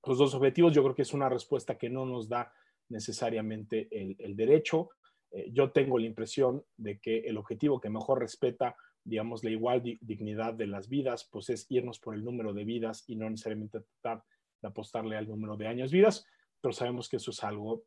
los 0.04 0.18
dos 0.18 0.34
objetivos? 0.34 0.72
Yo 0.72 0.82
creo 0.82 0.94
que 0.94 1.02
es 1.02 1.14
una 1.14 1.28
respuesta 1.28 1.78
que 1.78 1.88
no 1.88 2.06
nos 2.06 2.28
da 2.28 2.52
necesariamente 2.88 3.88
el 3.90 4.36
derecho. 4.36 4.90
Eh, 5.34 5.50
yo 5.52 5.72
tengo 5.72 5.98
la 5.98 6.06
impresión 6.06 6.64
de 6.76 7.00
que 7.00 7.18
el 7.18 7.36
objetivo 7.36 7.80
que 7.80 7.90
mejor 7.90 8.20
respeta, 8.20 8.76
digamos, 9.02 9.42
la 9.42 9.50
igual 9.50 9.82
dignidad 10.00 10.54
de 10.54 10.68
las 10.68 10.88
vidas, 10.88 11.28
pues 11.30 11.50
es 11.50 11.66
irnos 11.68 11.98
por 11.98 12.14
el 12.14 12.24
número 12.24 12.54
de 12.54 12.64
vidas 12.64 13.04
y 13.08 13.16
no 13.16 13.28
necesariamente 13.28 13.80
tratar 13.80 14.24
de 14.62 14.68
apostarle 14.68 15.16
al 15.16 15.28
número 15.28 15.56
de 15.56 15.66
años 15.66 15.90
vidas, 15.90 16.24
pero 16.60 16.72
sabemos 16.72 17.08
que 17.08 17.16
eso 17.16 17.32
es 17.32 17.42
algo 17.42 17.84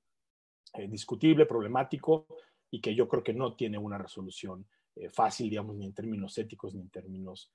eh, 0.74 0.88
discutible, 0.88 1.46
problemático 1.46 2.28
y 2.70 2.82
que 2.82 2.94
yo 2.94 3.08
creo 3.08 3.24
que 3.24 3.34
no 3.34 3.56
tiene 3.56 3.78
una 3.78 3.98
resolución 3.98 4.68
eh, 4.96 5.10
fácil, 5.10 5.50
digamos, 5.50 5.78
ni 5.78 5.86
en 5.86 5.94
términos 5.94 6.38
éticos 6.38 6.76
ni 6.76 6.82
en 6.82 6.90
términos 6.90 7.52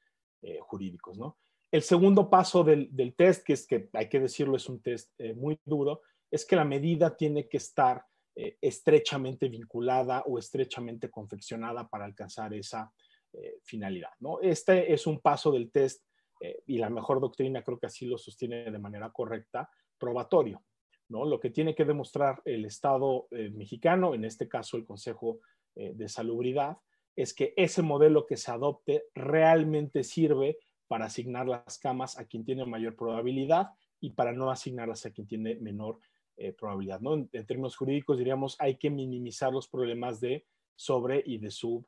jurídicos, 0.62 1.16
¿no? 1.16 1.38
El 1.70 1.83
segundo 1.83 2.28
paso 2.28 2.64
del, 2.64 2.88
del, 2.90 3.14
test, 3.14 3.46
que 3.46 3.52
es 3.52 3.64
que 3.64 3.88
hay 3.92 4.09
que 4.09 4.18
decirlo, 4.18 4.57
es 4.57 4.68
un 4.68 4.83
test 4.83 5.12
muy 5.37 5.57
duro, 5.64 6.02
es 6.33 6.44
que 6.44 6.57
la 6.57 6.64
medida 6.64 7.16
tiene 7.16 7.48
que 7.48 7.59
estar 7.59 8.05
eh, 8.35 8.57
estrechamente 8.62 9.51
vinculada 9.51 10.23
o 10.27 10.38
estrechamente 10.38 11.11
confeccionada 11.11 11.87
para 11.87 12.07
alcanzar 12.07 12.55
esa 12.55 12.90
eh, 13.33 13.59
finalidad. 13.62 14.11
¿no? 14.21 14.40
Este 14.40 14.90
es 14.90 15.07
un 15.07 15.21
paso 15.21 15.53
del 15.53 15.71
test 15.71 16.03
eh, 16.40 16.62
y 16.66 16.79
la 16.79 16.88
mejor 16.88 17.21
doctrina 17.21 17.62
creo 17.62 17.79
que 17.79 17.87
así 17.87 18.07
lo 18.07 18.16
sostiene 18.16 18.71
de 18.71 18.79
manera 18.79 19.11
correcta, 19.11 19.68
probatorio. 19.99 20.62
¿no? 21.09 21.27
Lo 21.27 21.38
que 21.40 21.51
tiene 21.51 21.75
que 21.75 21.85
demostrar 21.85 22.40
el 22.47 22.64
Estado 22.64 23.29
mexicano, 23.31 24.14
en 24.14 24.25
este 24.25 24.49
caso 24.49 24.79
el 24.79 24.87
Consejo 24.87 25.40
de 25.75 26.09
Salubridad, 26.09 26.79
es 27.14 27.35
que 27.35 27.53
ese 27.59 27.83
modelo 27.83 28.25
que 28.25 28.38
se 28.38 28.51
adopte 28.51 29.05
realmente 29.14 30.05
sirve 30.05 30.57
para 30.88 31.05
asignar 31.05 31.47
las 31.47 31.79
camas 31.79 32.18
a 32.18 32.25
quien 32.25 32.47
tiene 32.47 32.64
mayor 32.64 32.97
probabilidad 32.97 33.68
y 34.01 34.11
para 34.11 34.33
no 34.33 34.51
asignarlas 34.51 35.05
a 35.05 35.11
quien 35.11 35.27
tiene 35.27 35.57
menor 35.57 35.99
eh, 36.37 36.53
probabilidad. 36.53 37.01
¿no? 37.01 37.14
En, 37.14 37.29
términos 37.47 37.77
jurídicos 37.77 38.18
diríamos 38.18 38.57
hay 38.59 38.77
que 38.77 38.90
minimizar 38.90 39.53
los 39.53 39.68
problemas 39.68 40.21
de 40.21 40.47
sobre 40.77 41.23
y 41.25 41.38
de 41.38 41.51
sub 41.51 41.87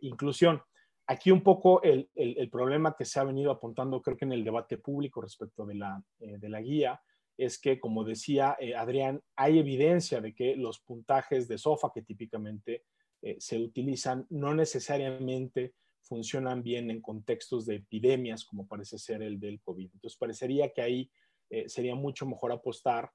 inclusión. 0.00 0.62
Aquí 1.06 1.30
un 1.30 1.42
poco 1.42 1.82
el, 1.82 2.08
problema 2.50 2.96
que 2.96 3.04
se 3.04 3.20
ha 3.20 3.24
venido 3.24 3.50
apuntando, 3.50 4.00
creo 4.00 4.16
que 4.16 4.24
en 4.24 4.32
el 4.32 4.44
debate 4.44 4.78
público 4.78 5.20
respecto 5.20 5.66
de 5.66 5.74
la, 5.74 6.02
de 6.18 6.48
la 6.48 6.62
guía, 6.62 6.98
es 7.36 7.58
que, 7.58 7.80
como 7.80 8.04
decía 8.04 8.56
eh, 8.60 8.74
Adrián, 8.74 9.22
hay 9.36 9.58
evidencia 9.58 10.20
de 10.20 10.34
que 10.34 10.56
los 10.56 10.80
puntajes 10.80 11.48
de 11.48 11.58
SOFA 11.58 11.90
que 11.92 12.02
típicamente 12.02 12.84
eh, 13.22 13.36
se 13.38 13.58
utilizan 13.58 14.26
no 14.30 14.54
necesariamente 14.54 15.74
funcionan 16.02 16.62
bien 16.62 16.90
en 16.90 17.00
contextos 17.00 17.66
de 17.66 17.76
epidemias, 17.76 18.44
como 18.44 18.66
parece 18.66 18.98
ser 18.98 19.22
el 19.22 19.40
del 19.40 19.60
COVID. 19.60 19.90
Entonces, 19.94 20.18
parecería 20.18 20.72
que 20.72 20.82
ahí 20.82 21.10
eh, 21.50 21.68
sería 21.68 21.94
mucho 21.94 22.26
mejor 22.26 22.52
apostar 22.52 23.10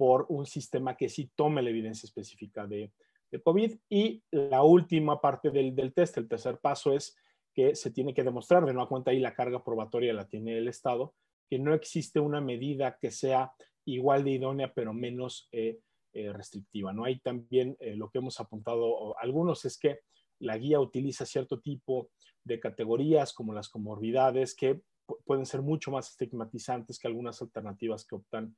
por 0.00 0.24
un 0.30 0.46
sistema 0.46 0.96
que 0.96 1.10
sí 1.10 1.30
tome 1.36 1.60
la 1.60 1.68
evidencia 1.68 2.06
específica 2.06 2.66
de, 2.66 2.90
COVID. 3.44 3.76
Y 3.90 4.24
la 4.30 4.62
última 4.62 5.20
parte 5.20 5.50
del, 5.50 5.76
del 5.76 5.92
test, 5.92 6.16
el 6.16 6.26
tercer 6.26 6.56
paso 6.56 6.94
es 6.94 7.14
que 7.52 7.74
se 7.74 7.90
tiene 7.90 8.14
que 8.14 8.24
demostrar, 8.24 8.64
de 8.64 8.72
no 8.72 8.88
cuenta 8.88 9.10
ahí 9.10 9.18
la 9.18 9.34
carga 9.34 9.62
probatoria 9.62 10.14
la 10.14 10.26
tiene 10.26 10.56
el 10.56 10.68
Estado, 10.68 11.14
que 11.50 11.58
no 11.58 11.74
existe 11.74 12.18
una 12.18 12.40
medida 12.40 12.96
que 12.98 13.10
sea 13.10 13.52
igual 13.84 14.24
de 14.24 14.30
idónea, 14.30 14.72
pero 14.72 14.94
menos 14.94 15.50
eh, 15.52 15.80
eh, 16.14 16.32
restrictiva. 16.32 16.94
¿no? 16.94 17.04
Hay 17.04 17.20
también 17.20 17.76
eh, 17.78 17.94
lo 17.94 18.08
que 18.08 18.20
hemos 18.20 18.40
apuntado 18.40 19.14
algunos 19.18 19.66
es 19.66 19.76
que 19.76 19.98
la 20.38 20.56
guía 20.56 20.80
utiliza 20.80 21.26
cierto 21.26 21.60
tipo 21.60 22.08
de 22.42 22.58
categorías 22.58 23.34
como 23.34 23.52
las 23.52 23.68
comorbidades 23.68 24.54
que 24.54 24.80
pueden 25.26 25.44
ser 25.44 25.60
mucho 25.60 25.90
más 25.90 26.08
estigmatizantes 26.08 26.98
que 26.98 27.06
algunas 27.06 27.42
alternativas 27.42 28.06
que 28.06 28.14
optan 28.14 28.56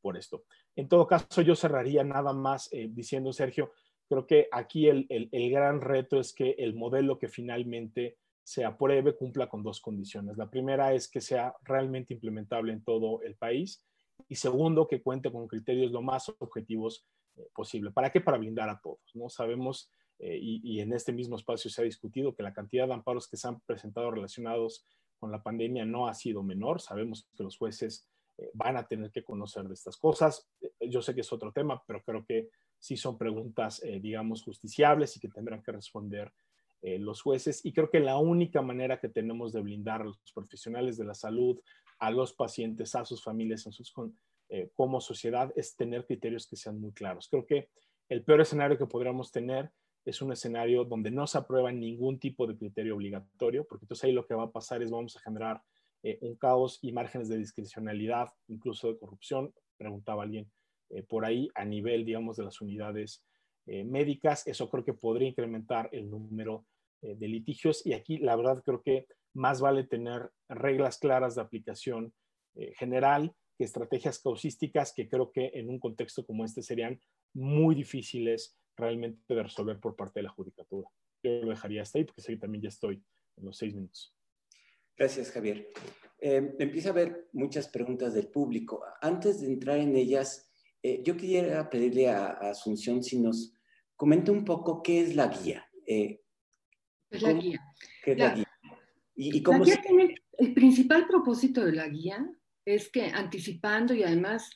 por 0.00 0.16
esto. 0.16 0.44
En 0.76 0.88
todo 0.88 1.06
caso, 1.06 1.42
yo 1.42 1.54
cerraría 1.54 2.04
nada 2.04 2.32
más 2.32 2.70
diciendo, 2.90 3.32
Sergio, 3.32 3.72
creo 4.08 4.26
que 4.26 4.48
aquí 4.50 4.88
el, 4.88 5.06
el 5.08 5.50
gran 5.50 5.80
reto 5.80 6.18
es 6.18 6.32
que 6.32 6.50
el 6.58 6.74
modelo 6.74 7.18
que 7.18 7.28
finalmente 7.28 8.16
se 8.42 8.64
apruebe 8.64 9.14
cumpla 9.14 9.48
con 9.48 9.62
dos 9.62 9.80
condiciones. 9.80 10.36
La 10.36 10.48
primera 10.48 10.94
es 10.94 11.08
que 11.08 11.20
sea 11.20 11.54
realmente 11.62 12.14
implementable 12.14 12.72
en 12.72 12.82
todo 12.82 13.20
el 13.22 13.36
país 13.36 13.84
y 14.26 14.34
segundo, 14.34 14.88
que 14.88 15.02
cuente 15.02 15.30
con 15.30 15.46
criterios 15.46 15.92
lo 15.92 16.02
más 16.02 16.32
objetivos 16.38 17.06
eh, 17.36 17.46
posible. 17.54 17.90
¿Para 17.90 18.10
qué? 18.10 18.20
Para 18.20 18.38
blindar 18.38 18.68
a 18.68 18.80
todos. 18.80 19.00
¿no? 19.14 19.28
Sabemos, 19.28 19.90
eh, 20.18 20.38
y, 20.40 20.80
en 20.80 20.92
este 20.92 21.12
mismo 21.12 21.36
espacio 21.36 21.70
se 21.70 21.82
ha 21.82 21.84
discutido, 21.84 22.34
que 22.34 22.42
la 22.42 22.52
cantidad 22.52 22.86
de 22.86 22.94
amparos 22.94 23.28
que 23.28 23.36
se 23.36 23.48
han 23.48 23.60
presentado 23.60 24.10
relacionados 24.10 24.84
con 25.18 25.30
la 25.30 25.42
pandemia 25.42 25.84
no 25.84 26.08
ha 26.08 26.14
sido 26.14 26.42
menor. 26.42 26.80
Sabemos 26.80 27.28
que 27.36 27.44
los 27.44 27.56
jueces 27.56 28.08
eh, 28.38 28.50
van 28.54 28.76
a 28.76 28.86
tener 28.86 29.10
que 29.10 29.24
conocer 29.24 29.64
de 29.68 29.74
estas 29.74 29.96
cosas. 29.96 30.48
yo 30.80 31.02
sé 31.02 31.14
que 31.14 31.20
es 31.20 31.32
otro 31.32 31.52
tema, 31.52 31.82
pero 31.86 32.02
creo 32.02 32.24
que 32.24 32.48
sí 32.78 32.96
son 32.96 33.18
preguntas, 33.18 33.82
digamos, 34.00 34.42
justiciables 34.42 35.16
y 35.16 35.20
que 35.20 35.28
tendrán 35.28 35.62
que 35.62 35.72
responder 35.72 36.32
eh, 36.80 36.98
los 37.00 37.22
jueces 37.22 37.64
y 37.66 37.72
creo 37.72 37.90
que 37.90 37.98
la 37.98 38.18
única 38.18 38.62
manera 38.62 39.00
que 39.00 39.08
tenemos 39.08 39.52
de 39.52 39.60
blindar 39.60 40.02
a 40.02 40.04
los 40.04 40.20
profesionales 40.32 40.96
de 40.96 41.04
la 41.04 41.14
salud, 41.14 41.60
a 41.98 42.12
los 42.12 42.32
pacientes, 42.32 42.94
a 42.94 43.04
sus 43.04 43.20
familias, 43.20 43.66
a 43.66 43.72
sus, 43.72 43.92
eh, 44.48 44.70
como 44.76 45.00
sociedad, 45.00 45.52
es 45.56 45.74
tener 45.74 46.06
criterios 46.06 46.46
que 46.46 46.54
sean 46.54 46.80
muy 46.80 46.92
claros. 46.92 47.26
Creo 47.28 47.44
que 47.44 47.68
el 48.08 48.22
peor 48.22 48.42
escenario 48.42 48.78
que 48.78 48.86
podríamos 48.86 49.32
tener 49.32 49.72
es 50.04 50.22
un 50.22 50.30
escenario 50.30 50.84
donde 50.84 51.10
no 51.10 51.26
se 51.26 51.38
aprueba 51.38 51.72
ningún 51.72 52.20
tipo 52.20 52.46
de 52.46 52.56
criterio 52.56 52.94
obligatorio, 52.94 53.66
porque 53.66 53.84
entonces 53.84 54.04
ahí 54.04 54.12
lo 54.12 54.24
que 54.24 54.34
va 54.34 54.44
a 54.44 54.52
pasar 54.52 54.80
es 54.80 54.90
vamos 54.92 55.16
a 55.16 55.20
generar 55.20 55.60
eh, 56.02 56.18
un 56.22 56.36
caos 56.36 56.78
y 56.82 56.92
márgenes 56.92 57.28
de 57.28 57.38
discrecionalidad, 57.38 58.28
incluso 58.48 58.88
de 58.88 58.98
corrupción, 58.98 59.52
preguntaba 59.76 60.22
alguien 60.22 60.50
por 61.06 61.26
ahí, 61.26 61.50
a 61.54 61.66
nivel, 61.66 62.06
digamos, 62.06 62.38
de 62.38 62.44
las 62.44 62.62
unidades 62.62 63.22
eh, 63.70 63.84
médicas. 63.84 64.46
Eso 64.46 64.70
creo 64.70 64.82
que 64.82 64.94
podría 64.94 65.28
incrementar 65.28 65.90
el 65.92 66.08
número 66.08 66.64
eh, 67.02 67.14
de 67.14 67.28
litigios 67.28 67.84
y 67.84 67.92
aquí 67.92 68.16
la 68.16 68.34
verdad 68.34 68.62
creo 68.64 68.82
que 68.82 69.06
más 69.34 69.60
vale 69.60 69.84
tener 69.84 70.30
reglas 70.48 70.98
claras 70.98 71.34
de 71.34 71.42
aplicación 71.42 72.14
eh, 72.54 72.72
general 72.76 73.34
que 73.58 73.64
estrategias 73.64 74.20
causísticas 74.20 74.94
que 74.94 75.06
creo 75.06 75.30
que 75.32 75.50
en 75.52 75.68
un 75.68 75.78
contexto 75.78 76.24
como 76.24 76.46
este 76.46 76.62
serían 76.62 76.98
muy 77.34 77.74
difíciles 77.74 78.58
realmente 78.74 79.34
de 79.34 79.42
resolver 79.42 79.78
por 79.80 79.94
parte 79.94 80.20
de 80.20 80.24
la 80.24 80.30
judicatura. 80.30 80.88
Yo 81.22 81.42
lo 81.42 81.50
dejaría 81.50 81.82
hasta 81.82 81.98
ahí 81.98 82.04
porque 82.04 82.22
sé 82.22 82.32
que 82.32 82.38
también 82.38 82.62
ya 82.62 82.70
estoy 82.70 83.04
en 83.36 83.44
los 83.44 83.58
seis 83.58 83.74
minutos. 83.74 84.17
Gracias, 84.98 85.30
Javier. 85.30 85.68
empieza 86.20 86.88
a 86.88 86.92
haber 86.92 87.28
muchas 87.32 87.68
preguntas 87.68 88.14
del 88.14 88.28
público. 88.28 88.82
Antes 89.00 89.40
de 89.40 89.46
entrar 89.46 89.78
en 89.78 89.94
ellas, 89.94 90.50
yo 90.82 91.16
quisiera 91.16 91.70
pedirle 91.70 92.08
a 92.08 92.28
Asunción 92.28 93.02
si 93.02 93.18
nos 93.20 93.54
Comenta 93.98 94.30
un 94.30 94.44
poco 94.44 94.80
qué 94.80 95.00
es 95.00 95.16
la 95.16 95.26
guía. 95.26 95.68
Eh, 95.84 96.20
es 97.10 97.20
la 97.20 97.32
guía. 97.32 97.60
¿Qué 98.04 98.12
es 98.12 98.18
la, 98.18 98.32
guía? 98.32 98.48
¿Y, 99.16 99.42
cómo 99.42 99.64
el 99.64 100.54
principal 100.54 101.08
propósito 101.08 101.64
de 101.64 101.72
la 101.72 101.88
guía 101.88 102.24
es 102.64 102.90
que 102.92 103.06
anticipando 103.06 103.92
y 103.94 104.04
además 104.04 104.48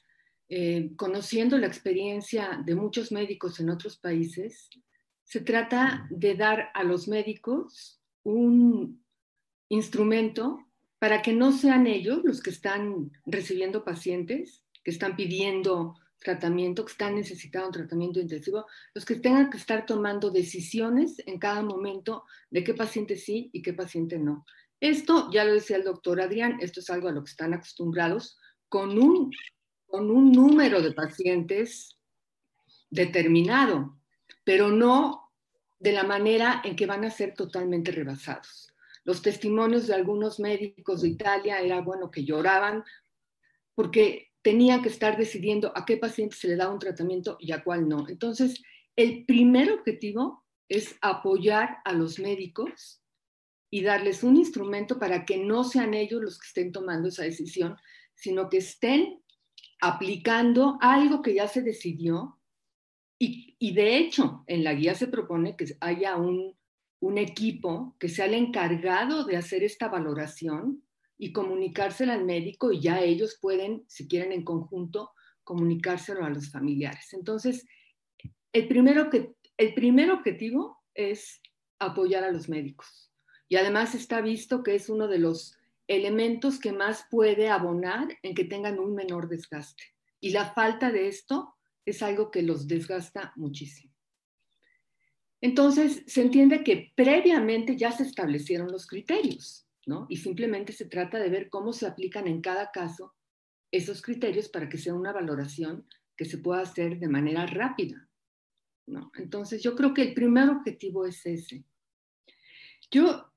eh, 0.48 0.92
conociendo 0.94 1.58
la 1.58 1.66
experiencia 1.66 2.62
de 2.64 2.76
muchos 2.76 3.10
médicos 3.10 3.58
en 3.58 3.70
otros 3.70 3.98
países, 3.98 4.70
se 5.24 5.40
trata 5.40 6.06
de 6.08 6.36
dar 6.36 6.68
a 6.72 6.84
los 6.84 7.08
médicos 7.08 8.00
un 8.22 9.01
instrumento 9.72 10.66
para 10.98 11.22
que 11.22 11.32
no 11.32 11.50
sean 11.50 11.86
ellos 11.86 12.20
los 12.24 12.42
que 12.42 12.50
están 12.50 13.10
recibiendo 13.26 13.84
pacientes, 13.84 14.62
que 14.84 14.90
están 14.90 15.16
pidiendo 15.16 15.94
tratamiento, 16.18 16.84
que 16.84 16.92
están 16.92 17.14
necesitando 17.16 17.68
un 17.68 17.72
tratamiento 17.72 18.20
intensivo, 18.20 18.66
los 18.94 19.04
que 19.04 19.16
tengan 19.16 19.50
que 19.50 19.56
estar 19.56 19.86
tomando 19.86 20.30
decisiones 20.30 21.20
en 21.26 21.38
cada 21.38 21.62
momento 21.62 22.24
de 22.50 22.62
qué 22.62 22.74
paciente 22.74 23.16
sí 23.16 23.50
y 23.52 23.62
qué 23.62 23.72
paciente 23.72 24.18
no. 24.18 24.44
Esto, 24.78 25.30
ya 25.32 25.44
lo 25.44 25.54
decía 25.54 25.76
el 25.76 25.84
doctor 25.84 26.20
Adrián, 26.20 26.58
esto 26.60 26.80
es 26.80 26.90
algo 26.90 27.08
a 27.08 27.12
lo 27.12 27.24
que 27.24 27.30
están 27.30 27.54
acostumbrados 27.54 28.38
con 28.68 28.98
un, 28.98 29.32
con 29.86 30.10
un 30.10 30.32
número 30.32 30.82
de 30.82 30.92
pacientes 30.92 31.96
determinado, 32.90 33.98
pero 34.44 34.68
no 34.68 35.30
de 35.80 35.92
la 35.92 36.04
manera 36.04 36.60
en 36.62 36.76
que 36.76 36.86
van 36.86 37.04
a 37.04 37.10
ser 37.10 37.34
totalmente 37.34 37.90
rebasados. 37.90 38.71
Los 39.04 39.22
testimonios 39.22 39.86
de 39.86 39.94
algunos 39.94 40.38
médicos 40.38 41.02
de 41.02 41.08
Italia 41.08 41.60
era, 41.60 41.80
bueno, 41.80 42.10
que 42.10 42.24
lloraban 42.24 42.84
porque 43.74 44.30
tenía 44.42 44.82
que 44.82 44.88
estar 44.88 45.16
decidiendo 45.16 45.72
a 45.74 45.84
qué 45.84 45.96
paciente 45.96 46.36
se 46.36 46.48
le 46.48 46.56
da 46.56 46.68
un 46.68 46.78
tratamiento 46.78 47.36
y 47.40 47.52
a 47.52 47.62
cuál 47.62 47.88
no. 47.88 48.08
Entonces, 48.08 48.62
el 48.96 49.24
primer 49.24 49.72
objetivo 49.72 50.44
es 50.68 50.96
apoyar 51.00 51.78
a 51.84 51.92
los 51.92 52.18
médicos 52.18 53.02
y 53.70 53.82
darles 53.82 54.22
un 54.22 54.36
instrumento 54.36 54.98
para 54.98 55.24
que 55.24 55.38
no 55.38 55.64
sean 55.64 55.94
ellos 55.94 56.22
los 56.22 56.38
que 56.38 56.46
estén 56.46 56.72
tomando 56.72 57.08
esa 57.08 57.22
decisión, 57.22 57.76
sino 58.14 58.48
que 58.48 58.58
estén 58.58 59.22
aplicando 59.80 60.78
algo 60.80 61.22
que 61.22 61.34
ya 61.34 61.48
se 61.48 61.62
decidió. 61.62 62.38
Y 63.18 63.72
de 63.74 63.98
hecho, 63.98 64.42
en 64.48 64.64
la 64.64 64.74
guía 64.74 64.96
se 64.96 65.06
propone 65.06 65.56
que 65.56 65.66
haya 65.80 66.16
un, 66.16 66.56
un 67.02 67.18
equipo 67.18 67.96
que 67.98 68.08
sea 68.08 68.26
el 68.26 68.34
encargado 68.34 69.24
de 69.24 69.36
hacer 69.36 69.64
esta 69.64 69.88
valoración 69.88 70.84
y 71.18 71.32
comunicárselo 71.32 72.12
al 72.12 72.24
médico 72.24 72.70
y 72.70 72.80
ya 72.80 73.02
ellos 73.02 73.38
pueden, 73.40 73.84
si 73.88 74.06
quieren 74.06 74.30
en 74.30 74.44
conjunto, 74.44 75.10
comunicárselo 75.42 76.24
a 76.24 76.30
los 76.30 76.52
familiares. 76.52 77.12
Entonces, 77.12 77.66
el, 78.52 78.68
primero 78.68 79.10
que, 79.10 79.34
el 79.56 79.74
primer 79.74 80.12
objetivo 80.12 80.78
es 80.94 81.42
apoyar 81.80 82.22
a 82.22 82.30
los 82.30 82.48
médicos. 82.48 83.10
Y 83.48 83.56
además 83.56 83.96
está 83.96 84.20
visto 84.20 84.62
que 84.62 84.76
es 84.76 84.88
uno 84.88 85.08
de 85.08 85.18
los 85.18 85.58
elementos 85.88 86.60
que 86.60 86.70
más 86.70 87.06
puede 87.10 87.48
abonar 87.48 88.16
en 88.22 88.36
que 88.36 88.44
tengan 88.44 88.78
un 88.78 88.94
menor 88.94 89.28
desgaste. 89.28 89.82
Y 90.20 90.30
la 90.30 90.52
falta 90.52 90.92
de 90.92 91.08
esto 91.08 91.56
es 91.84 92.00
algo 92.00 92.30
que 92.30 92.42
los 92.42 92.68
desgasta 92.68 93.32
muchísimo. 93.34 93.91
Entonces, 95.42 96.04
se 96.06 96.22
entiende 96.22 96.64
que 96.64 96.92
previamente 96.94 97.76
ya 97.76 97.92
se 97.92 98.04
establecieron 98.04 98.70
los 98.70 98.86
criterios. 98.86 99.66
Y 100.08 100.16
simplemente 100.16 100.72
se 100.72 100.84
trata 100.84 101.18
de 101.18 101.28
ver 101.28 101.50
cómo 101.50 101.72
se 101.72 101.86
aplican 101.86 102.28
en 102.28 102.40
cada 102.40 102.70
caso 102.70 103.14
esos 103.72 104.00
criterios 104.00 104.48
para 104.48 104.68
que 104.68 104.78
sea 104.78 104.94
una 104.94 105.12
valoración 105.12 105.86
que 106.16 106.24
se 106.24 106.38
pueda 106.38 106.60
hacer 106.60 106.98
de 106.98 107.08
manera 107.08 107.46
rápida, 107.46 108.08
Entonces, 109.14 109.62
yo 109.62 109.74
creo 109.74 109.92
que 109.92 110.02
el 110.02 110.14
primer 110.14 110.48
objetivo 110.50 111.06
es 111.06 111.24
ese. 111.26 111.64
Yo, 112.90 113.32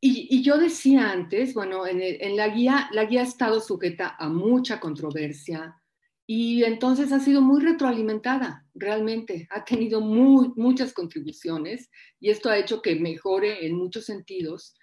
y, 0.00 0.42
yo 0.42 0.58
decía 0.58 1.10
antes, 1.10 1.54
bueno, 1.54 1.86
en, 1.86 2.36
la 2.36 2.48
guía, 2.48 2.90
la 2.92 3.04
guía 3.04 3.20
ha 3.20 3.24
estado 3.24 3.60
sujeta 3.60 4.16
a 4.18 4.28
mucha 4.28 4.80
controversia 4.80 5.79
Y 6.32 6.62
entonces 6.62 7.10
ha 7.10 7.18
sido 7.18 7.40
muy 7.40 7.60
retroalimentada, 7.60 8.64
realmente. 8.72 9.48
Ha 9.50 9.64
tenido 9.64 10.00
muy, 10.00 10.52
muchas 10.54 10.92
contribuciones 10.92 11.90
y 12.20 12.30
esto 12.30 12.48
ha 12.48 12.56
hecho 12.56 12.82
que 12.82 12.94
mejore 12.94 13.66
en 13.66 13.74
muchos 13.74 14.04
sentidos. 14.04 14.76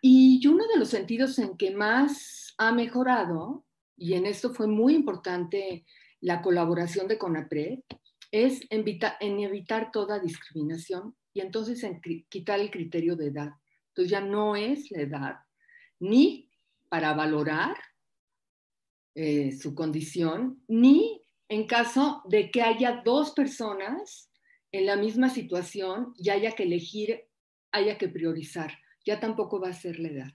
Y 0.00 0.46
uno 0.46 0.64
de 0.72 0.78
los 0.78 0.90
sentidos 0.90 1.40
en 1.40 1.56
que 1.56 1.72
más 1.72 2.54
ha 2.58 2.70
mejorado, 2.70 3.66
y 3.96 4.12
en 4.12 4.24
esto 4.24 4.54
fue 4.54 4.68
muy 4.68 4.94
importante 4.94 5.84
la 6.20 6.40
colaboración 6.40 7.08
de 7.08 7.18
CONAPRED, 7.18 7.80
es 8.30 8.60
en, 8.70 8.84
en 9.18 9.40
evitar 9.40 9.90
toda 9.90 10.20
discriminación 10.20 11.16
y 11.32 11.40
entonces 11.40 11.82
en 11.82 12.00
quitar 12.28 12.60
el 12.60 12.70
criterio 12.70 13.16
de 13.16 13.30
edad. 13.30 13.50
Entonces 13.88 14.12
ya 14.12 14.20
no 14.20 14.54
es 14.54 14.92
la 14.92 15.02
edad, 15.02 15.34
ni 15.98 16.52
para 16.88 17.14
valorar 17.14 17.74
eh, 19.14 19.52
su 19.52 19.74
condición, 19.74 20.62
ni 20.68 21.22
en 21.48 21.66
caso 21.66 22.22
de 22.28 22.50
que 22.50 22.62
haya 22.62 23.02
dos 23.04 23.32
personas 23.32 24.30
en 24.72 24.86
la 24.86 24.96
misma 24.96 25.28
situación 25.28 26.12
y 26.16 26.30
haya 26.30 26.52
que 26.52 26.64
elegir, 26.64 27.20
haya 27.70 27.96
que 27.96 28.08
priorizar. 28.08 28.72
Ya 29.04 29.20
tampoco 29.20 29.60
va 29.60 29.68
a 29.68 29.72
ser 29.74 30.00
la 30.00 30.08
edad. 30.08 30.32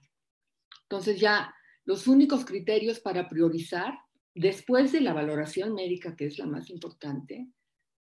Entonces 0.83 1.19
ya 1.19 1.53
los 1.85 2.07
únicos 2.07 2.45
criterios 2.45 2.99
para 2.99 3.27
priorizar, 3.27 3.93
después 4.33 4.91
de 4.91 5.01
la 5.01 5.13
valoración 5.13 5.73
médica, 5.73 6.15
que 6.15 6.27
es 6.27 6.37
la 6.37 6.45
más 6.45 6.69
importante, 6.69 7.47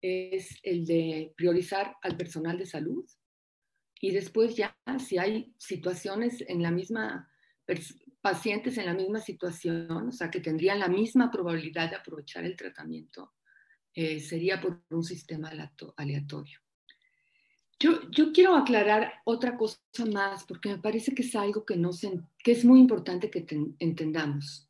es 0.01 0.59
el 0.63 0.85
de 0.85 1.33
priorizar 1.35 1.95
al 2.03 2.17
personal 2.17 2.57
de 2.57 2.65
salud 2.65 3.05
y 3.99 4.11
después 4.11 4.55
ya 4.55 4.77
si 4.99 5.17
hay 5.17 5.53
situaciones 5.57 6.43
en 6.47 6.61
la 6.61 6.71
misma 6.71 7.31
pacientes 8.27 8.77
en 8.77 8.87
la 8.87 8.93
misma 8.93 9.21
situación, 9.21 10.09
o 10.09 10.11
sea, 10.11 10.29
que 10.29 10.41
tendrían 10.41 10.79
la 10.79 10.89
misma 10.89 11.31
probabilidad 11.31 11.89
de 11.89 11.95
aprovechar 11.95 12.43
el 12.43 12.57
tratamiento, 12.57 13.35
eh, 13.93 14.19
sería 14.19 14.59
por 14.59 14.83
un 14.89 15.05
sistema 15.05 15.49
aleatorio. 15.95 16.59
Yo, 17.79 18.11
yo, 18.11 18.33
quiero 18.33 18.57
aclarar 18.57 19.13
otra 19.23 19.55
cosa 19.55 19.79
más, 20.11 20.43
porque 20.43 20.67
me 20.67 20.79
parece 20.79 21.15
que 21.15 21.21
es 21.21 21.33
algo 21.37 21.63
que, 21.63 21.77
no 21.77 21.91
que 22.43 22.51
es 22.51 22.65
muy 22.65 22.81
importante 22.81 23.29
que 23.29 23.45
entendamos. 23.79 24.69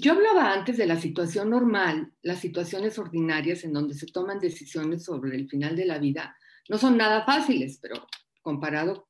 Yo 0.00 0.12
hablaba 0.14 0.54
antes 0.54 0.78
de 0.78 0.86
la 0.86 0.98
situación 0.98 1.50
normal, 1.50 2.14
las 2.22 2.40
situaciones 2.40 2.98
ordinarias 2.98 3.62
en 3.64 3.74
donde 3.74 3.92
se 3.92 4.06
toman 4.06 4.38
decisiones 4.38 5.04
sobre 5.04 5.36
el 5.36 5.50
final 5.50 5.76
de 5.76 5.84
la 5.84 5.98
vida, 5.98 6.34
no 6.70 6.78
son 6.78 6.96
nada 6.96 7.26
fáciles, 7.26 7.78
pero 7.82 8.06
comparado, 8.40 9.06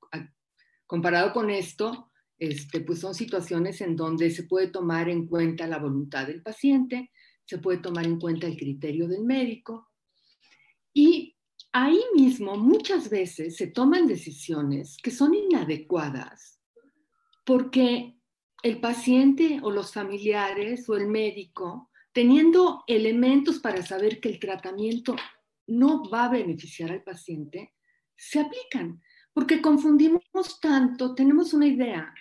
comparado 0.87 1.33
con 1.33 1.51
esto, 1.51 2.08
este, 2.39 2.81
pues 2.81 3.01
son 3.01 3.15
situaciones 3.15 3.81
en 3.81 3.97
donde 3.97 4.31
se 4.31 4.45
puede 4.45 4.69
tomar 4.69 5.09
en 5.09 5.27
cuenta 5.27 5.67
la 5.67 5.79
voluntad 5.79 6.27
del 6.27 6.43
paciente, 6.43 7.11
se 7.45 7.59
puede 7.59 7.79
tomar 7.79 8.07
en 8.07 8.19
cuenta 8.19 8.47
el 8.47 8.57
criterio 8.57 9.09
del 9.09 9.25
médico 9.25 9.91
y 10.93 11.37
ahí 11.73 12.01
mismo 12.15 12.57
muchas 12.57 13.11
veces 13.11 13.57
se 13.57 13.69
toman 13.69 14.07
decisiones 14.07 14.97
que 15.03 15.11
son 15.11 15.35
inadecuadas 15.35 16.61
porque 17.45 18.19
el 18.63 18.81
paciente 18.81 19.61
o 19.63 19.71
los 19.71 19.93
familiares 19.93 20.89
o 20.89 20.97
el 20.97 21.07
médico, 21.07 21.91
teniendo 22.13 22.85
elementos 22.87 23.59
para 23.59 23.83
saber 23.83 24.21
que 24.21 24.29
el 24.29 24.39
tratamiento 24.39 25.17
no 25.67 26.09
va 26.11 26.25
a 26.25 26.31
beneficiar 26.31 26.91
al 26.91 27.03
paciente, 27.03 27.75
se 28.17 28.41
aplican. 28.41 29.01
Porque 29.33 29.63
confundimos 29.63 30.23
tanto, 30.61 31.15
tenemos 31.15 31.55
una 31.55 31.67
idea 31.67 32.13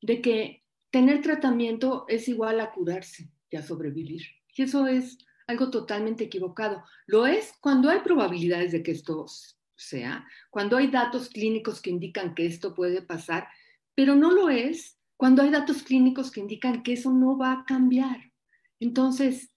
de 0.00 0.20
que 0.20 0.64
tener 0.90 1.22
tratamiento 1.22 2.04
es 2.08 2.28
igual 2.28 2.60
a 2.60 2.72
curarse 2.72 3.30
y 3.50 3.56
a 3.56 3.62
sobrevivir. 3.62 4.22
Y 4.54 4.62
eso 4.62 4.86
es 4.86 5.18
algo 5.46 5.70
totalmente 5.70 6.24
equivocado. 6.24 6.84
Lo 7.06 7.26
es 7.26 7.52
cuando 7.60 7.88
hay 7.88 8.00
probabilidades 8.00 8.72
de 8.72 8.82
que 8.82 8.92
esto 8.92 9.26
sea, 9.74 10.26
cuando 10.50 10.76
hay 10.76 10.88
datos 10.88 11.28
clínicos 11.28 11.80
que 11.80 11.90
indican 11.90 12.34
que 12.34 12.46
esto 12.46 12.74
puede 12.74 13.02
pasar, 13.02 13.48
pero 13.94 14.16
no 14.16 14.32
lo 14.32 14.48
es 14.48 14.98
cuando 15.16 15.42
hay 15.42 15.50
datos 15.50 15.82
clínicos 15.82 16.30
que 16.30 16.40
indican 16.40 16.82
que 16.82 16.94
eso 16.94 17.12
no 17.12 17.38
va 17.38 17.52
a 17.52 17.64
cambiar. 17.64 18.32
Entonces, 18.80 19.50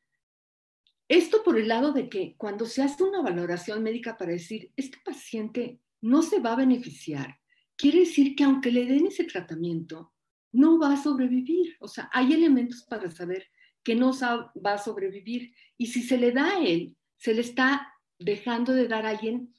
esto 1.08 1.43
por 1.43 1.58
el 1.58 1.67
lado 1.67 1.91
de 1.91 2.08
que 2.08 2.36
cuando 2.38 2.65
se 2.65 2.84
hace 2.84 3.04
una 3.04 3.21
valoración 3.21 3.82
médica 3.82 4.17
para 4.17 4.32
decir, 4.32 4.71
este 4.75 4.99
paciente 5.04 5.82
no 6.02 6.21
se 6.21 6.39
va 6.39 6.54
a 6.54 6.58
beneficiar, 6.58 7.39
quiere 7.75 8.02
decir 8.02 8.36
que 8.36 8.43
aunque 8.43 8.71
le 8.71 8.86
den 8.86 9.08
ese 9.08 9.23
tratamiento, 9.23 10.13
no 10.52 10.80
va 10.80 10.94
a 10.94 11.04
sobrevivir. 11.04 11.76
O 11.80 11.88
sea, 11.88 12.10
hay 12.12 12.34
elementos 12.34 12.84
para 12.84 13.10
saber 13.12 13.48
que 13.84 13.96
no 13.96 14.12
va 14.66 14.74
a 14.74 14.78
sobrevivir. 14.78 15.54
Y 15.78 15.88
si 15.88 16.02
se 16.02 16.18
le 16.18 16.32
da 16.32 16.58
a 16.58 16.64
él, 16.64 16.96
se 17.18 17.34
le 17.34 17.42
está 17.42 17.94
dejando 18.18 18.74
de 18.74 18.88
dar 18.88 19.06
a 19.06 19.10
alguien 19.10 19.54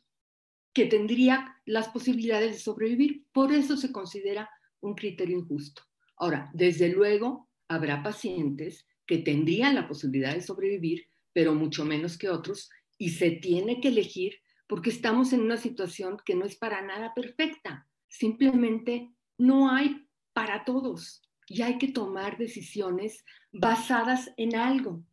que 0.73 0.87
tendría 0.87 1.57
las 1.65 1.89
posibilidades 1.89 2.53
de 2.53 2.59
sobrevivir. 2.59 3.25
Por 3.33 3.53
eso 3.53 3.77
se 3.77 3.93
considera 3.93 4.49
un 4.81 4.95
criterio 4.95 5.39
injusto. 5.39 5.83
Ahora, 6.17 6.51
desde 6.55 6.89
luego, 6.91 7.49
habrá 7.69 8.03
pacientes 8.03 8.87
que 9.07 9.19
tendrían 9.19 9.75
la 9.75 9.89
posibilidad 9.89 10.35
de 10.35 10.43
sobrevivir, 10.43 11.07
pero 11.33 11.55
mucho 11.55 11.85
menos 11.85 12.19
que 12.19 12.29
otros, 12.29 12.71
y 12.99 13.11
se 13.11 13.31
tiene 13.31 13.81
que 13.81 13.89
elegir 13.89 14.35
porque 14.67 14.91
estamos 14.91 15.33
en 15.33 15.41
una 15.41 15.57
situación 15.57 16.19
que 16.25 16.37
no 16.37 16.45
es 16.45 16.57
para 16.57 16.81
nada 16.83 17.13
perfecta. 17.13 17.89
Simplemente 18.09 19.11
no 19.37 19.71
hay 19.71 20.07
para 20.41 20.65
todos 20.65 21.21
y 21.47 21.61
hay 21.61 21.77
que 21.77 21.89
tomar 21.89 22.39
decisiones 22.39 23.27
basadas 23.53 24.31
en 24.39 24.57
algo, 24.57 25.05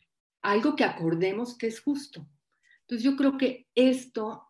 algo 0.41 0.73
que 0.77 0.85
acordemos 0.85 1.57
que 1.57 1.67
es 1.67 1.81
justo. 1.81 2.25
Entonces 2.81 3.03
yo 3.03 3.17
creo 3.17 3.37
que 3.37 3.67
esto, 3.75 4.43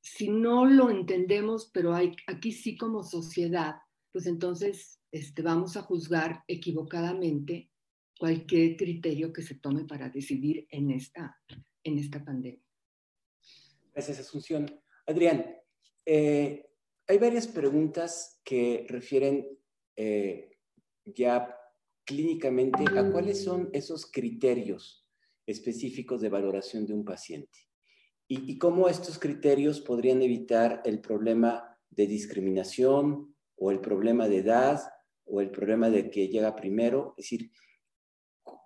si 0.00 0.28
no 0.28 0.64
lo 0.64 0.90
entendemos, 0.90 1.70
pero 1.72 1.94
hay, 1.94 2.16
aquí 2.26 2.50
sí 2.50 2.76
como 2.76 3.04
sociedad, 3.04 3.76
pues 4.10 4.26
entonces 4.26 5.00
este, 5.12 5.42
vamos 5.42 5.76
a 5.76 5.82
juzgar 5.82 6.42
equivocadamente 6.48 7.70
cualquier 8.18 8.76
criterio 8.76 9.32
que 9.32 9.42
se 9.42 9.54
tome 9.54 9.84
para 9.84 10.08
decidir 10.08 10.66
en 10.70 10.90
esta, 10.90 11.40
en 11.84 11.98
esta 11.98 12.24
pandemia. 12.24 12.66
Gracias, 13.94 14.18
Asunción. 14.18 14.66
Adrián, 15.06 15.46
eh, 16.04 16.68
hay 17.06 17.18
varias 17.18 17.46
preguntas 17.46 18.40
que 18.42 18.86
refieren 18.88 19.56
eh, 19.96 20.58
ya 21.04 21.56
clínicamente 22.04 22.84
a 22.96 23.10
cuáles 23.10 23.42
son 23.42 23.70
esos 23.72 24.10
criterios 24.10 25.06
específicos 25.46 26.20
de 26.20 26.28
valoración 26.28 26.86
de 26.86 26.94
un 26.94 27.04
paciente 27.04 27.66
y, 28.28 28.58
cómo 28.58 28.88
estos 28.88 29.18
criterios 29.18 29.80
podrían 29.80 30.22
evitar 30.22 30.82
el 30.84 31.00
problema 31.00 31.78
de 31.90 32.06
discriminación 32.06 33.34
o 33.56 33.70
el 33.70 33.80
problema 33.80 34.28
de 34.28 34.38
edad 34.38 34.80
o 35.24 35.40
el 35.40 35.50
problema 35.50 35.90
de 35.90 36.10
que 36.10 36.28
llega 36.28 36.56
primero. 36.56 37.14
Es 37.16 37.24
decir, 37.24 37.50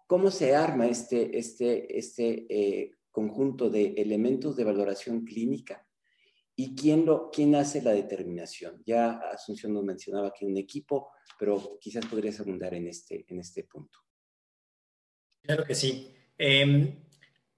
cómo 0.06 0.30
se 0.30 0.54
arma 0.54 0.86
este, 0.86 1.38
este, 1.38 1.98
este 1.98 2.46
eh, 2.48 2.92
conjunto 3.10 3.68
de 3.70 3.94
elementos 3.98 4.56
de 4.56 4.64
valoración 4.64 5.24
clínica 5.24 5.86
¿Y 6.60 6.74
quién, 6.74 7.06
lo, 7.06 7.30
quién 7.30 7.54
hace 7.54 7.80
la 7.80 7.92
determinación? 7.92 8.82
Ya 8.84 9.12
Asunción 9.32 9.72
nos 9.72 9.82
mencionaba 9.82 10.30
que 10.30 10.44
un 10.44 10.58
equipo, 10.58 11.10
pero 11.38 11.78
quizás 11.80 12.04
podrías 12.04 12.38
abundar 12.38 12.74
en 12.74 12.86
este, 12.86 13.24
en 13.28 13.40
este 13.40 13.64
punto. 13.64 13.98
Claro 15.40 15.64
que 15.64 15.74
sí. 15.74 16.14
Em, 16.36 16.96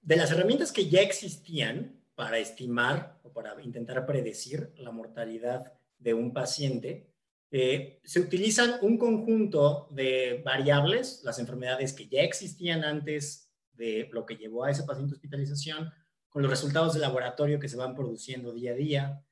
de 0.01 0.17
las 0.17 0.31
herramientas 0.31 0.71
que 0.71 0.89
ya 0.89 1.01
existían 1.01 2.01
para 2.15 2.39
estimar 2.39 3.19
o 3.25 3.33
para 3.33 3.61
intentar 3.61 4.07
predecir 4.07 4.73
la 4.77 4.93
mortalidad 4.93 5.73
de 5.99 6.15
un 6.15 6.33
paciente, 6.33 7.13
eh, 7.51 7.99
se 8.05 8.21
utilizan 8.21 8.77
un 8.83 8.99
conjunto 8.99 9.89
de 9.91 10.43
variables, 10.45 11.23
las 11.25 11.41
enfermedades 11.41 11.93
que 11.93 12.07
ya 12.07 12.23
existían 12.23 12.85
antes 12.85 13.53
de 13.73 14.09
lo 14.13 14.25
que 14.25 14.37
llevó 14.37 14.63
a 14.63 14.71
ese 14.71 14.85
paciente 14.85 15.15
hospitalización, 15.15 15.91
con 16.33 16.43
los 16.43 16.51
resultados 16.51 16.95
de 16.95 17.01
laboratorio 17.01 17.61
que 17.61 17.69
se 17.69 17.77
van 17.77 17.95
produciendo 17.95 18.55
día 18.55 18.73
a 18.73 18.75
día, 18.75 19.25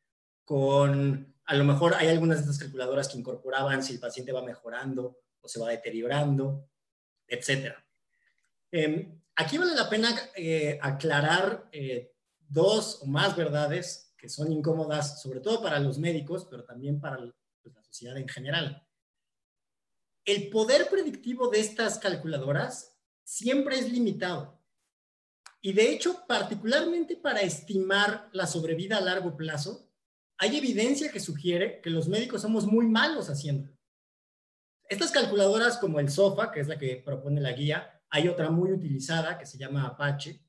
con 0.45 1.35
a 1.47 1.55
lo 1.55 1.65
mejor 1.65 1.95
hay 1.95 2.09
algunas 2.09 2.37
de 2.37 2.43
estas 2.43 2.59
calculadoras 2.59 3.09
que 3.09 3.19
incorporaban 3.19 3.83
si 3.83 3.95
el 3.95 4.01
paciente 4.01 4.33
va 4.33 4.43
mejorando 4.43 5.19
o 5.41 5.49
se 5.49 5.59
va 5.59 5.71
deteriorando, 5.71 6.69
etc. 7.27 7.75
Em, 8.71 9.19
aquí 9.35 9.57
vale 9.57 9.75
la 9.75 9.89
pena 9.89 10.15
eh, 10.37 10.79
aclarar 10.81 11.69
eh, 11.73 12.13
dos 12.39 13.01
o 13.03 13.07
más 13.07 13.35
verdades 13.35 14.15
que 14.19 14.29
son 14.29 14.53
incómodas, 14.53 15.23
sobre 15.23 15.41
todo 15.41 15.63
para 15.63 15.81
los 15.81 15.99
médicos, 15.99 16.47
pero 16.51 16.65
también 16.65 17.01
para 17.01 17.17
pues, 17.17 17.75
la 17.75 17.83
sociedad 17.83 18.19
en 18.19 18.29
general. 18.29 18.87
El 20.27 20.51
poder 20.51 20.89
predictivo 20.91 21.49
de 21.49 21.61
estas 21.61 21.99
calculadoras 21.99 22.99
siempre 23.25 23.79
es 23.79 23.91
limitado. 23.91 24.60
Y 25.63 25.73
de 25.73 25.91
hecho, 25.91 26.25
particularmente 26.27 27.17
para 27.17 27.41
estimar 27.41 28.29
la 28.33 28.47
sobrevida 28.47 28.97
a 28.97 29.03
largo 29.03 29.37
plazo, 29.37 29.91
hay 30.39 30.57
evidencia 30.57 31.13
que 31.13 31.21
sugiere 31.21 31.81
que 31.83 31.91
los 31.91 32.09
médicos 32.09 32.43
somos 32.43 32.67
muy 32.67 32.87
malos 32.87 33.29
haciendo. 33.29 33.71
Estas 34.89 35.11
calculadoras 35.11 35.77
como 35.77 36.01
el 36.01 36.11
SOFA, 36.11 36.51
que 36.51 36.61
es 36.61 36.67
la 36.67 36.79
que 36.79 36.97
propone 36.97 37.41
la 37.41 37.53
guía, 37.53 38.03
hay 38.09 38.27
otra 38.27 38.51
muy 38.51 38.73
utilizada 38.73 39.39
que 39.39 39.47
se 39.47 39.59
llama 39.59 39.87
Apache. 39.87 40.43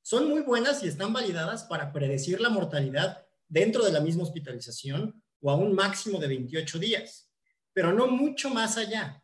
Son 0.00 0.28
muy 0.28 0.42
buenas 0.42 0.82
y 0.82 0.88
están 0.88 1.12
validadas 1.12 1.64
para 1.64 1.92
predecir 1.92 2.40
la 2.40 2.48
mortalidad 2.48 3.26
dentro 3.48 3.84
de 3.84 3.92
la 3.92 4.00
misma 4.00 4.22
hospitalización 4.22 5.22
o 5.40 5.50
a 5.50 5.56
un 5.56 5.74
máximo 5.74 6.18
de 6.18 6.28
28 6.28 6.78
días, 6.78 7.30
pero 7.72 7.92
no 7.92 8.06
mucho 8.06 8.48
más 8.48 8.76
allá. 8.76 9.22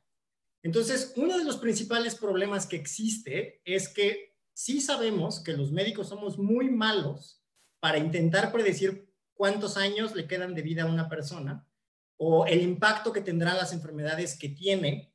Entonces, 0.62 1.12
uno 1.16 1.38
de 1.38 1.44
los 1.44 1.58
principales 1.58 2.16
problemas 2.16 2.66
que 2.66 2.76
existe 2.76 3.62
es 3.64 3.88
que 3.88 4.35
sí 4.56 4.80
sabemos 4.80 5.40
que 5.40 5.52
los 5.52 5.70
médicos 5.70 6.08
somos 6.08 6.38
muy 6.38 6.70
malos 6.70 7.42
para 7.78 7.98
intentar 7.98 8.52
predecir 8.52 9.06
cuántos 9.34 9.76
años 9.76 10.14
le 10.14 10.26
quedan 10.26 10.54
de 10.54 10.62
vida 10.62 10.84
a 10.84 10.86
una 10.86 11.10
persona 11.10 11.68
o 12.16 12.46
el 12.46 12.62
impacto 12.62 13.12
que 13.12 13.20
tendrán 13.20 13.58
las 13.58 13.74
enfermedades 13.74 14.38
que 14.38 14.48
tiene 14.48 15.12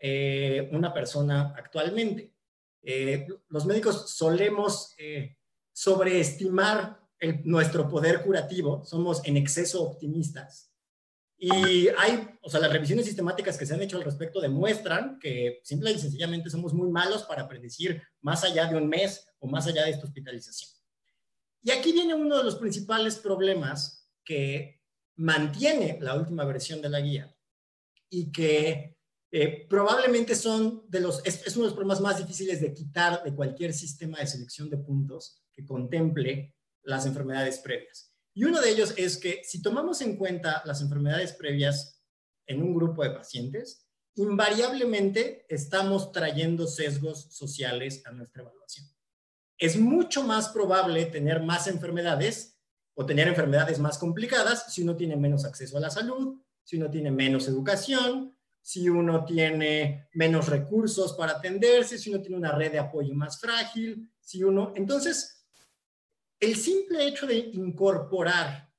eh, 0.00 0.68
una 0.72 0.92
persona 0.92 1.54
actualmente. 1.56 2.34
Eh, 2.82 3.28
los 3.48 3.64
médicos 3.64 4.10
solemos 4.10 4.92
eh, 4.98 5.36
sobreestimar 5.72 7.00
nuestro 7.44 7.88
poder 7.88 8.22
curativo, 8.22 8.84
somos 8.84 9.24
en 9.24 9.36
exceso 9.36 9.84
optimistas. 9.84 10.73
Y 11.46 11.88
hay, 11.98 12.26
o 12.40 12.48
sea, 12.48 12.58
las 12.58 12.72
revisiones 12.72 13.04
sistemáticas 13.04 13.58
que 13.58 13.66
se 13.66 13.74
han 13.74 13.82
hecho 13.82 13.98
al 13.98 14.04
respecto 14.04 14.40
demuestran 14.40 15.18
que 15.18 15.60
simple 15.62 15.92
y 15.92 15.98
sencillamente 15.98 16.48
somos 16.48 16.72
muy 16.72 16.88
malos 16.88 17.24
para 17.24 17.46
predecir 17.46 18.02
más 18.22 18.44
allá 18.44 18.64
de 18.64 18.76
un 18.76 18.88
mes 18.88 19.28
o 19.40 19.46
más 19.46 19.66
allá 19.66 19.84
de 19.84 19.90
esta 19.90 20.06
hospitalización. 20.06 20.70
Y 21.62 21.70
aquí 21.70 21.92
viene 21.92 22.14
uno 22.14 22.38
de 22.38 22.44
los 22.44 22.56
principales 22.56 23.16
problemas 23.16 24.08
que 24.24 24.80
mantiene 25.16 25.98
la 26.00 26.14
última 26.14 26.46
versión 26.46 26.80
de 26.80 26.88
la 26.88 27.00
guía 27.00 27.36
y 28.08 28.32
que 28.32 28.96
eh, 29.30 29.66
probablemente 29.68 30.36
son 30.36 30.84
de 30.88 31.00
los, 31.00 31.20
es, 31.26 31.46
es, 31.46 31.56
uno 31.56 31.64
de 31.64 31.68
los 31.72 31.74
problemas 31.74 32.00
más 32.00 32.16
difíciles 32.16 32.62
de 32.62 32.72
quitar 32.72 33.22
de 33.22 33.34
cualquier 33.34 33.74
sistema 33.74 34.16
de 34.16 34.26
selección 34.26 34.70
de 34.70 34.78
puntos 34.78 35.42
que 35.52 35.66
contemple 35.66 36.54
las 36.84 37.04
enfermedades 37.04 37.58
previas. 37.58 38.13
Y 38.34 38.44
uno 38.44 38.60
de 38.60 38.70
ellos 38.70 38.92
es 38.96 39.16
que 39.16 39.42
si 39.44 39.62
tomamos 39.62 40.00
en 40.00 40.16
cuenta 40.16 40.62
las 40.64 40.82
enfermedades 40.82 41.32
previas 41.32 42.02
en 42.46 42.62
un 42.62 42.74
grupo 42.74 43.04
de 43.04 43.10
pacientes, 43.10 43.86
invariablemente 44.16 45.46
estamos 45.48 46.12
trayendo 46.12 46.66
sesgos 46.66 47.32
sociales 47.32 48.02
a 48.06 48.12
nuestra 48.12 48.42
evaluación. 48.42 48.86
Es 49.56 49.78
mucho 49.78 50.24
más 50.24 50.48
probable 50.48 51.06
tener 51.06 51.42
más 51.42 51.68
enfermedades 51.68 52.58
o 52.94 53.06
tener 53.06 53.28
enfermedades 53.28 53.78
más 53.78 53.98
complicadas 53.98 54.72
si 54.72 54.82
uno 54.82 54.96
tiene 54.96 55.16
menos 55.16 55.44
acceso 55.44 55.78
a 55.78 55.80
la 55.80 55.90
salud, 55.90 56.40
si 56.64 56.76
uno 56.76 56.90
tiene 56.90 57.10
menos 57.10 57.46
educación, 57.48 58.36
si 58.60 58.88
uno 58.88 59.24
tiene 59.24 60.08
menos 60.14 60.48
recursos 60.48 61.12
para 61.12 61.32
atenderse, 61.32 61.98
si 61.98 62.10
uno 62.10 62.20
tiene 62.20 62.36
una 62.36 62.52
red 62.52 62.72
de 62.72 62.78
apoyo 62.78 63.14
más 63.14 63.38
frágil, 63.38 64.10
si 64.20 64.42
uno... 64.42 64.72
Entonces, 64.74 65.43
el 66.40 66.56
simple 66.56 67.06
hecho 67.06 67.26
de 67.26 67.36
incorporar 67.36 68.72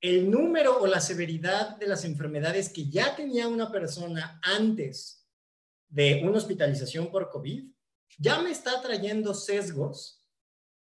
el 0.00 0.30
número 0.30 0.80
o 0.80 0.86
la 0.86 1.00
severidad 1.00 1.76
de 1.76 1.86
las 1.86 2.04
enfermedades 2.04 2.70
que 2.70 2.88
ya 2.88 3.14
tenía 3.14 3.46
una 3.48 3.70
persona 3.70 4.40
antes 4.42 5.28
de 5.88 6.22
una 6.24 6.38
hospitalización 6.38 7.10
por 7.10 7.30
COVID, 7.30 7.70
ya 8.18 8.40
me 8.40 8.50
está 8.50 8.80
trayendo 8.80 9.34
sesgos 9.34 10.26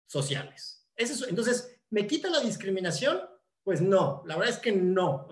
sociales. 0.06 0.88
Entonces, 0.96 1.74
¿Me 1.94 2.08
quita 2.08 2.28
la 2.28 2.40
discriminación? 2.40 3.20
Pues 3.62 3.80
no, 3.80 4.24
la 4.26 4.36
verdad 4.36 4.52
es 4.52 4.60
que 4.60 4.72
no. 4.72 5.28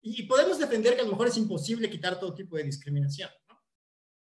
Y 0.00 0.22
podemos 0.22 0.56
defender 0.56 0.94
que 0.94 1.00
a 1.00 1.04
lo 1.04 1.10
mejor 1.10 1.26
es 1.26 1.36
imposible 1.36 1.90
quitar 1.90 2.20
todo 2.20 2.32
tipo 2.32 2.56
de 2.56 2.62
discriminación. 2.62 3.28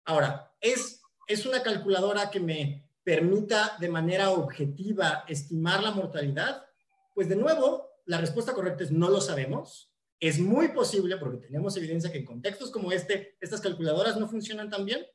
Ahora, 0.05 0.55
¿es, 0.61 1.01
¿es 1.27 1.45
una 1.45 1.61
calculadora 1.61 2.31
que 2.31 2.39
me 2.39 2.86
permita 3.07 3.77
de 3.79 3.87
manera 3.87 4.31
objetiva 4.31 5.23
estimar 5.29 5.81
la 5.81 5.91
mortalidad? 5.91 6.65
Pues 7.13 7.29
de 7.29 7.37
nuevo, 7.37 7.89
la 8.05 8.17
respuesta 8.17 8.53
correcta 8.53 8.83
es 8.83 8.91
no 8.91 9.07
lo 9.09 9.21
sabemos. 9.21 9.93
Es 10.19 10.39
muy 10.39 10.67
posible, 10.73 11.15
porque 11.15 11.37
tenemos 11.37 11.77
evidencia 11.77 12.11
que 12.11 12.17
en 12.17 12.25
contextos 12.25 12.69
como 12.69 12.91
este, 12.91 13.37
estas 13.39 13.61
calculadoras 13.61 14.17
no 14.17 14.27
funcionan 14.27 14.69
tan 14.69 14.83
bien. 14.83 15.07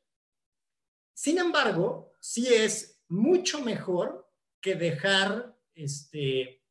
Sin 1.13 1.37
embargo, 1.37 2.11
sí 2.19 2.51
es 2.51 2.99
mucho 3.09 3.61
mejor 3.61 4.27
que 4.59 4.73
dejar 4.73 5.55
este, 5.75 6.63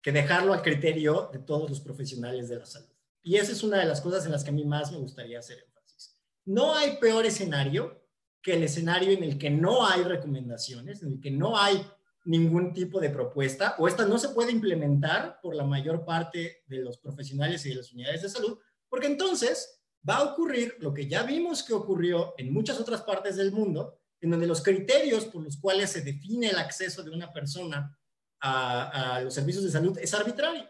que 0.00 0.10
dejarlo 0.10 0.54
al 0.54 0.62
criterio 0.62 1.28
de 1.34 1.40
todos 1.40 1.68
los 1.68 1.80
profesionales 1.80 2.48
de 2.48 2.56
la 2.60 2.64
salud. 2.64 2.96
Y 3.22 3.36
esa 3.36 3.52
es 3.52 3.62
una 3.62 3.76
de 3.76 3.84
las 3.84 4.00
cosas 4.00 4.24
en 4.24 4.32
las 4.32 4.42
que 4.42 4.48
a 4.48 4.54
mí 4.54 4.64
más 4.64 4.90
me 4.90 4.96
gustaría 4.96 5.38
hacer 5.38 5.58
énfasis. 5.58 6.18
No 6.46 6.74
hay 6.74 6.96
peor 6.96 7.26
escenario 7.26 8.01
que 8.42 8.54
el 8.54 8.64
escenario 8.64 9.10
en 9.10 9.22
el 9.22 9.38
que 9.38 9.50
no 9.50 9.86
hay 9.86 10.02
recomendaciones, 10.02 11.02
en 11.02 11.12
el 11.12 11.20
que 11.20 11.30
no 11.30 11.56
hay 11.56 11.86
ningún 12.24 12.72
tipo 12.72 13.00
de 13.00 13.10
propuesta 13.10 13.74
o 13.78 13.88
esta 13.88 14.06
no 14.06 14.18
se 14.18 14.30
puede 14.30 14.52
implementar 14.52 15.40
por 15.40 15.54
la 15.54 15.64
mayor 15.64 16.04
parte 16.04 16.62
de 16.66 16.78
los 16.78 16.98
profesionales 16.98 17.64
y 17.66 17.70
de 17.70 17.76
las 17.76 17.92
unidades 17.92 18.22
de 18.22 18.28
salud, 18.28 18.58
porque 18.88 19.06
entonces 19.06 19.82
va 20.08 20.16
a 20.16 20.24
ocurrir 20.24 20.76
lo 20.80 20.92
que 20.92 21.08
ya 21.08 21.22
vimos 21.22 21.62
que 21.62 21.72
ocurrió 21.72 22.34
en 22.36 22.52
muchas 22.52 22.78
otras 22.80 23.02
partes 23.02 23.36
del 23.36 23.52
mundo, 23.52 23.98
en 24.20 24.30
donde 24.30 24.46
los 24.46 24.62
criterios 24.62 25.26
por 25.26 25.42
los 25.42 25.56
cuales 25.56 25.90
se 25.90 26.02
define 26.02 26.50
el 26.50 26.58
acceso 26.58 27.02
de 27.02 27.10
una 27.10 27.32
persona 27.32 27.96
a, 28.40 29.20
los 29.22 29.34
servicios 29.34 29.64
de 29.64 29.70
salud 29.70 29.96
es 29.98 30.14
arbitrario. 30.14 30.68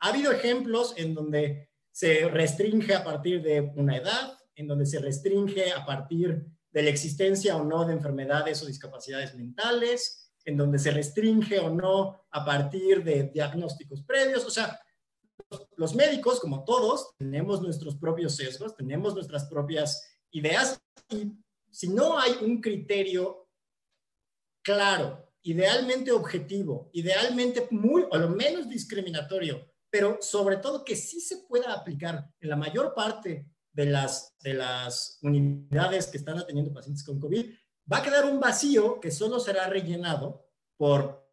Ha 0.00 0.08
habido 0.08 0.32
ejemplos 0.32 0.94
en 0.96 1.14
donde 1.14 1.70
se 1.90 2.28
restringe 2.28 2.94
a 2.94 3.04
partir 3.04 3.42
de 3.42 3.60
una 3.76 3.96
edad, 3.96 4.38
en 4.54 4.66
donde 4.66 4.86
se 4.86 4.98
restringe 5.00 5.72
a 5.72 5.84
partir 5.84 6.46
de 6.74 6.82
la 6.82 6.90
existencia 6.90 7.56
o 7.56 7.64
no 7.64 7.84
de 7.86 7.94
enfermedades 7.94 8.60
o 8.60 8.66
discapacidades 8.66 9.34
mentales, 9.36 10.32
en 10.44 10.56
donde 10.56 10.80
se 10.80 10.90
restringe 10.90 11.60
o 11.60 11.70
no 11.70 12.26
a 12.32 12.44
partir 12.44 13.04
de 13.04 13.30
diagnósticos 13.32 14.02
previos. 14.02 14.44
O 14.44 14.50
sea, 14.50 14.78
los 15.76 15.94
médicos, 15.94 16.40
como 16.40 16.64
todos, 16.64 17.14
tenemos 17.16 17.62
nuestros 17.62 17.96
propios 17.96 18.34
sesgos, 18.34 18.74
tenemos 18.74 19.14
nuestras 19.14 19.44
propias 19.44 20.04
ideas 20.32 20.76
y 21.10 21.32
si 21.70 21.88
no 21.88 22.18
hay 22.18 22.32
un 22.42 22.60
criterio 22.60 23.48
claro, 24.64 25.32
idealmente 25.42 26.10
objetivo, 26.10 26.90
idealmente 26.92 27.68
muy 27.70 28.04
o 28.10 28.16
lo 28.16 28.30
menos 28.30 28.68
discriminatorio, 28.68 29.64
pero 29.90 30.18
sobre 30.20 30.56
todo 30.56 30.84
que 30.84 30.96
sí 30.96 31.20
se 31.20 31.38
pueda 31.48 31.72
aplicar 31.72 32.28
en 32.40 32.48
la 32.48 32.56
mayor 32.56 32.94
parte 32.94 33.46
de 33.74 33.86
las, 33.86 34.36
de 34.40 34.54
las 34.54 35.18
unidades 35.22 36.06
que 36.06 36.18
están 36.18 36.38
atendiendo 36.38 36.72
pacientes 36.72 37.04
con 37.04 37.20
COVID, 37.20 37.52
va 37.92 37.98
a 37.98 38.02
quedar 38.02 38.24
un 38.24 38.40
vacío 38.40 39.00
que 39.00 39.10
solo 39.10 39.38
será 39.40 39.68
rellenado 39.68 40.48
por 40.76 41.28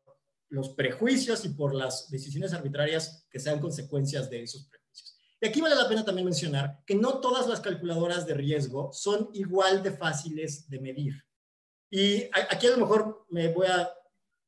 los 0.49 0.69
prejuicios 0.69 1.45
y 1.45 1.49
por 1.49 1.73
las 1.73 2.09
decisiones 2.09 2.53
arbitrarias 2.53 3.25
que 3.29 3.39
sean 3.39 3.59
consecuencias 3.59 4.29
de 4.29 4.43
esos 4.43 4.65
prejuicios. 4.65 5.17
Y 5.39 5.47
aquí 5.47 5.61
vale 5.61 5.75
la 5.75 5.87
pena 5.87 6.03
también 6.03 6.25
mencionar 6.25 6.83
que 6.85 6.95
no 6.95 7.19
todas 7.19 7.47
las 7.47 7.61
calculadoras 7.61 8.25
de 8.25 8.33
riesgo 8.33 8.91
son 8.91 9.29
igual 9.33 9.81
de 9.81 9.91
fáciles 9.91 10.69
de 10.69 10.79
medir. 10.79 11.23
Y 11.89 12.23
aquí 12.49 12.67
a 12.67 12.71
lo 12.71 12.77
mejor 12.77 13.25
me 13.29 13.47
voy 13.53 13.67
a, 13.67 13.91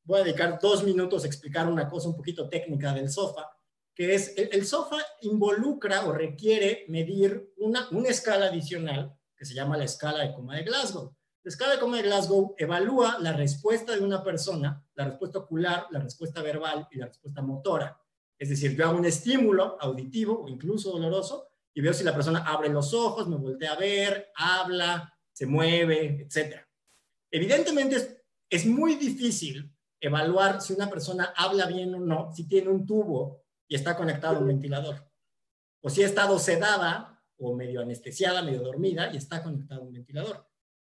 voy 0.04 0.20
a 0.20 0.24
dedicar 0.24 0.58
dos 0.60 0.84
minutos 0.84 1.24
a 1.24 1.26
explicar 1.26 1.68
una 1.68 1.88
cosa 1.88 2.08
un 2.08 2.16
poquito 2.16 2.48
técnica 2.48 2.92
del 2.92 3.10
SOFA, 3.10 3.53
que 3.94 4.14
es 4.14 4.34
el, 4.36 4.66
SOFA 4.66 4.98
involucra 5.22 6.04
o 6.06 6.12
requiere 6.12 6.84
medir 6.88 7.52
una, 7.58 7.88
una 7.90 8.08
escala 8.08 8.46
adicional 8.46 9.16
que 9.36 9.44
se 9.44 9.54
llama 9.54 9.76
la 9.76 9.84
escala 9.84 10.24
de 10.24 10.34
coma 10.34 10.56
de 10.56 10.64
Glasgow. 10.64 11.14
La 11.42 11.48
escala 11.48 11.74
de 11.74 11.80
coma 11.80 11.98
de 11.98 12.04
Glasgow 12.04 12.54
evalúa 12.58 13.18
la 13.20 13.32
respuesta 13.32 13.94
de 13.94 14.00
una 14.00 14.24
persona, 14.24 14.84
la 14.94 15.04
respuesta 15.04 15.38
ocular, 15.38 15.86
la 15.90 16.00
respuesta 16.00 16.42
verbal 16.42 16.88
y 16.90 16.98
la 16.98 17.06
respuesta 17.06 17.42
motora 17.42 18.00
es 18.38 18.48
decir, 18.48 18.76
yo 18.76 18.86
hago 18.86 18.98
un 18.98 19.04
estímulo 19.04 19.76
auditivo 19.80 20.42
o 20.42 20.48
incluso 20.48 20.90
doloroso 20.90 21.48
y 21.72 21.80
veo 21.80 21.92
si 21.92 22.04
la 22.04 22.14
persona 22.14 22.44
abre 22.44 22.68
los 22.68 22.92
ojos, 22.92 23.28
me 23.28 23.36
voltea 23.36 23.72
a 23.72 23.78
ver, 23.78 24.32
habla, 24.36 25.12
se 25.32 25.46
mueve, 25.46 26.26
etc. 26.28 26.56
Evidentemente 27.30 28.24
es, 28.48 28.66
muy 28.66 28.96
difícil 28.96 29.72
evaluar 30.00 30.60
si 30.60 30.72
una 30.72 30.88
persona 30.88 31.32
habla 31.36 31.66
bien 31.66 31.94
o 31.94 32.00
no 32.00 32.32
si 32.32 32.46
tiene 32.46 32.68
un 32.68 32.86
tubo 32.86 33.43
y 33.68 33.74
está 33.74 33.96
conectado 33.96 34.36
a 34.36 34.40
un 34.40 34.48
ventilador. 34.48 35.10
O 35.80 35.90
si 35.90 36.02
ha 36.02 36.06
estado 36.06 36.38
sedada 36.38 37.22
o 37.36 37.54
medio 37.54 37.80
anestesiada, 37.80 38.42
medio 38.42 38.62
dormida 38.62 39.12
y 39.12 39.16
está 39.16 39.42
conectado 39.42 39.82
a 39.82 39.84
un 39.84 39.92
ventilador. 39.92 40.48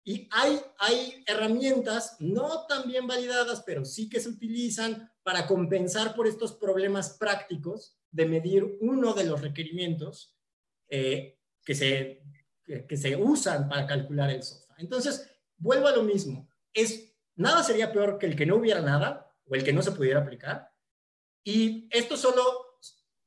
Y 0.05 0.27
hay, 0.33 0.59
hay 0.79 1.23
herramientas 1.27 2.17
no 2.21 2.67
tan 2.67 2.89
bien 2.89 3.07
validadas, 3.07 3.63
pero 3.67 3.85
sí 3.85 4.09
que 4.09 4.21
se 4.21 4.31
utilizan 4.31 5.13
para 5.23 5.47
compensar 5.47 6.15
por 6.15 6.27
estos 6.27 6.55
problemas 6.55 7.19
prácticos 7.19 7.99
de 8.11 8.25
medir 8.25 8.79
uno 8.81 9.13
de 9.13 9.25
los 9.25 9.43
requerimientos 9.43 10.35
eh, 10.89 11.39
que, 11.63 11.75
se, 11.75 12.23
que, 12.65 12.97
se 12.97 13.17
usan 13.17 13.69
para 13.69 13.87
calcular 13.87 14.31
el 14.31 14.43
SOFA. 14.43 14.77
Entonces, 14.79 15.31
vuelvo 15.59 15.89
a 15.89 15.97
lo 15.97 16.03
mismo. 16.03 16.49
Es, 16.73 17.15
nada 17.37 17.63
sería 17.63 17.93
peor 17.93 18.19
que 18.19 18.27
el 18.27 18.37
que 18.37 18.47
no 18.47 18.57
hubiera 18.57 18.81
nada 18.81 19.31
o 19.45 19.55
el 19.55 19.65
que 19.65 19.75
no 19.75 19.83
se 19.83 19.93
pudiera 19.93 20.21
aplicar. 20.21 20.73
Y 21.49 21.89
esto 21.91 22.15
solo 22.15 22.43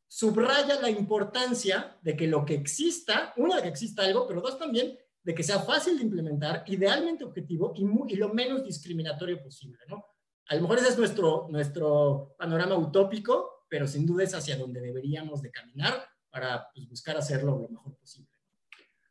subraya 0.07 0.80
la 0.80 0.91
importancia 0.91 1.97
de 2.03 2.15
que 2.15 2.28
lo 2.28 2.45
que 2.45 2.53
exista, 2.53 3.34
uno, 3.38 3.55
de 3.55 3.63
que 3.63 3.69
exista 3.69 4.03
algo, 4.03 4.28
pero 4.28 4.41
dos, 4.41 4.59
también 4.59 4.95
de 5.24 5.34
que 5.34 5.41
sea 5.41 5.61
fácil 5.61 5.97
de 5.97 6.03
implementar, 6.03 6.63
idealmente 6.67 7.24
objetivo 7.24 7.74
y, 7.76 7.84
y 8.13 8.17
lo 8.17 8.32
menos 8.32 8.63
discriminatorio 8.63 9.41
posible, 9.41 9.80
¿no? 9.88 10.05
A 10.49 10.53
lo 10.53 10.61
mejor 10.61 10.78
ese 10.78 10.89
es 10.89 10.99
nuestro, 10.99 11.47
nuestro 11.49 12.36
panorama 12.38 12.78
utópico, 12.78 13.65
pero 13.67 13.88
sin 13.88 14.05
duda 14.05 14.24
es 14.24 14.36
hacia 14.36 14.55
donde 14.55 14.82
deberíamos 14.82 15.41
de 15.41 15.49
caminar 15.49 16.07
para 16.30 16.69
pues, 16.76 16.88
buscar 16.88 17.17
hacerlo 17.17 17.57
lo 17.57 17.69
mejor 17.69 17.97
posible. 17.97 18.30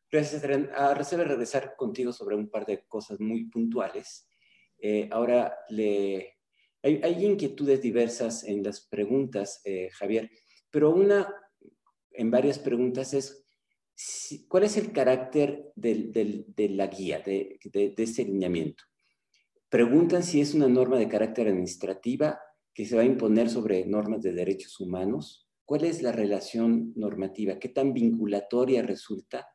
Gracias, 0.08 0.44
Adrián. 0.44 0.70
Ah, 0.72 0.94
regresar 0.94 1.74
contigo 1.74 2.12
sobre 2.12 2.36
un 2.36 2.48
par 2.48 2.64
de 2.64 2.86
cosas 2.86 3.18
muy 3.18 3.50
puntuales. 3.50 4.28
Eh, 4.78 5.08
ahora, 5.10 5.58
le, 5.68 6.39
hay, 6.82 7.00
hay, 7.02 7.24
inquietudes 7.24 7.80
diversas 7.80 8.44
en 8.44 8.62
las 8.62 8.80
preguntas, 8.80 9.60
eh, 9.64 9.90
Javier, 9.92 10.30
pero 10.70 10.90
una 10.90 11.28
en 12.12 12.30
varias 12.30 12.58
preguntas 12.58 13.14
es, 13.14 13.44
¿cuál 14.48 14.64
es 14.64 14.76
el 14.76 14.92
carácter 14.92 15.72
del, 15.74 16.12
del, 16.12 16.44
de 16.48 16.68
la 16.70 16.86
guía, 16.86 17.20
de, 17.20 17.58
de, 17.64 17.90
de 17.90 18.02
este 18.02 18.24
lineamiento? 18.24 18.84
Preguntan 19.68 20.22
si 20.22 20.40
es 20.40 20.54
una 20.54 20.68
norma 20.68 20.98
de 20.98 21.08
carácter 21.08 21.48
administrativa 21.48 22.40
que 22.74 22.84
se 22.84 22.96
va 22.96 23.02
a 23.02 23.06
imponer 23.06 23.48
sobre 23.48 23.84
normas 23.86 24.22
de 24.22 24.32
derechos 24.32 24.80
humanos. 24.80 25.48
¿Cuál 25.64 25.84
es 25.84 26.02
la 26.02 26.12
relación 26.12 26.92
normativa? 26.96 27.58
¿Qué 27.58 27.68
tan 27.68 27.92
vinculatoria 27.92 28.82
resulta? 28.82 29.46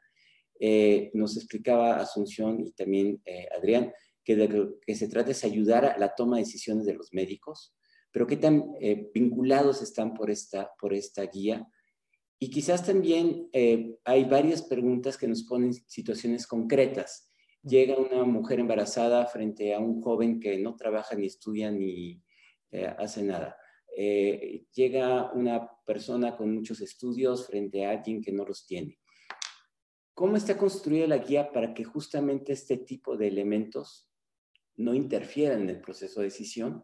Eh, 0.59 1.11
nos 1.13 1.35
explicaba 1.35 1.97
Asunción 1.97 2.61
y 2.61 2.71
también 2.71 3.21
eh, 3.25 3.47
Adrián 3.57 3.91
que 4.25 4.95
se 4.95 5.07
trata 5.07 5.31
es 5.31 5.43
ayudar 5.43 5.85
a 5.85 5.97
la 5.97 6.15
toma 6.15 6.37
de 6.37 6.43
decisiones 6.43 6.85
de 6.85 6.93
los 6.93 7.13
médicos, 7.13 7.73
pero 8.11 8.27
qué 8.27 8.37
tan 8.37 8.73
eh, 8.81 9.09
vinculados 9.13 9.81
están 9.81 10.13
por 10.13 10.31
esta, 10.31 10.71
por 10.79 10.93
esta 10.93 11.23
guía. 11.27 11.67
Y 12.37 12.49
quizás 12.49 12.85
también 12.85 13.49
hay 14.03 14.25
varias 14.25 14.61
preguntas 14.61 15.17
que 15.17 15.27
nos 15.27 15.43
ponen 15.43 15.73
situaciones 15.73 16.45
concretas. 16.45 17.31
Llega 17.63 17.95
una 17.95 18.25
mujer 18.25 18.59
embarazada 18.59 19.25
frente 19.27 19.73
a 19.73 19.79
un 19.79 20.01
joven 20.01 20.41
que 20.41 20.57
no 20.59 20.75
trabaja 20.75 21.15
ni 21.15 21.27
estudia 21.27 21.71
ni 21.71 22.21
hace 22.97 23.23
nada. 23.23 23.55
llega 23.95 25.31
una 25.31 25.65
persona 25.85 26.35
con 26.35 26.53
muchos 26.53 26.81
estudios 26.81 27.47
frente 27.47 27.85
a 27.85 27.91
alguien 27.91 28.21
que 28.21 28.33
no 28.33 28.43
los 28.43 28.65
tiene 28.65 28.99
¿Cómo 30.15 30.37
está 30.37 30.57
construida 30.57 31.07
la 31.07 31.17
guía 31.17 31.51
para 31.51 31.73
que 31.73 31.83
justamente 31.83 32.53
este 32.53 32.77
tipo 32.77 33.17
de 33.17 33.27
elementos 33.27 34.09
no 34.77 34.93
interfieran 34.93 35.61
en 35.61 35.69
el 35.69 35.81
proceso 35.81 36.19
de 36.19 36.27
decisión? 36.27 36.83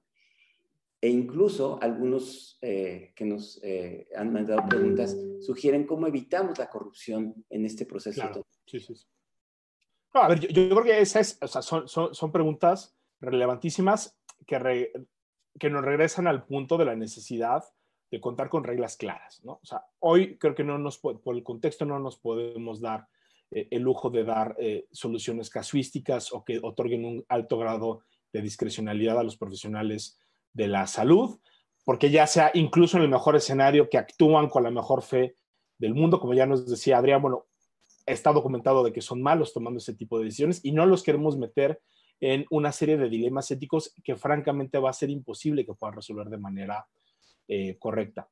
E 0.99 1.09
incluso 1.09 1.79
algunos 1.81 2.59
eh, 2.61 3.11
que 3.15 3.25
nos 3.25 3.59
eh, 3.63 4.07
han 4.15 4.31
mandado 4.31 4.67
preguntas 4.69 5.17
sugieren 5.39 5.87
cómo 5.87 6.05
evitamos 6.05 6.59
la 6.59 6.69
corrupción 6.69 7.43
en 7.49 7.65
este 7.65 7.85
proceso. 7.87 8.45
sí, 8.65 8.79
sí, 8.79 8.93
a 10.13 10.27
ver, 10.27 10.39
yo, 10.39 10.69
creo 10.69 10.83
que 10.83 10.99
esas 10.99 11.39
son, 11.61 11.87
son, 11.87 12.31
preguntas 12.31 12.95
relevantísimas 13.19 14.17
que, 14.45 14.91
que 15.57 15.69
nos 15.69 15.83
regresan 15.83 16.27
al 16.27 16.45
punto 16.45 16.77
de 16.77 16.85
la 16.85 16.95
necesidad 16.95 17.63
de 18.11 18.19
contar 18.19 18.49
con 18.49 18.63
reglas 18.65 18.97
claras, 18.97 19.41
¿no? 19.43 19.53
O 19.53 19.65
sea, 19.65 19.85
hoy 19.99 20.37
creo 20.37 20.53
que 20.53 20.65
no 20.65 20.77
nos, 20.77 20.97
por 20.97 21.21
el 21.33 21.43
contexto 21.43 21.85
no 21.85 21.97
nos 21.97 22.17
podemos 22.17 22.81
dar 22.81 23.07
el 23.51 23.81
lujo 23.81 24.09
de 24.09 24.23
dar 24.23 24.55
eh, 24.59 24.87
soluciones 24.91 25.49
casuísticas 25.49 26.31
o 26.31 26.43
que 26.43 26.59
otorguen 26.61 27.05
un 27.05 27.25
alto 27.27 27.57
grado 27.57 28.03
de 28.31 28.41
discrecionalidad 28.41 29.19
a 29.19 29.23
los 29.23 29.37
profesionales 29.37 30.19
de 30.53 30.67
la 30.67 30.87
salud, 30.87 31.39
porque 31.83 32.09
ya 32.09 32.27
sea 32.27 32.51
incluso 32.53 32.97
en 32.97 33.03
el 33.03 33.09
mejor 33.09 33.35
escenario 33.35 33.89
que 33.89 33.97
actúan 33.97 34.49
con 34.49 34.63
la 34.63 34.71
mejor 34.71 35.01
fe 35.01 35.35
del 35.77 35.93
mundo, 35.93 36.19
como 36.19 36.33
ya 36.33 36.45
nos 36.45 36.69
decía 36.69 36.97
Adrián, 36.97 37.21
bueno, 37.21 37.45
está 38.05 38.31
documentado 38.31 38.83
de 38.83 38.93
que 38.93 39.01
son 39.01 39.21
malos 39.21 39.53
tomando 39.53 39.79
ese 39.79 39.95
tipo 39.95 40.17
de 40.17 40.25
decisiones 40.25 40.63
y 40.63 40.71
no 40.71 40.85
los 40.85 41.03
queremos 41.03 41.37
meter 41.37 41.81
en 42.19 42.45
una 42.51 42.71
serie 42.71 42.97
de 42.97 43.09
dilemas 43.09 43.49
éticos 43.51 43.93
que 44.03 44.15
francamente 44.15 44.77
va 44.77 44.91
a 44.91 44.93
ser 44.93 45.09
imposible 45.09 45.65
que 45.65 45.73
puedan 45.73 45.95
resolver 45.95 46.27
de 46.27 46.37
manera 46.37 46.85
eh, 47.47 47.77
correcta. 47.79 48.29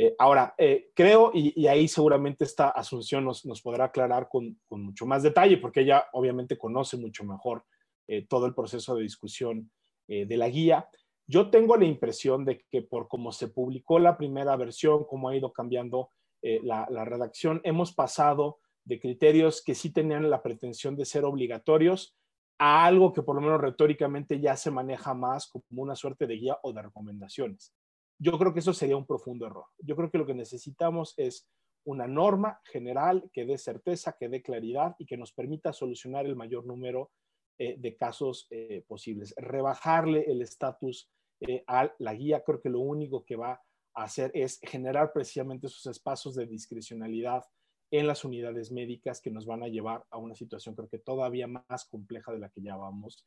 Eh, 0.00 0.14
ahora, 0.16 0.54
eh, 0.56 0.92
creo, 0.94 1.32
y, 1.34 1.66
ahí 1.66 1.88
seguramente 1.88 2.44
esta 2.44 2.68
Asunción 2.68 3.24
nos, 3.24 3.42
podrá 3.62 3.86
aclarar 3.86 4.28
con, 4.28 4.56
mucho 4.70 5.06
más 5.06 5.24
detalle, 5.24 5.58
porque 5.58 5.80
ella 5.80 6.04
obviamente 6.12 6.56
conoce 6.56 6.96
mucho 6.96 7.24
mejor 7.24 7.64
eh, 8.06 8.24
todo 8.28 8.46
el 8.46 8.54
proceso 8.54 8.94
de 8.94 9.02
discusión 9.02 9.70
de 10.06 10.38
la 10.38 10.48
guía. 10.48 10.88
Yo 11.26 11.50
tengo 11.50 11.76
la 11.76 11.84
impresión 11.84 12.46
de 12.46 12.64
que 12.70 12.80
por 12.80 13.08
cómo 13.08 13.30
se 13.30 13.48
publicó 13.48 13.98
la 13.98 14.16
primera 14.16 14.56
versión, 14.56 15.04
cómo 15.04 15.28
ha 15.28 15.36
ido 15.36 15.52
cambiando 15.52 16.08
la, 16.40 16.86
la 16.88 17.04
redacción, 17.04 17.60
hemos 17.62 17.92
pasado 17.92 18.58
de 18.84 18.98
criterios 18.98 19.62
que 19.62 19.74
sí 19.74 19.92
tenían 19.92 20.30
la 20.30 20.42
pretensión 20.42 20.96
de 20.96 21.04
ser 21.04 21.26
obligatorios 21.26 22.16
a 22.58 22.86
algo 22.86 23.12
que 23.12 23.20
por 23.20 23.36
lo 23.36 23.42
menos 23.42 23.60
retóricamente 23.60 24.40
ya 24.40 24.56
se 24.56 24.70
maneja 24.70 25.12
más 25.12 25.48
como 25.48 25.82
una 25.82 25.94
suerte 25.94 26.26
de 26.26 26.36
guía 26.36 26.56
o 26.62 26.72
de 26.72 26.80
recomendaciones. 26.80 27.74
Yo 28.18 28.36
creo 28.38 28.52
que 28.52 28.60
eso 28.60 28.72
sería 28.72 28.96
un 28.96 29.06
profundo 29.06 29.46
error. 29.46 29.66
Yo 29.78 29.94
creo 29.94 30.10
que 30.10 30.18
lo 30.18 30.26
que 30.26 30.34
necesitamos 30.34 31.14
es 31.16 31.48
una 31.84 32.06
norma 32.06 32.60
general 32.64 33.30
que 33.32 33.46
dé 33.46 33.56
certeza, 33.56 34.16
que 34.18 34.28
dé 34.28 34.42
claridad 34.42 34.96
y 34.98 35.06
que 35.06 35.16
nos 35.16 35.32
permita 35.32 35.72
solucionar 35.72 36.26
el 36.26 36.36
mayor 36.36 36.66
número 36.66 37.12
eh, 37.58 37.76
de 37.78 37.96
casos 37.96 38.46
eh, 38.50 38.84
posibles. 38.86 39.34
Rebajarle 39.36 40.24
el 40.30 40.42
estatus 40.42 41.10
eh, 41.40 41.64
a 41.66 41.92
la 41.98 42.14
guía, 42.14 42.42
creo 42.44 42.60
que 42.60 42.68
lo 42.68 42.80
único 42.80 43.24
que 43.24 43.36
va 43.36 43.62
a 43.94 44.02
hacer 44.02 44.30
es 44.34 44.58
generar 44.62 45.12
precisamente 45.12 45.68
esos 45.68 45.86
espacios 45.86 46.34
de 46.34 46.46
discrecionalidad 46.46 47.44
en 47.90 48.06
las 48.06 48.24
unidades 48.24 48.70
médicas 48.70 49.20
que 49.20 49.30
nos 49.30 49.46
van 49.46 49.62
a 49.62 49.68
llevar 49.68 50.04
a 50.10 50.18
una 50.18 50.34
situación 50.34 50.74
creo 50.74 50.88
que 50.88 50.98
todavía 50.98 51.46
más 51.46 51.86
compleja 51.86 52.32
de 52.32 52.38
la 52.38 52.50
que 52.50 52.60
ya 52.60 52.76
vamos 52.76 53.26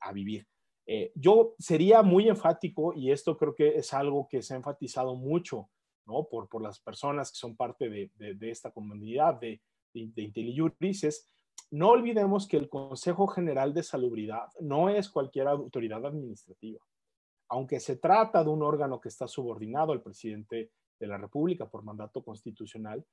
a 0.00 0.12
vivir. 0.12 0.46
Eh, 0.90 1.12
yo 1.14 1.54
sería 1.58 2.02
muy 2.02 2.30
enfático, 2.30 2.94
y 2.94 3.10
esto 3.10 3.36
creo 3.36 3.54
que 3.54 3.76
es 3.76 3.92
algo 3.92 4.26
que 4.26 4.40
se 4.40 4.54
ha 4.54 4.56
enfatizado 4.56 5.14
mucho 5.16 5.68
¿no? 6.06 6.26
por, 6.30 6.48
por 6.48 6.62
las 6.62 6.80
personas 6.80 7.30
que 7.30 7.36
son 7.36 7.56
parte 7.56 7.90
de, 7.90 8.10
de, 8.16 8.50
esta 8.50 8.70
comunidad 8.70 9.34
de, 9.34 9.60
de, 9.92 10.22
IntelliJuris, 10.22 11.28
no 11.72 11.90
olvidemos 11.90 12.48
que 12.48 12.56
el 12.56 12.70
Consejo 12.70 13.26
General 13.26 13.74
de 13.74 13.82
Salubridad 13.82 14.48
no 14.60 14.88
es 14.88 15.10
cualquier 15.10 15.48
autoridad 15.48 16.06
administrativa. 16.06 16.80
Aunque 17.50 17.80
se 17.80 17.96
trata 17.96 18.42
de 18.42 18.48
un 18.48 18.62
órgano 18.62 18.98
que 18.98 19.10
está 19.10 19.28
subordinado 19.28 19.92
al 19.92 20.02
presidente 20.02 20.70
de 20.98 21.06
la 21.06 21.18
República 21.18 21.68
por 21.68 21.82
mandato 21.82 22.24
constitucional, 22.24 23.04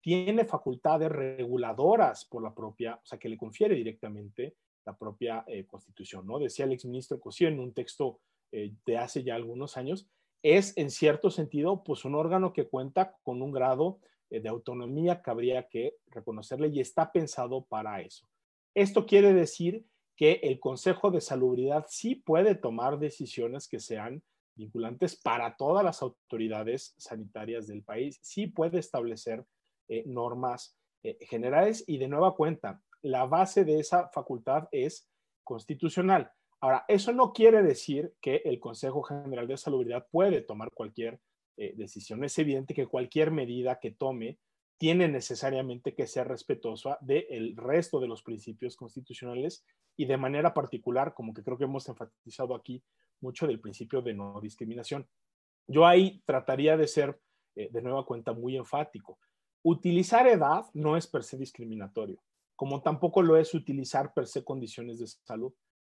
tiene 0.00 0.44
facultades 0.44 1.10
reguladoras 1.10 2.26
por 2.26 2.44
la 2.44 2.54
propia, 2.54 2.94
o 2.94 3.04
sea, 3.04 3.18
que 3.18 3.28
le 3.28 3.36
confiere 3.36 3.74
directamente 3.74 4.54
la 4.84 4.96
propia 4.96 5.44
eh, 5.46 5.66
constitución, 5.66 6.26
¿no? 6.26 6.38
Decía 6.38 6.64
el 6.64 6.72
exministro 6.72 7.20
Cosío 7.20 7.48
en 7.48 7.58
un 7.58 7.72
texto 7.72 8.20
eh, 8.52 8.72
de 8.84 8.98
hace 8.98 9.22
ya 9.22 9.34
algunos 9.34 9.76
años, 9.76 10.08
es 10.42 10.76
en 10.76 10.90
cierto 10.90 11.30
sentido 11.30 11.82
pues 11.84 12.04
un 12.04 12.14
órgano 12.14 12.52
que 12.52 12.68
cuenta 12.68 13.16
con 13.22 13.40
un 13.40 13.50
grado 13.50 13.98
eh, 14.30 14.40
de 14.40 14.48
autonomía 14.48 15.22
que 15.22 15.30
habría 15.30 15.68
que 15.68 15.96
reconocerle 16.08 16.68
y 16.68 16.80
está 16.80 17.10
pensado 17.12 17.64
para 17.64 18.00
eso. 18.00 18.28
Esto 18.74 19.06
quiere 19.06 19.32
decir 19.32 19.86
que 20.16 20.40
el 20.42 20.60
Consejo 20.60 21.10
de 21.10 21.20
Salubridad 21.20 21.86
sí 21.88 22.14
puede 22.14 22.54
tomar 22.54 22.98
decisiones 22.98 23.66
que 23.66 23.80
sean 23.80 24.22
vinculantes 24.54 25.16
para 25.16 25.56
todas 25.56 25.84
las 25.84 26.02
autoridades 26.02 26.94
sanitarias 26.96 27.66
del 27.66 27.82
país, 27.82 28.20
sí 28.22 28.46
puede 28.46 28.78
establecer 28.78 29.44
normas 30.06 30.78
generales 31.02 31.82
y 31.88 31.98
de 31.98 32.06
nueva 32.06 32.36
cuenta, 32.36 32.80
la 33.04 33.26
base 33.26 33.64
de 33.64 33.78
esa 33.78 34.08
facultad 34.08 34.68
es 34.72 35.08
constitucional. 35.44 36.32
Ahora, 36.60 36.86
eso 36.88 37.12
no 37.12 37.34
quiere 37.34 37.62
decir 37.62 38.14
que 38.20 38.36
el 38.46 38.58
Consejo 38.58 39.02
General 39.02 39.46
de 39.46 39.58
Salubridad 39.58 40.06
puede 40.10 40.40
tomar 40.40 40.70
cualquier 40.72 41.20
eh, 41.58 41.74
decisión. 41.76 42.24
Es 42.24 42.38
evidente 42.38 42.72
que 42.72 42.86
cualquier 42.86 43.30
medida 43.30 43.78
que 43.78 43.90
tome 43.90 44.38
tiene 44.78 45.06
necesariamente 45.06 45.94
que 45.94 46.06
ser 46.06 46.28
respetuosa 46.28 46.96
del 47.02 47.54
resto 47.56 48.00
de 48.00 48.08
los 48.08 48.22
principios 48.22 48.74
constitucionales 48.74 49.66
y 49.96 50.06
de 50.06 50.16
manera 50.16 50.54
particular, 50.54 51.12
como 51.12 51.34
que 51.34 51.42
creo 51.42 51.58
que 51.58 51.64
hemos 51.64 51.86
enfatizado 51.86 52.54
aquí 52.54 52.82
mucho 53.20 53.46
del 53.46 53.60
principio 53.60 54.00
de 54.00 54.14
no 54.14 54.40
discriminación. 54.40 55.06
Yo 55.68 55.86
ahí 55.86 56.22
trataría 56.24 56.78
de 56.78 56.88
ser, 56.88 57.20
eh, 57.54 57.68
de 57.70 57.82
nueva 57.82 58.06
cuenta, 58.06 58.32
muy 58.32 58.56
enfático. 58.56 59.18
Utilizar 59.62 60.26
edad 60.26 60.64
no 60.72 60.96
es 60.96 61.06
per 61.06 61.22
se 61.22 61.36
discriminatorio 61.36 62.22
como 62.56 62.82
tampoco 62.82 63.22
lo 63.22 63.36
es 63.36 63.54
utilizar 63.54 64.12
per 64.14 64.26
se 64.26 64.44
condiciones 64.44 64.98
de 64.98 65.06
salud. 65.06 65.52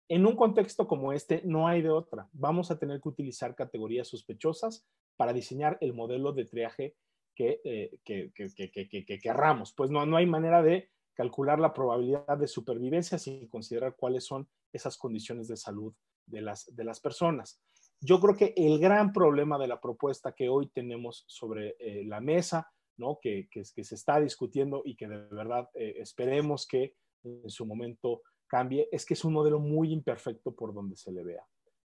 En 0.10 0.26
un 0.26 0.36
contexto 0.36 0.88
como 0.88 1.12
este, 1.12 1.42
no 1.44 1.68
hay 1.68 1.82
de 1.82 1.90
otra. 1.90 2.30
Vamos 2.32 2.72
a 2.72 2.80
tener 2.80 3.02
que 3.02 3.10
utilizar 3.10 3.56
categorías 3.56 4.08
sospechosas 4.08 4.88
para 5.18 5.34
diseñar 5.34 5.78
el 5.82 5.94
modelo 5.94 6.32
de 6.32 6.46
triaje 6.46 6.96
que, 7.36 7.62
eh, 7.64 8.00
que, 8.04 8.32
que, 8.34 9.20
querramos. 9.20 9.74
Pues 9.74 9.92
no, 9.92 10.06
no 10.06 10.18
hay 10.18 10.26
manera 10.26 10.64
de 10.64 10.90
calcular 11.14 11.60
la 11.60 11.74
probabilidad 11.74 12.38
de 12.38 12.48
supervivencia 12.48 13.18
sin 13.18 13.48
considerar 13.48 13.96
cuáles 13.96 14.26
son 14.26 14.48
esas 14.72 14.98
condiciones 14.98 15.48
de 15.48 15.58
salud 15.58 15.94
de 16.26 16.42
las, 16.42 16.74
de 16.76 16.84
las 16.84 17.00
personas. 17.00 17.60
Yo 18.00 18.20
creo 18.20 18.36
que 18.36 18.54
el 18.56 18.80
gran 18.80 19.12
problema 19.12 19.58
de 19.58 19.68
la 19.68 19.82
propuesta 19.82 20.34
que 20.34 20.50
hoy 20.50 20.68
tenemos 20.68 21.26
sobre 21.28 21.76
eh, 21.80 22.04
la 22.06 22.22
mesa 22.22 22.72
¿no? 22.98 23.20
que, 23.22 23.48
que, 23.52 23.64
se 23.64 23.96
está 23.96 24.20
discutiendo 24.20 24.82
y 24.84 24.96
que 24.96 25.08
de 25.08 25.18
verdad 25.18 25.70
eh, 25.74 25.96
esperemos 25.98 26.68
que 26.68 26.96
en 27.24 27.50
su 27.50 27.66
momento 27.66 28.22
cambie, 28.48 28.88
es 28.92 29.06
que 29.06 29.14
es 29.14 29.24
un 29.26 29.34
modelo 29.34 29.60
muy 29.60 29.92
imperfecto 29.92 30.56
por 30.56 30.74
donde 30.74 30.96
se 30.96 31.12
le 31.12 31.24
vea. 31.24 31.46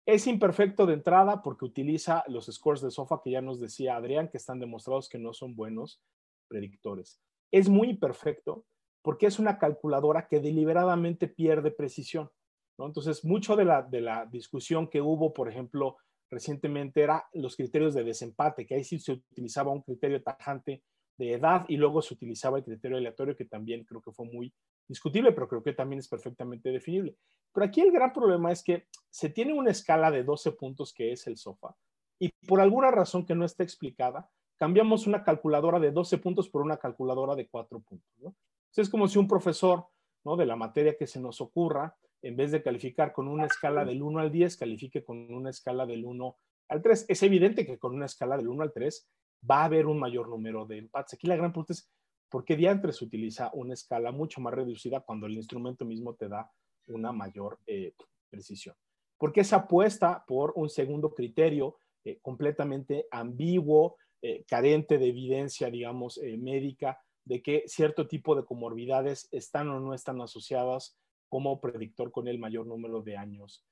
Es 0.06 0.26
imperfecto 0.26 0.86
de 0.86 0.94
entrada 0.94 1.42
porque 1.44 1.66
utiliza 1.66 2.24
los 2.28 2.46
scores 2.46 2.82
de 2.82 2.92
SOFA 2.92 3.22
que 3.24 3.32
ya 3.32 3.42
nos 3.42 3.60
decía 3.60 3.98
Adrián, 3.98 4.30
que 4.30 4.38
están 4.38 4.60
demostrados 4.60 5.10
que 5.10 5.20
no 5.20 5.34
son 5.34 5.56
buenos 5.56 6.02
predictores. 6.48 7.22
Es 7.52 7.68
muy 7.68 7.90
imperfecto 7.90 8.66
porque 9.02 9.26
es 9.26 9.38
una 9.40 9.58
calculadora 9.58 10.28
que 10.28 10.40
deliberadamente 10.40 11.28
pierde 11.28 11.72
precisión. 11.72 12.30
Entonces, 12.78 13.26
mucho 13.26 13.56
de 13.56 13.66
la, 13.66 13.82
de 13.82 14.02
la 14.02 14.26
discusión 14.26 14.88
que 14.88 15.02
hubo, 15.02 15.34
por 15.34 15.50
ejemplo, 15.50 15.98
recientemente 16.30 17.02
era 17.02 17.28
los 17.34 17.56
criterios 17.56 17.94
de 17.94 18.04
desempate, 18.04 18.66
que 18.66 18.76
ahí 18.76 18.84
sí 18.84 19.00
se 19.00 19.14
utilizaba 19.14 19.72
un 19.72 19.82
criterio 19.82 20.22
tajante 20.22 20.84
de 21.18 21.34
edad 21.34 21.66
y 21.68 21.78
luego 21.78 22.02
se 22.02 22.14
utilizaba 22.14 22.58
el 22.58 22.64
criterio 22.64 22.98
aleatorio, 22.98 23.36
que 23.36 23.46
también 23.46 23.84
creo 23.84 24.02
que 24.02 24.12
fue 24.12 24.26
muy 24.26 24.54
discutible, 24.88 25.32
pero 25.32 25.48
creo 25.48 25.64
que 25.64 25.74
también 25.74 26.00
es 26.00 26.08
perfectamente 26.08 26.70
definible. 26.70 27.16
Pero 27.54 27.66
aquí 27.66 27.82
el 27.82 27.92
gran 27.92 28.14
problema 28.14 28.52
es 28.52 28.64
que 28.64 28.86
se 29.10 29.30
tiene 29.30 29.54
una 29.54 29.72
escala 29.72 30.12
de 30.12 30.24
12 30.24 30.52
puntos 30.54 30.94
que 30.94 31.12
es 31.12 31.26
el 31.28 31.38
SOFA 31.38 31.76
y 32.20 32.30
por 32.48 32.62
alguna 32.62 32.92
razón 32.92 33.26
que 33.26 33.36
no 33.36 33.46
está 33.46 33.64
explicada, 33.64 34.30
cambiamos 34.58 35.08
una 35.08 35.24
calculadora 35.24 35.80
de 35.80 35.92
12 35.92 36.18
puntos 36.20 36.50
por 36.50 36.62
una 36.62 36.78
calculadora 36.78 37.36
de 37.36 37.48
4 37.48 37.80
puntos. 37.80 38.10
¿no? 38.20 38.36
es 38.76 38.90
como 38.90 39.08
si 39.08 39.18
un 39.18 39.28
profesor 39.28 39.88
¿no? 40.24 40.36
de 40.36 40.46
la 40.46 40.56
materia 40.56 40.96
que 40.98 41.08
se 41.08 41.20
nos 41.20 41.42
ocurra, 41.42 41.96
en 42.22 42.36
vez 42.36 42.52
de 42.52 42.64
calificar 42.64 43.14
con 43.14 43.28
una 43.28 43.46
escala 43.46 43.86
del 43.86 44.02
1 44.02 44.20
al 44.20 44.32
10, 44.32 44.58
califique 44.58 45.04
con 45.04 45.34
una 45.34 45.50
escala 45.50 45.86
del 45.86 46.06
1 46.06 46.38
al 46.70 46.82
3. 46.82 47.06
Es 47.08 47.24
evidente 47.24 47.66
que 47.66 47.78
con 47.78 47.94
una 47.96 48.06
escala 48.06 48.38
del 48.38 48.48
1 48.48 48.64
al 48.64 48.74
3 48.74 49.08
va 49.50 49.62
a 49.62 49.66
haber 49.66 49.86
un 49.86 50.00
mayor 50.00 50.30
número 50.30 50.66
de 50.66 50.80
empates. 50.80 51.14
Aquí 51.14 51.28
la 51.28 51.36
gran 51.36 51.52
pregunta 51.52 51.74
es, 51.74 51.90
¿por 52.30 52.44
qué 52.44 52.56
diantres 52.56 53.02
utiliza 53.02 53.52
una 53.54 53.74
escala 53.74 54.12
mucho 54.12 54.42
más 54.42 54.54
reducida 54.54 55.02
cuando 55.02 55.28
el 55.28 55.34
instrumento 55.34 55.86
mismo 55.86 56.16
te 56.16 56.28
da 56.28 56.52
una 56.88 57.12
mayor 57.12 57.60
eh, 57.68 57.94
precisión? 58.30 58.76
¿Por 59.18 59.32
qué 59.32 59.44
se 59.44 59.56
apuesta 59.56 60.24
por 60.28 60.54
un 60.56 60.70
segundo 60.70 61.14
criterio 61.14 61.80
eh, 62.04 62.20
completamente 62.22 63.08
ambiguo, 63.12 63.98
eh, 64.22 64.44
carente 64.48 64.98
de 64.98 65.08
evidencia, 65.08 65.70
digamos, 65.70 66.20
médica, 66.38 67.00
de 67.26 67.42
que 67.42 67.64
cierto 67.68 68.08
tipo 68.08 68.36
de 68.36 68.46
comorbidades 68.46 69.28
están 69.32 69.70
o 69.70 69.80
no 69.80 69.94
están 69.94 70.22
asociadas 70.22 70.98
como 71.30 71.60
predictor 71.60 72.12
con 72.12 72.28
el 72.28 72.40
mayor 72.40 72.66
número 72.68 73.02
de 73.02 73.18
años 73.18 73.66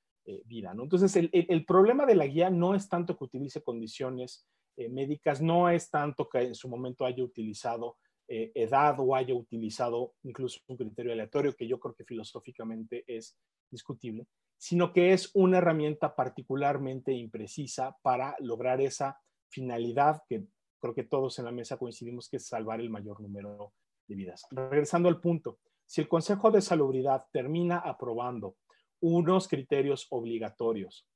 vida. 0.44 0.74
¿no? 0.74 0.82
Entonces, 0.82 1.14
el, 1.14 1.30
el, 1.32 1.64
problema 1.64 2.04
de 2.04 2.16
la 2.16 2.26
guía 2.26 2.50
no 2.50 2.74
es 2.74 2.88
tanto 2.88 3.16
que 3.16 3.22
utilice 3.22 3.62
condiciones 3.62 4.44
eh, 4.76 4.90
médicas 4.90 5.40
no 5.40 5.70
es 5.70 5.90
tanto 5.90 6.28
que 6.28 6.38
en 6.38 6.54
su 6.54 6.68
momento 6.68 7.06
haya 7.06 7.24
utilizado 7.24 7.96
eh, 8.28 8.52
edad 8.54 8.96
o 8.98 9.14
haya 9.14 9.34
utilizado 9.34 10.14
incluso 10.22 10.60
un 10.66 10.76
criterio 10.76 11.12
aleatorio, 11.12 11.54
que 11.54 11.66
yo 11.66 11.80
creo 11.80 11.94
que 11.94 12.04
filosóficamente 12.04 13.04
es 13.06 13.38
discutible, 13.70 14.26
sino 14.58 14.92
que 14.92 15.12
es 15.12 15.30
una 15.34 15.58
herramienta 15.58 16.14
particularmente 16.14 17.12
imprecisa 17.12 17.96
para 18.02 18.36
lograr 18.40 18.80
esa 18.80 19.18
finalidad 19.48 20.22
que 20.28 20.44
creo 20.80 20.94
que 20.94 21.04
todos 21.04 21.38
en 21.38 21.46
la 21.46 21.52
mesa 21.52 21.78
coincidimos 21.78 22.28
que 22.28 22.36
es 22.36 22.46
salvar 22.46 22.80
el 22.80 22.90
mayor 22.90 23.20
número 23.20 23.72
de 24.06 24.14
vidas. 24.14 24.46
Regresando 24.50 25.08
al 25.08 25.20
punto, 25.20 25.58
si 25.86 26.00
el 26.00 26.08
Consejo 26.08 26.50
de 26.50 26.60
Salubridad 26.60 27.26
termina 27.32 27.78
aprobando 27.78 28.56
unos 29.00 29.48
criterios 29.48 30.06
obligatorios 30.10 31.06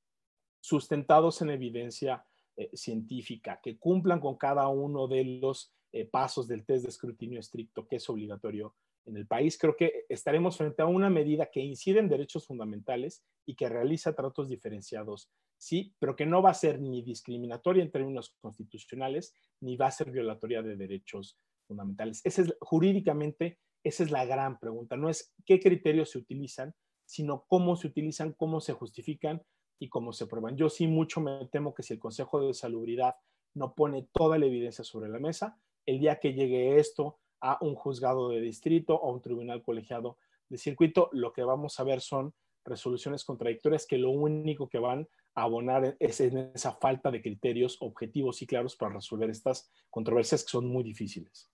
sustentados 0.60 1.40
en 1.42 1.50
evidencia 1.50 2.24
eh, 2.56 2.70
científica, 2.74 3.60
que 3.62 3.78
cumplan 3.78 4.20
con 4.20 4.36
cada 4.36 4.68
uno 4.68 5.08
de 5.08 5.24
los 5.24 5.72
eh, 5.92 6.04
pasos 6.04 6.46
del 6.46 6.64
test 6.64 6.84
de 6.84 6.90
escrutinio 6.90 7.40
estricto 7.40 7.86
que 7.88 7.96
es 7.96 8.08
obligatorio 8.08 8.74
en 9.06 9.16
el 9.16 9.26
país, 9.26 9.58
creo 9.58 9.74
que 9.76 10.04
estaremos 10.08 10.56
frente 10.56 10.82
a 10.82 10.86
una 10.86 11.08
medida 11.10 11.50
que 11.50 11.60
incide 11.60 12.00
en 12.00 12.08
derechos 12.08 12.46
fundamentales 12.46 13.24
y 13.46 13.54
que 13.54 13.68
realiza 13.68 14.14
tratos 14.14 14.48
diferenciados, 14.48 15.30
sí, 15.56 15.94
pero 15.98 16.14
que 16.14 16.26
no 16.26 16.42
va 16.42 16.50
a 16.50 16.54
ser 16.54 16.80
ni 16.80 17.02
discriminatoria 17.02 17.82
en 17.82 17.90
términos 17.90 18.36
constitucionales, 18.40 19.34
ni 19.60 19.76
va 19.76 19.86
a 19.86 19.90
ser 19.90 20.10
violatoria 20.10 20.62
de 20.62 20.76
derechos 20.76 21.38
fundamentales. 21.66 22.20
Ese 22.24 22.42
es, 22.42 22.54
jurídicamente, 22.60 23.58
esa 23.82 24.02
es 24.02 24.10
la 24.10 24.24
gran 24.24 24.58
pregunta. 24.58 24.96
No 24.96 25.08
es 25.08 25.34
qué 25.46 25.60
criterios 25.60 26.10
se 26.10 26.18
utilizan, 26.18 26.74
sino 27.04 27.44
cómo 27.48 27.76
se 27.76 27.88
utilizan, 27.88 28.32
cómo 28.32 28.60
se 28.60 28.72
justifican 28.72 29.42
y 29.78 29.88
cómo 29.88 30.12
se 30.12 30.26
prueban. 30.26 30.56
Yo 30.56 30.68
sí 30.68 30.86
mucho 30.86 31.20
me 31.20 31.46
temo 31.46 31.74
que 31.74 31.82
si 31.82 31.94
el 31.94 31.98
Consejo 31.98 32.40
de 32.40 32.54
Salubridad 32.54 33.14
no 33.54 33.74
pone 33.74 34.08
toda 34.12 34.38
la 34.38 34.46
evidencia 34.46 34.84
sobre 34.84 35.10
la 35.10 35.18
mesa, 35.18 35.58
el 35.86 35.98
día 35.98 36.20
que 36.20 36.34
llegue 36.34 36.78
esto 36.78 37.18
a 37.40 37.58
un 37.62 37.74
juzgado 37.74 38.28
de 38.28 38.40
distrito 38.40 38.94
o 38.94 39.12
un 39.12 39.22
tribunal 39.22 39.62
colegiado 39.62 40.18
de 40.48 40.58
circuito, 40.58 41.08
lo 41.12 41.32
que 41.32 41.42
vamos 41.42 41.80
a 41.80 41.84
ver 41.84 42.00
son 42.00 42.34
resoluciones 42.64 43.24
contradictorias 43.24 43.86
que 43.86 43.98
lo 43.98 44.10
único 44.10 44.68
que 44.68 44.78
van 44.78 45.08
a 45.34 45.42
abonar 45.42 45.96
es 45.98 46.20
en 46.20 46.50
esa 46.54 46.72
falta 46.72 47.10
de 47.10 47.22
criterios 47.22 47.78
objetivos 47.80 48.42
y 48.42 48.46
claros 48.46 48.76
para 48.76 48.94
resolver 48.94 49.30
estas 49.30 49.70
controversias 49.88 50.44
que 50.44 50.50
son 50.50 50.66
muy 50.66 50.84
difíciles. 50.84 51.50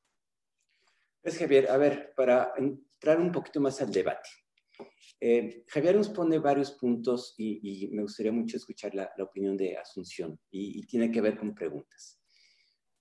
Pues 1.26 1.38
Javier, 1.38 1.68
a 1.72 1.76
ver, 1.76 2.12
para 2.14 2.52
entrar 2.56 3.20
un 3.20 3.32
poquito 3.32 3.60
más 3.60 3.82
al 3.82 3.90
debate. 3.90 4.28
Eh, 5.18 5.64
Javier 5.66 5.96
nos 5.96 6.08
pone 6.08 6.38
varios 6.38 6.70
puntos 6.70 7.34
y, 7.36 7.88
me 7.90 8.02
gustaría 8.02 8.30
mucho 8.30 8.56
escuchar 8.56 8.94
la, 8.94 9.12
opinión 9.18 9.56
de 9.56 9.76
Asunción 9.76 10.38
y, 10.52 10.86
tiene 10.86 11.10
que 11.10 11.20
ver 11.20 11.36
con 11.36 11.52
preguntas. 11.52 12.22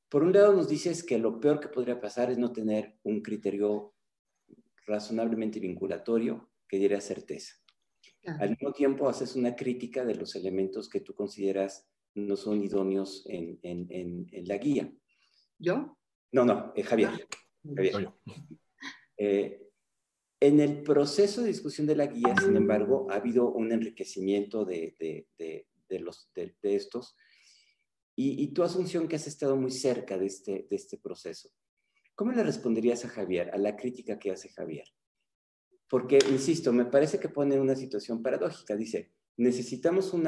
Por 0.10 0.24
un 0.24 0.34
lado 0.34 0.54
nos 0.54 0.68
dices 0.68 1.04
que 1.04 1.20
lo 1.20 1.40
peor 1.40 1.60
que 1.60 1.68
podría 1.68 2.02
pasar 2.02 2.32
es 2.32 2.40
no 2.40 2.52
tener 2.52 2.98
un 3.04 3.22
criterio 3.22 3.94
razonablemente 4.88 5.60
vinculatorio 5.60 6.50
que 6.68 6.80
diera 6.80 7.00
certeza. 7.02 7.54
Al 8.40 8.50
mismo 8.50 8.74
tiempo 8.74 9.08
haces 9.08 9.36
una 9.36 9.56
crítica 9.56 10.04
de 10.04 10.16
los 10.16 10.36
elementos 10.36 10.90
que 10.90 11.02
tú 11.02 11.14
consideras 11.14 11.88
no 12.16 12.36
son 12.36 12.64
idóneos 12.64 13.24
en, 13.30 13.60
la 14.48 14.58
guía. 14.58 14.92
¿Yo? 15.60 15.96
No, 16.32 16.44
no, 16.44 16.74
eh, 16.76 16.82
Javier. 16.82 17.12
Ah. 17.14 17.45
Javier. 17.74 18.14
Eh, 19.18 19.66
en 20.40 20.60
el 20.60 20.84
proceso 20.84 21.42
de 21.42 21.48
discusión 21.48 21.88
de 21.88 21.96
la 21.96 22.08
guía, 22.08 22.36
sin 22.40 22.56
embargo, 22.56 23.08
ha 23.10 23.16
habido 23.16 23.50
un 23.52 23.72
enriquecimiento 23.72 24.66
de, 24.66 24.96
los, 25.90 26.30
de, 26.36 26.56
estos. 26.62 27.16
Y, 28.16 28.54
tu 28.54 28.64
asunción 28.64 29.08
que 29.08 29.16
has 29.16 29.28
estado 29.28 29.56
muy 29.56 29.72
cerca 29.72 30.18
de 30.18 30.26
este, 30.28 30.68
de 30.70 30.76
este 30.76 30.98
proceso. 30.98 31.50
¿Cómo 32.16 32.32
le 32.32 32.44
responderías 32.44 33.04
a 33.06 33.10
Javier, 33.10 33.50
a 33.54 33.58
la 33.58 33.76
crítica 33.76 34.20
que 34.20 34.32
hace 34.32 34.50
Javier? 34.50 34.86
Porque, 35.90 36.20
insisto, 36.30 36.72
me 36.74 36.86
parece 36.86 37.20
que 37.20 37.30
pone 37.30 37.60
una 37.60 37.76
situación 37.76 38.22
paradójica. 38.22 38.76
Dice, 38.76 39.14
necesitamos 39.38 40.14
un 40.14 40.28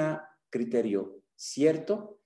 criterio 0.50 1.22
cierto 1.36 2.22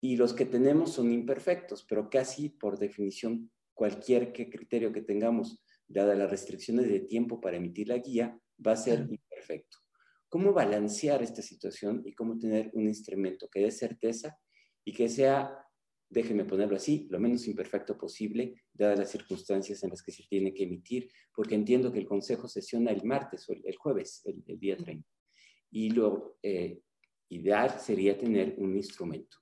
y 0.00 0.16
los 0.16 0.32
que 0.32 0.46
tenemos 0.46 0.92
son 0.92 1.12
imperfectos, 1.12 1.84
pero 1.84 2.10
casi 2.10 2.48
por 2.48 2.78
definición 2.78 3.50
cualquier 3.74 4.32
criterio 4.32 4.92
que 4.92 5.02
tengamos 5.02 5.62
dadas 5.86 6.18
las 6.18 6.30
restricciones 6.30 6.88
de 6.88 7.00
tiempo 7.00 7.40
para 7.40 7.56
emitir 7.56 7.88
la 7.88 7.98
guía, 7.98 8.38
va 8.64 8.72
a 8.72 8.76
ser 8.76 9.06
imperfecto. 9.10 9.78
¿Cómo 10.28 10.52
balancear 10.52 11.22
esta 11.22 11.42
situación 11.42 12.02
y 12.06 12.14
cómo 12.14 12.38
tener 12.38 12.70
un 12.72 12.86
instrumento 12.88 13.48
que 13.50 13.60
dé 13.60 13.70
certeza 13.70 14.38
y 14.84 14.92
que 14.92 15.08
sea, 15.08 15.58
déjenme 16.08 16.44
ponerlo 16.44 16.76
así, 16.76 17.06
lo 17.10 17.20
menos 17.20 17.46
imperfecto 17.46 17.98
posible, 17.98 18.54
dadas 18.72 18.98
las 18.98 19.10
circunstancias 19.10 19.82
en 19.82 19.90
las 19.90 20.02
que 20.02 20.12
se 20.12 20.22
tiene 20.24 20.54
que 20.54 20.64
emitir? 20.64 21.10
Porque 21.34 21.54
entiendo 21.54 21.92
que 21.92 21.98
el 21.98 22.06
Consejo 22.06 22.48
sesiona 22.48 22.90
el 22.90 23.04
martes 23.04 23.48
o 23.48 23.52
el, 23.52 23.76
jueves, 23.76 24.22
el, 24.24 24.58
día 24.58 24.76
30. 24.76 25.06
Y 25.70 25.90
lo 25.90 26.38
eh, 26.42 26.80
ideal 27.28 27.78
sería 27.78 28.16
tener 28.16 28.54
un 28.58 28.74
instrumento. 28.76 29.36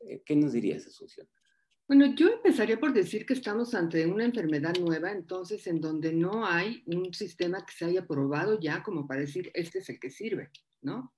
Eh, 0.00 0.22
¿Qué 0.24 0.36
nos 0.36 0.52
dirías, 0.52 0.86
Asunción? 0.86 1.26
Bueno, 1.94 2.14
yo 2.14 2.28
empezaría 2.30 2.80
por 2.80 2.94
decir 2.94 3.26
que 3.26 3.34
estamos 3.34 3.74
ante 3.74 4.06
una 4.06 4.24
enfermedad 4.24 4.74
nueva, 4.80 5.12
entonces 5.12 5.66
en 5.66 5.78
donde 5.78 6.10
no 6.10 6.46
hay 6.46 6.82
un 6.86 7.12
sistema 7.12 7.66
que 7.66 7.74
se 7.74 7.84
haya 7.84 8.06
probado 8.06 8.58
ya 8.58 8.82
como 8.82 9.06
para 9.06 9.20
decir, 9.20 9.50
este 9.52 9.80
es 9.80 9.90
el 9.90 10.00
que 10.00 10.08
sirve, 10.08 10.50
¿no? 10.80 11.12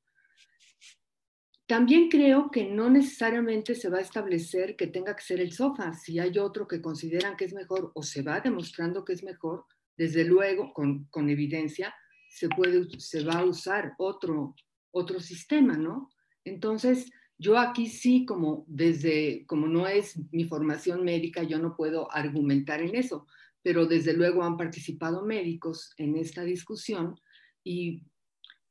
También 1.68 2.08
creo 2.08 2.50
que 2.50 2.64
no 2.64 2.90
necesariamente 2.90 3.76
se 3.76 3.88
va 3.88 3.98
a 3.98 4.00
establecer 4.00 4.74
que 4.74 4.88
tenga 4.88 5.14
que 5.14 5.22
ser 5.22 5.38
el 5.38 5.52
sofá. 5.52 5.92
Si 5.94 6.18
hay 6.18 6.40
otro 6.40 6.66
que 6.66 6.82
consideran 6.82 7.36
que 7.36 7.44
es 7.44 7.54
mejor 7.54 7.92
o 7.94 8.02
se 8.02 8.22
va 8.22 8.40
demostrando 8.40 9.04
que 9.04 9.12
es 9.12 9.22
mejor, 9.22 9.66
desde 9.96 10.24
luego, 10.24 10.72
con, 10.72 11.04
con 11.04 11.30
evidencia, 11.30 11.94
se, 12.28 12.48
puede, 12.48 12.88
se 12.98 13.22
va 13.22 13.34
a 13.34 13.44
usar 13.44 13.94
otro, 13.96 14.56
otro 14.90 15.20
sistema, 15.20 15.76
¿no? 15.76 16.10
Entonces, 16.42 17.12
yo 17.38 17.58
aquí 17.58 17.88
sí, 17.88 18.24
como 18.24 18.64
desde, 18.68 19.44
como 19.46 19.66
no 19.66 19.86
es 19.86 20.18
mi 20.32 20.44
formación 20.44 21.04
médica, 21.04 21.42
yo 21.42 21.58
no 21.58 21.76
puedo 21.76 22.10
argumentar 22.12 22.80
en 22.80 22.94
eso, 22.94 23.26
pero 23.62 23.86
desde 23.86 24.12
luego 24.12 24.42
han 24.42 24.56
participado 24.56 25.24
médicos 25.24 25.92
en 25.96 26.16
esta 26.16 26.44
discusión 26.44 27.18
y, 27.62 28.04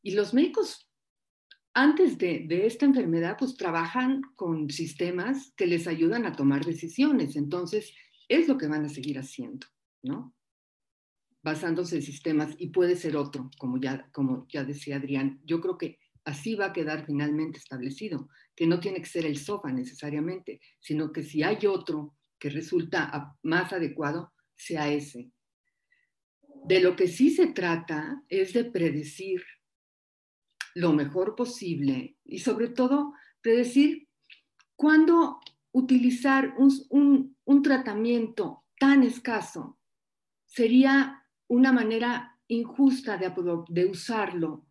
y 0.01 0.11
los 0.11 0.33
médicos 0.33 0.89
antes 1.73 2.17
de, 2.17 2.45
de, 2.47 2.67
esta 2.67 2.85
enfermedad 2.85 3.35
pues 3.37 3.57
trabajan 3.57 4.21
con 4.35 4.69
sistemas 4.69 5.51
que 5.57 5.65
les 5.65 5.87
ayudan 5.87 6.25
a 6.25 6.35
tomar 6.35 6.63
decisiones, 6.63 7.35
entonces 7.35 7.93
es 8.29 8.47
lo 8.47 8.57
que 8.57 8.67
van 8.67 8.85
a 8.85 8.89
seguir 8.89 9.17
haciendo, 9.17 9.67
¿no? 10.03 10.35
basándose 11.43 11.97
en 11.97 12.01
sistemas 12.01 12.55
y 12.57 12.69
puede 12.69 12.95
ser 12.95 13.17
otro, 13.17 13.51
como 13.59 13.77
ya, 13.77 14.09
como 14.11 14.47
ya 14.47 14.63
decía 14.63 14.95
Adrián. 14.95 15.41
Yo 15.43 15.59
creo 15.59 15.77
que 15.77 15.99
así 16.25 16.55
va 16.55 16.67
a 16.67 16.73
quedar 16.73 17.05
finalmente 17.05 17.59
establecido, 17.59 18.29
que 18.55 18.67
no 18.67 18.79
tiene 18.79 18.99
que 18.99 19.07
ser 19.07 19.25
el 19.25 19.37
SOFA 19.37 19.71
necesariamente, 19.71 20.61
sino 20.79 21.11
que 21.11 21.23
si 21.23 21.43
hay 21.43 21.65
otro 21.65 22.15
que 22.39 22.49
resulta 22.49 23.37
más 23.43 23.73
adecuado, 23.73 24.33
sea 24.55 24.89
ese. 24.89 25.31
De 26.65 26.79
lo 26.79 26.95
que 26.95 27.07
sí 27.07 27.29
se 27.29 27.47
trata 27.47 28.23
es 28.29 28.53
de 28.53 28.65
predecir 28.65 29.43
lo 30.75 30.93
mejor 30.93 31.35
posible 31.35 32.17
y 32.23 32.39
sobre 32.39 32.69
todo 32.69 33.13
predecir 33.41 34.07
cuándo 34.75 35.39
utilizar 35.71 36.55
un, 36.57 37.35
tratamiento 37.63 38.65
tan 38.79 39.03
escaso 39.03 39.79
sería 40.45 41.25
una 41.47 41.71
manera 41.71 42.37
injusta 42.47 43.17
de, 43.17 43.31
de 43.69 43.85
usarlo 43.85 44.65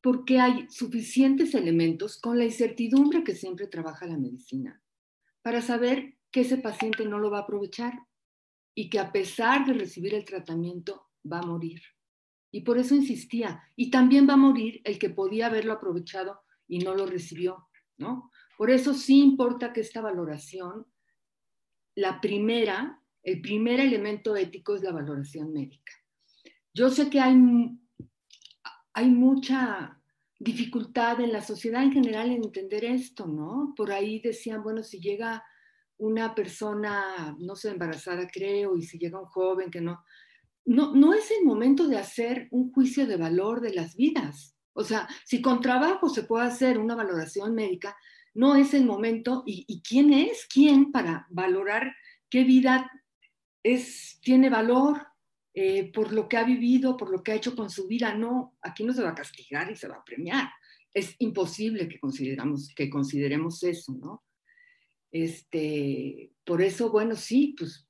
porque 0.00 0.38
hay 0.38 0.66
suficientes 0.70 1.54
elementos 1.54 2.18
con 2.20 2.38
la 2.38 2.44
incertidumbre 2.44 3.24
que 3.24 3.34
siempre 3.34 3.66
trabaja 3.66 4.06
la 4.06 4.18
medicina 4.18 4.80
para 5.42 5.62
saber 5.62 6.16
que 6.30 6.40
ese 6.40 6.58
paciente 6.58 7.04
no 7.04 7.18
lo 7.18 7.30
va 7.30 7.38
a 7.38 7.42
aprovechar 7.42 7.94
y 8.74 8.90
que 8.90 8.98
a 8.98 9.12
pesar 9.12 9.64
de 9.64 9.72
recibir 9.72 10.14
el 10.14 10.24
tratamiento 10.24 11.08
va 11.30 11.38
a 11.38 11.46
morir. 11.46 11.80
Y 12.50 12.62
por 12.62 12.78
eso 12.78 12.94
insistía, 12.94 13.62
y 13.74 13.90
también 13.90 14.28
va 14.28 14.34
a 14.34 14.38
morir 14.38 14.80
el 14.84 14.98
que 14.98 15.10
podía 15.10 15.46
haberlo 15.46 15.72
aprovechado 15.72 16.40
y 16.68 16.78
no 16.78 16.94
lo 16.94 17.06
recibió, 17.06 17.68
¿no? 17.96 18.30
Por 18.56 18.70
eso 18.70 18.94
sí 18.94 19.20
importa 19.20 19.72
que 19.72 19.80
esta 19.80 20.00
valoración, 20.00 20.86
la 21.94 22.20
primera, 22.20 23.02
el 23.22 23.40
primer 23.40 23.80
elemento 23.80 24.36
ético 24.36 24.74
es 24.74 24.82
la 24.82 24.92
valoración 24.92 25.52
médica. 25.52 25.92
Yo 26.72 26.90
sé 26.90 27.08
que 27.10 27.20
hay, 27.20 27.36
hay 28.96 29.10
mucha 29.10 30.00
dificultad 30.38 31.20
en 31.20 31.30
la 31.30 31.42
sociedad 31.42 31.82
en 31.82 31.92
general 31.92 32.30
en 32.30 32.42
entender 32.42 32.82
esto, 32.86 33.26
¿no? 33.26 33.74
Por 33.76 33.92
ahí 33.92 34.20
decían, 34.20 34.62
bueno, 34.62 34.82
si 34.82 35.00
llega 35.00 35.44
una 35.98 36.34
persona, 36.34 37.36
no 37.38 37.56
sé, 37.56 37.70
embarazada 37.70 38.26
creo, 38.26 38.74
y 38.74 38.82
si 38.82 38.98
llega 38.98 39.20
un 39.20 39.26
joven 39.26 39.70
que 39.70 39.82
no, 39.82 40.02
no, 40.64 40.94
no 40.94 41.12
es 41.12 41.30
el 41.30 41.44
momento 41.44 41.86
de 41.88 41.98
hacer 41.98 42.48
un 42.50 42.72
juicio 42.72 43.06
de 43.06 43.18
valor 43.18 43.60
de 43.60 43.74
las 43.74 43.96
vidas. 43.96 44.56
O 44.72 44.82
sea, 44.82 45.06
si 45.26 45.42
con 45.42 45.60
trabajo 45.60 46.08
se 46.08 46.22
puede 46.22 46.46
hacer 46.46 46.78
una 46.78 46.94
valoración 46.94 47.54
médica, 47.54 47.94
no 48.32 48.56
es 48.56 48.72
el 48.72 48.86
momento. 48.86 49.42
¿Y, 49.44 49.82
quién 49.82 50.10
es 50.10 50.46
quién 50.46 50.90
para 50.90 51.26
valorar 51.28 51.94
qué 52.30 52.44
vida 52.44 52.90
es, 53.62 54.18
tiene 54.22 54.48
valor 54.48 55.06
eh, 55.58 55.90
por 55.90 56.12
lo 56.12 56.28
que 56.28 56.36
ha 56.36 56.44
vivido, 56.44 56.98
por 56.98 57.10
lo 57.10 57.22
que 57.22 57.32
ha 57.32 57.36
hecho 57.36 57.56
con 57.56 57.70
su 57.70 57.86
vida? 57.86 58.14
No, 58.14 58.58
aquí 58.60 58.84
no 58.84 58.92
se 58.92 59.02
va 59.02 59.10
a 59.10 59.14
castigar 59.14 59.70
y 59.72 59.74
se 59.74 59.88
va 59.88 59.96
a 59.96 60.04
premiar. 60.04 60.50
Es 60.92 61.16
imposible 61.18 61.88
que, 61.88 61.98
consideramos, 61.98 62.74
que 62.76 62.90
consideremos 62.90 63.62
eso, 63.62 63.94
¿no? 63.94 64.22
Este, 65.10 66.30
por 66.44 66.60
eso, 66.60 66.90
bueno, 66.90 67.16
sí, 67.16 67.56
pues 67.58 67.88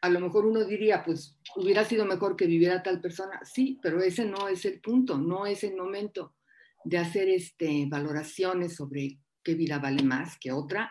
a 0.00 0.08
lo 0.08 0.18
mejor 0.18 0.46
uno 0.46 0.64
diría, 0.64 1.04
pues 1.04 1.38
hubiera 1.56 1.84
sido 1.84 2.06
mejor 2.06 2.36
que 2.36 2.46
viviera 2.46 2.82
tal 2.82 3.02
persona. 3.02 3.38
Sí, 3.44 3.78
pero 3.82 4.00
ese 4.00 4.24
no 4.24 4.48
es 4.48 4.64
el 4.64 4.80
punto, 4.80 5.18
no 5.18 5.44
es 5.44 5.62
el 5.62 5.76
momento 5.76 6.36
de 6.84 6.96
hacer 6.96 7.28
este, 7.28 7.84
valoraciones 7.86 8.76
sobre 8.76 9.18
qué 9.42 9.54
vida 9.54 9.78
vale 9.78 10.02
más 10.02 10.38
que 10.38 10.52
otra, 10.52 10.90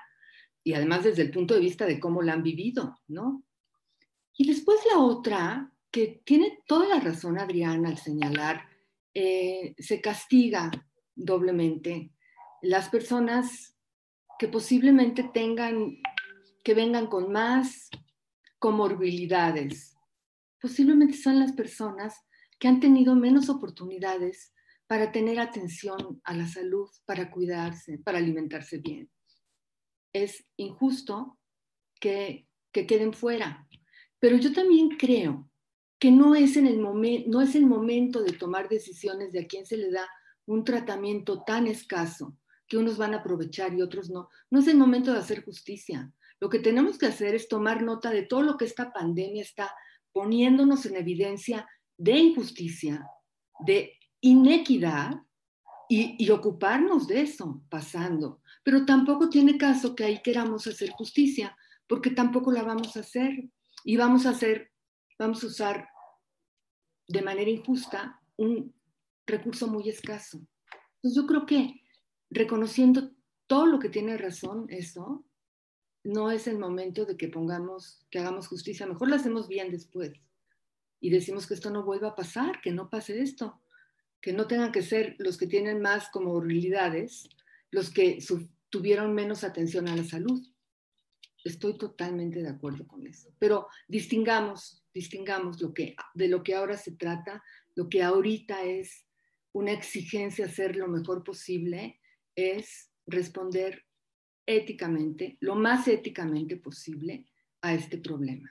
y 0.63 0.73
además 0.73 1.05
desde 1.05 1.23
el 1.23 1.31
punto 1.31 1.55
de 1.55 1.59
vista 1.59 1.87
de 1.87 1.99
cómo 1.99 2.21
la 2.21 2.33
han 2.33 2.43
vivido, 2.43 2.99
¿no? 3.07 3.43
Y 4.37 4.47
después 4.47 4.79
la 4.91 4.99
otra, 4.99 5.72
que 5.93 6.23
tiene 6.25 6.63
toda 6.65 6.87
la 6.87 6.99
razón 6.99 7.37
Adriana 7.37 7.87
al 7.89 7.99
señalar, 7.99 8.67
eh, 9.13 9.75
se 9.77 10.01
castiga 10.01 10.71
doblemente 11.13 12.11
las 12.63 12.89
personas 12.89 13.77
que 14.39 14.47
posiblemente 14.47 15.29
tengan, 15.31 16.01
que 16.63 16.73
vengan 16.73 17.05
con 17.05 17.31
más 17.31 17.91
comorbilidades. 18.57 19.95
Posiblemente 20.59 21.15
son 21.15 21.39
las 21.39 21.51
personas 21.51 22.15
que 22.57 22.67
han 22.67 22.79
tenido 22.79 23.15
menos 23.15 23.49
oportunidades 23.49 24.51
para 24.87 25.11
tener 25.11 25.39
atención 25.39 26.19
a 26.23 26.33
la 26.33 26.47
salud, 26.47 26.89
para 27.05 27.29
cuidarse, 27.29 27.99
para 27.99 28.17
alimentarse 28.17 28.79
bien. 28.79 29.11
Es 30.11 30.43
injusto 30.57 31.37
que, 31.99 32.47
que 32.71 32.87
queden 32.87 33.13
fuera. 33.13 33.67
Pero 34.17 34.37
yo 34.37 34.51
también 34.53 34.89
creo 34.97 35.51
que 36.03 36.11
no 36.11 36.35
es, 36.35 36.57
en 36.57 36.67
el 36.67 36.81
no 36.81 37.41
es 37.41 37.55
el 37.55 37.65
momento 37.65 38.21
de 38.21 38.33
tomar 38.33 38.67
decisiones 38.67 39.31
de 39.31 39.39
a 39.39 39.47
quién 39.47 39.65
se 39.65 39.77
le 39.77 39.89
da 39.89 40.05
un 40.45 40.65
tratamiento 40.65 41.43
tan 41.45 41.65
escaso 41.65 42.37
que 42.67 42.77
unos 42.77 42.97
van 42.97 43.13
a 43.13 43.19
aprovechar 43.19 43.73
y 43.73 43.81
otros 43.81 44.09
no. 44.09 44.27
No 44.51 44.59
es 44.59 44.67
el 44.67 44.75
momento 44.75 45.13
de 45.13 45.19
hacer 45.19 45.45
justicia. 45.45 46.11
Lo 46.41 46.49
que 46.49 46.59
tenemos 46.59 46.97
que 46.97 47.05
hacer 47.05 47.35
es 47.35 47.47
tomar 47.47 47.83
nota 47.83 48.09
de 48.09 48.23
todo 48.23 48.41
lo 48.41 48.57
que 48.57 48.65
esta 48.65 48.91
pandemia 48.91 49.41
está 49.41 49.73
poniéndonos 50.11 50.85
en 50.87 50.97
evidencia 50.97 51.69
de 51.97 52.17
injusticia, 52.17 53.07
de 53.65 53.93
inequidad 54.19 55.21
y, 55.87 56.29
ocuparnos 56.31 57.07
de 57.07 57.21
eso 57.21 57.63
pasando. 57.69 58.41
Pero 58.65 58.85
tampoco 58.85 59.29
tiene 59.29 59.57
caso 59.57 59.95
que 59.95 60.03
ahí 60.03 60.21
queramos 60.21 60.67
hacer 60.67 60.89
justicia, 60.89 61.55
porque 61.87 62.09
tampoco 62.09 62.51
la 62.51 62.63
vamos 62.63 62.97
a 62.97 62.99
hacer. 62.99 63.31
Y 63.85 63.95
vamos 63.95 64.25
a 64.25 64.31
hacer, 64.31 64.69
vamos 65.17 65.41
a 65.45 65.47
usar 65.47 65.92
de 67.07 67.21
manera 67.21 67.49
injusta 67.49 68.21
un 68.37 68.73
recurso 69.25 69.67
muy 69.67 69.89
escaso. 69.89 70.39
Entonces 70.95 71.21
yo 71.21 71.27
creo 71.27 71.45
que 71.45 71.81
reconociendo 72.29 73.11
todo 73.47 73.65
lo 73.65 73.79
que 73.79 73.89
tiene 73.89 74.17
razón 74.17 74.65
eso, 74.69 75.25
no 76.03 76.31
es 76.31 76.47
el 76.47 76.59
momento 76.59 77.05
de 77.05 77.15
que 77.15 77.29
pongamos, 77.29 78.05
que 78.09 78.19
hagamos 78.19 78.47
justicia, 78.47 78.85
mejor 78.85 79.09
lo 79.09 79.15
hacemos 79.15 79.47
bien 79.47 79.71
después 79.71 80.13
y 80.99 81.09
decimos 81.09 81.47
que 81.47 81.53
esto 81.53 81.69
no 81.69 81.83
vuelva 81.83 82.09
a 82.09 82.15
pasar, 82.15 82.61
que 82.61 82.71
no 82.71 82.89
pase 82.89 83.21
esto 83.21 83.61
que 84.23 84.31
no 84.31 84.47
tengan 84.47 84.71
que 84.71 84.81
ser 84.81 85.17
los 85.19 85.37
que 85.37 85.47
tienen 85.47 85.81
más 85.81 86.07
comorbilidades 86.09 87.29
los 87.71 87.89
que 87.89 88.19
tuvieron 88.69 89.13
menos 89.13 89.43
atención 89.43 89.87
a 89.89 89.95
la 89.95 90.03
salud. 90.05 90.41
Estoy 91.43 91.77
totalmente 91.77 92.41
de 92.41 92.49
acuerdo 92.49 92.87
con 92.87 93.05
eso. 93.05 93.29
Pero 93.39 93.67
distingamos, 93.87 94.85
distingamos 94.93 95.61
lo 95.61 95.73
que, 95.73 95.95
de 96.13 96.27
lo 96.27 96.41
que 96.41 96.55
ahora 96.55 96.77
se 96.77 96.93
trata, 96.93 97.43
lo 97.75 97.89
que 97.89 98.01
ahorita 98.01 98.63
es 98.63 99.05
una 99.51 99.71
exigencia 99.71 100.45
hacer 100.45 100.75
lo 100.75 100.87
mejor 100.87 101.23
posible, 101.23 101.99
es 102.35 102.91
responder 103.05 103.85
éticamente, 104.45 105.37
lo 105.41 105.55
más 105.55 105.87
éticamente 105.87 106.57
posible 106.57 107.27
a 107.61 107.73
este 107.73 107.97
problema. 107.97 108.49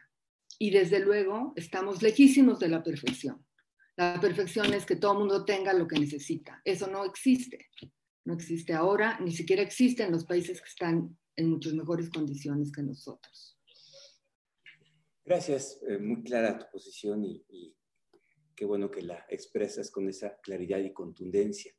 Y 0.58 0.70
desde 0.70 1.00
luego 1.00 1.52
estamos 1.56 2.02
lejísimos 2.02 2.58
de 2.60 2.68
la 2.68 2.82
perfección. 2.82 3.44
La 3.96 4.20
perfección 4.20 4.72
es 4.72 4.86
que 4.86 4.96
todo 4.96 5.12
el 5.12 5.18
mundo 5.18 5.44
tenga 5.44 5.72
lo 5.72 5.86
que 5.86 5.98
necesita. 5.98 6.62
Eso 6.64 6.86
no 6.86 7.04
existe. 7.04 7.68
No 8.24 8.34
existe 8.34 8.72
ahora, 8.72 9.18
ni 9.20 9.32
siquiera 9.32 9.62
existe 9.62 10.04
en 10.04 10.12
los 10.12 10.24
países 10.24 10.60
que 10.60 10.68
están 10.68 11.18
en 11.36 11.50
muchas 11.50 11.74
mejores 11.74 12.10
condiciones 12.10 12.72
que 12.72 12.82
nosotros. 12.82 13.58
Gracias, 15.24 15.80
eh, 15.88 15.98
muy 15.98 16.22
clara 16.24 16.58
tu 16.58 16.66
posición 16.72 17.24
y, 17.24 17.76
qué 18.56 18.64
bueno 18.64 18.90
que 18.90 19.02
la 19.02 19.24
expresas 19.28 19.90
con 19.90 20.08
esa 20.08 20.38
claridad 20.40 20.78
y 20.78 20.92
contundencia. 20.92 21.72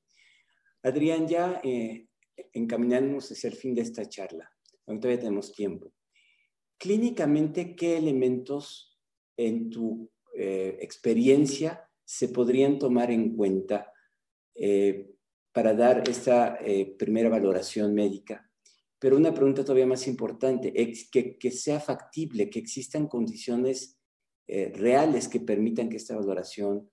Adrián, 0.81 1.27
ya 1.27 1.61
eh, 1.63 2.07
encaminándonos 2.53 3.31
hacia 3.31 3.49
el 3.49 3.55
fin 3.55 3.75
de 3.75 3.81
esta 3.81 4.07
charla, 4.07 4.51
aunque 4.87 5.01
todavía 5.03 5.23
tenemos 5.23 5.53
tiempo. 5.53 5.93
Clínicamente, 6.77 7.75
¿qué 7.75 7.97
elementos 7.97 8.99
en 9.37 9.69
tu 9.69 10.11
eh, 10.35 10.77
experiencia 10.81 11.89
se 12.03 12.29
podrían 12.29 12.79
tomar 12.79 13.11
en 13.11 13.35
cuenta 13.35 13.91
eh, 14.55 15.09
para 15.51 15.73
dar 15.73 16.07
esta 16.09 16.57
primera 16.97 17.29
valoración 17.29 17.93
médica. 17.93 18.49
Pero 19.03 19.17
una 19.17 19.33
pregunta 19.33 19.65
todavía 19.65 19.85
más 19.85 20.07
importante, 20.07 20.71
que, 21.11 21.37
que 21.37 21.51
sea 21.51 21.81
factible, 21.81 22.49
que 22.49 22.59
existan 22.59 23.09
condiciones 23.09 23.99
eh, 24.47 24.71
reales 24.73 25.27
que 25.27 25.41
permitan 25.41 25.89
que 25.89 25.97
esta 25.97 26.15
valoración 26.15 26.89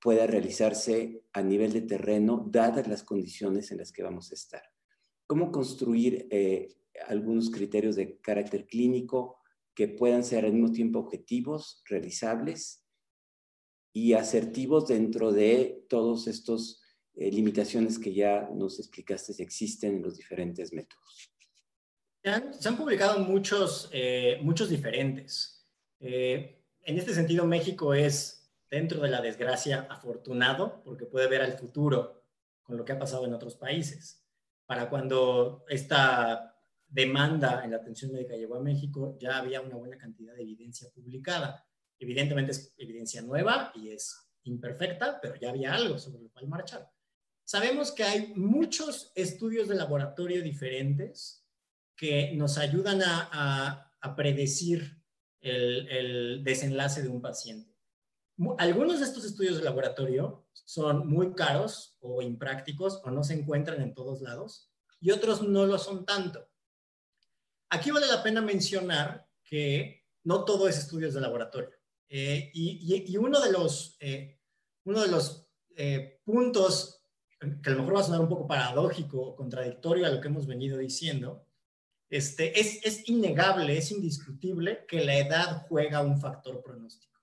pueda 0.00 0.26
realizarse 0.26 1.22
a 1.32 1.40
nivel 1.40 1.72
de 1.72 1.82
terreno, 1.82 2.44
dadas 2.50 2.88
las 2.88 3.04
condiciones 3.04 3.70
en 3.70 3.78
las 3.78 3.92
que 3.92 4.02
vamos 4.02 4.32
a 4.32 4.34
estar. 4.34 4.64
¿Cómo 5.28 5.52
construir 5.52 6.26
algunos 7.06 7.50
criterios 7.50 7.94
de 7.94 8.18
carácter 8.18 8.66
clínico 8.66 9.38
que 9.76 9.86
puedan 9.86 10.24
ser 10.24 10.44
al 10.44 10.54
mismo 10.54 10.72
tiempo 10.72 10.98
objetivos, 10.98 11.84
realizables 11.86 12.84
y 13.92 14.14
asertivos 14.14 14.88
dentro 14.88 15.30
de 15.30 15.86
todos 15.88 16.26
estos 16.26 16.81
eh, 17.14 17.30
limitaciones 17.30 17.98
que 17.98 18.12
ya 18.12 18.48
nos 18.54 18.78
explicaste 18.78 19.32
si 19.32 19.42
existen 19.42 19.96
en 19.96 20.02
los 20.02 20.16
diferentes 20.16 20.72
métodos. 20.72 21.32
Se 22.22 22.68
han, 22.68 22.76
publicado 22.76 23.18
muchos, 23.18 23.90
eh, 23.92 24.38
muchos 24.42 24.70
diferentes. 24.70 25.66
Eh, 25.98 26.62
en 26.82 26.98
este 26.98 27.12
sentido, 27.12 27.44
México 27.46 27.94
es 27.94 28.48
dentro 28.70 29.00
de 29.00 29.10
la 29.10 29.20
desgracia, 29.20 29.88
afortunado, 29.90 30.82
porque 30.84 31.04
puede 31.04 31.28
ver 31.28 31.42
al 31.42 31.58
futuro 31.58 32.24
con 32.62 32.76
lo 32.76 32.84
que 32.84 32.92
ha 32.92 32.98
pasado 32.98 33.26
en 33.26 33.34
otros 33.34 33.56
países. 33.56 34.24
Para 34.66 34.88
cuando 34.88 35.64
esta 35.68 36.56
demanda 36.86 37.64
en 37.64 37.72
la 37.72 37.78
atención 37.78 38.12
médica 38.12 38.36
llegó 38.36 38.54
a 38.54 38.62
México, 38.62 39.18
ya 39.20 39.38
había 39.38 39.60
una 39.60 39.76
buena 39.76 39.98
cantidad 39.98 40.34
de 40.34 40.42
evidencia 40.42 40.88
publicada. 40.94 41.66
Evidentemente 41.98 42.52
es 42.52 42.72
evidencia 42.78 43.20
nueva 43.20 43.72
y 43.74 43.90
es 43.90 44.30
imperfecta, 44.44 45.20
pero 45.20 45.34
ya 45.36 45.50
había 45.50 45.74
algo 45.74 45.98
sobre 45.98 46.22
lo 46.22 46.30
cual 46.30 46.46
marchar. 46.46 46.88
Sabemos 47.44 47.92
que 47.92 48.04
hay 48.04 48.32
muchos 48.34 49.12
estudios 49.14 49.68
de 49.68 49.74
laboratorio 49.74 50.42
diferentes 50.42 51.44
que 51.96 52.32
nos 52.34 52.58
ayudan 52.58 53.02
a, 53.04 53.88
predecir 54.16 55.00
el, 55.40 56.42
desenlace 56.42 57.02
de 57.02 57.08
un 57.08 57.20
paciente. 57.20 57.76
Algunos 58.58 58.98
de 58.98 59.06
estos 59.06 59.24
estudios 59.24 59.56
de 59.56 59.62
laboratorio 59.62 60.46
son 60.52 61.08
muy 61.08 61.34
caros 61.34 61.96
o 62.00 62.22
imprácticos 62.22 63.00
o 63.04 63.10
no 63.10 63.22
se 63.22 63.34
encuentran 63.34 63.80
en 63.80 63.94
todos 63.94 64.20
lados 64.22 64.72
y 65.00 65.10
otros 65.10 65.42
no 65.42 65.66
lo 65.66 65.78
son 65.78 66.04
tanto. 66.04 66.48
Aquí 67.70 67.90
vale 67.90 68.06
la 68.06 68.22
pena 68.22 68.40
mencionar 68.40 69.28
que 69.44 70.04
no 70.24 70.44
todo 70.44 70.68
es 70.68 70.78
estudios 70.78 71.14
de 71.14 71.20
laboratorio. 71.20 71.70
Eh, 72.08 72.50
y, 72.52 73.16
uno 73.16 73.40
de 73.40 73.52
los, 73.52 73.96
eh, 74.00 74.38
uno 74.84 75.00
de 75.00 75.08
los 75.08 75.48
eh, 75.76 76.20
puntos 76.24 77.01
que 77.62 77.70
a 77.70 77.72
lo 77.72 77.80
mejor 77.80 77.96
va 77.96 78.00
a 78.00 78.04
sonar 78.04 78.20
un 78.20 78.28
poco 78.28 78.46
paradójico 78.46 79.20
o 79.20 79.36
contradictorio 79.36 80.06
a 80.06 80.10
lo 80.10 80.20
que 80.20 80.28
hemos 80.28 80.46
venido 80.46 80.78
diciendo, 80.78 81.46
este, 82.08 82.60
es, 82.60 82.84
es 82.84 83.08
innegable, 83.08 83.76
es 83.76 83.90
indiscutible 83.90 84.84
que 84.86 85.04
la 85.04 85.16
edad 85.16 85.66
juega 85.68 86.02
un 86.02 86.20
factor 86.20 86.62
pronóstico. 86.62 87.20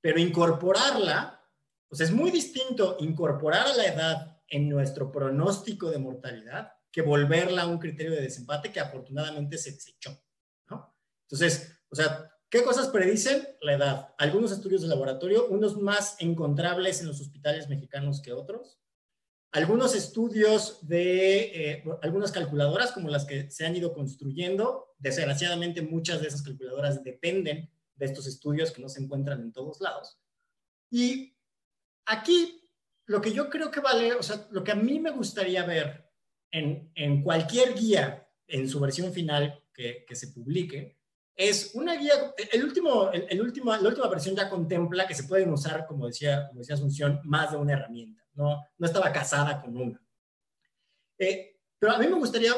Pero 0.00 0.18
incorporarla, 0.18 1.44
pues 1.88 2.00
es 2.00 2.12
muy 2.12 2.30
distinto 2.30 2.96
incorporar 3.00 3.66
a 3.66 3.76
la 3.76 3.86
edad 3.86 4.42
en 4.48 4.68
nuestro 4.68 5.10
pronóstico 5.10 5.90
de 5.90 5.98
mortalidad 5.98 6.72
que 6.92 7.02
volverla 7.02 7.62
a 7.62 7.66
un 7.66 7.78
criterio 7.78 8.12
de 8.12 8.22
desempate 8.22 8.72
que 8.72 8.80
afortunadamente 8.80 9.58
se 9.58 9.72
desechó, 9.72 10.18
¿no? 10.68 10.96
Entonces, 11.22 11.76
o 11.88 11.94
sea, 11.94 12.30
¿qué 12.48 12.62
cosas 12.64 12.88
predicen? 12.88 13.46
La 13.60 13.74
edad. 13.74 14.14
Algunos 14.18 14.52
estudios 14.52 14.82
de 14.82 14.88
laboratorio, 14.88 15.48
unos 15.48 15.76
más 15.76 16.16
encontrables 16.20 17.00
en 17.00 17.08
los 17.08 17.20
hospitales 17.20 17.68
mexicanos 17.68 18.20
que 18.22 18.32
otros, 18.32 18.80
algunos 19.52 19.94
estudios 19.96 20.86
de 20.86 21.72
eh, 21.72 21.84
algunas 22.02 22.30
calculadoras 22.30 22.92
como 22.92 23.08
las 23.08 23.24
que 23.24 23.50
se 23.50 23.66
han 23.66 23.74
ido 23.74 23.92
construyendo. 23.92 24.94
Desgraciadamente 24.98 25.82
muchas 25.82 26.20
de 26.20 26.28
esas 26.28 26.42
calculadoras 26.42 27.02
dependen 27.02 27.70
de 27.96 28.06
estos 28.06 28.26
estudios 28.26 28.70
que 28.70 28.82
no 28.82 28.88
se 28.88 29.02
encuentran 29.02 29.40
en 29.40 29.52
todos 29.52 29.80
lados. 29.80 30.20
Y 30.90 31.36
aquí 32.06 32.68
lo 33.06 33.20
que 33.20 33.32
yo 33.32 33.50
creo 33.50 33.70
que 33.70 33.80
vale, 33.80 34.14
o 34.14 34.22
sea, 34.22 34.46
lo 34.50 34.62
que 34.62 34.72
a 34.72 34.76
mí 34.76 35.00
me 35.00 35.10
gustaría 35.10 35.64
ver 35.64 36.08
en, 36.52 36.92
en 36.94 37.22
cualquier 37.22 37.74
guía 37.74 38.28
en 38.46 38.68
su 38.68 38.78
versión 38.80 39.12
final 39.12 39.64
que, 39.74 40.04
que, 40.06 40.14
se 40.14 40.28
publique, 40.28 40.99
es 41.40 41.72
una 41.74 41.96
guía, 41.96 42.12
el 42.52 42.64
último, 42.64 43.10
el, 43.10 43.40
último, 43.40 43.74
la 43.74 43.88
última 43.88 44.08
versión 44.08 44.36
ya 44.36 44.48
contempla 44.48 45.06
que 45.06 45.14
se 45.14 45.24
pueden 45.24 45.50
usar, 45.50 45.86
como 45.86 46.06
decía, 46.06 46.46
como 46.48 46.60
decía 46.60 46.74
Asunción, 46.74 47.20
más 47.24 47.50
de 47.50 47.56
una 47.56 47.72
herramienta 47.72 48.20
no, 48.34 48.66
no 48.78 48.86
estaba 48.86 49.12
casada 49.12 49.60
con 49.60 49.76
una. 49.76 50.02
Eh, 51.18 51.56
pero 51.78 51.92
a 51.92 51.98
mí 51.98 52.06
me 52.06 52.14
gustaría 52.14 52.52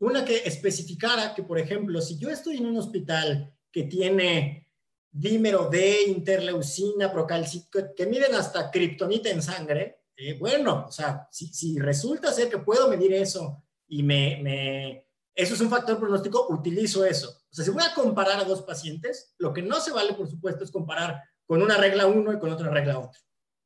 una 0.00 0.24
que 0.24 0.38
especificara 0.38 1.34
que, 1.34 1.42
por 1.42 1.58
ejemplo, 1.58 2.00
si 2.00 2.18
yo 2.18 2.30
estoy 2.30 2.58
en 2.58 2.66
un 2.66 2.76
hospital 2.76 3.52
que 3.70 3.84
tiene 3.84 4.66
dímero 5.10 5.68
D, 5.68 6.02
interleucina, 6.08 7.12
procalcito, 7.12 7.94
que 7.94 8.06
miden 8.06 8.34
hasta 8.34 8.70
kriptonita 8.70 9.30
en 9.30 9.42
sangre, 9.42 10.02
eh, 10.16 10.36
bueno, 10.38 10.86
o 10.88 10.92
sea, 10.92 11.28
si, 11.30 11.78
resulta 11.78 12.32
ser 12.32 12.48
que 12.48 12.58
puedo 12.58 12.88
medir 12.88 13.12
eso 13.14 13.64
y 13.86 14.02
me, 14.02 15.07
eso 15.38 15.54
es 15.54 15.60
un 15.60 15.70
factor 15.70 16.00
pronóstico, 16.00 16.48
utilizo 16.50 17.04
eso. 17.04 17.30
O 17.30 17.54
sea, 17.54 17.64
si 17.64 17.70
voy 17.70 17.84
a 17.84 17.94
comparar 17.94 18.40
a 18.40 18.44
dos 18.44 18.62
pacientes, 18.62 19.36
lo 19.38 19.52
que 19.52 19.62
no 19.62 19.80
se 19.80 19.92
vale, 19.92 20.14
por 20.14 20.28
supuesto, 20.28 20.64
es 20.64 20.72
comparar 20.72 21.22
con 21.46 21.62
una 21.62 21.76
regla 21.76 22.08
1 22.08 22.32
y 22.32 22.38
con 22.40 22.50
otra 22.50 22.68
regla 22.70 22.94
2. 22.94 23.06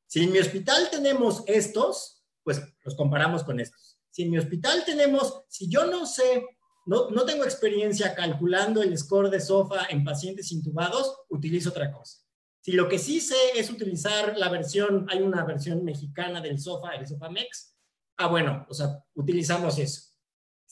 Si 0.06 0.22
en 0.22 0.32
mi 0.32 0.38
hospital 0.38 0.90
tenemos 0.90 1.42
estos, 1.46 2.22
pues 2.44 2.60
los 2.84 2.94
comparamos 2.94 3.42
con 3.42 3.58
estos. 3.58 3.98
Si 4.10 4.24
en 4.24 4.32
mi 4.32 4.36
hospital 4.36 4.84
tenemos, 4.84 5.44
si 5.48 5.66
yo 5.70 5.86
no 5.86 6.04
sé, 6.04 6.44
no, 6.84 7.08
no 7.08 7.24
tengo 7.24 7.44
experiencia 7.44 8.14
calculando 8.14 8.82
el 8.82 8.96
score 8.98 9.30
de 9.30 9.40
SOFA 9.40 9.86
en 9.88 10.04
pacientes 10.04 10.52
intubados, 10.52 11.20
utilizo 11.30 11.70
otra 11.70 11.90
cosa. 11.90 12.18
Si 12.60 12.72
lo 12.72 12.86
que 12.86 12.98
sí 12.98 13.18
sé 13.18 13.52
es 13.56 13.70
utilizar 13.70 14.36
la 14.36 14.50
versión, 14.50 15.06
hay 15.08 15.22
una 15.22 15.42
versión 15.46 15.82
mexicana 15.84 16.42
del 16.42 16.60
SOFA, 16.60 16.96
el 16.96 17.06
SOFAMEX, 17.06 17.74
ah, 18.18 18.26
bueno, 18.26 18.66
o 18.68 18.74
sea, 18.74 19.02
utilizamos 19.14 19.78
eso. 19.78 20.11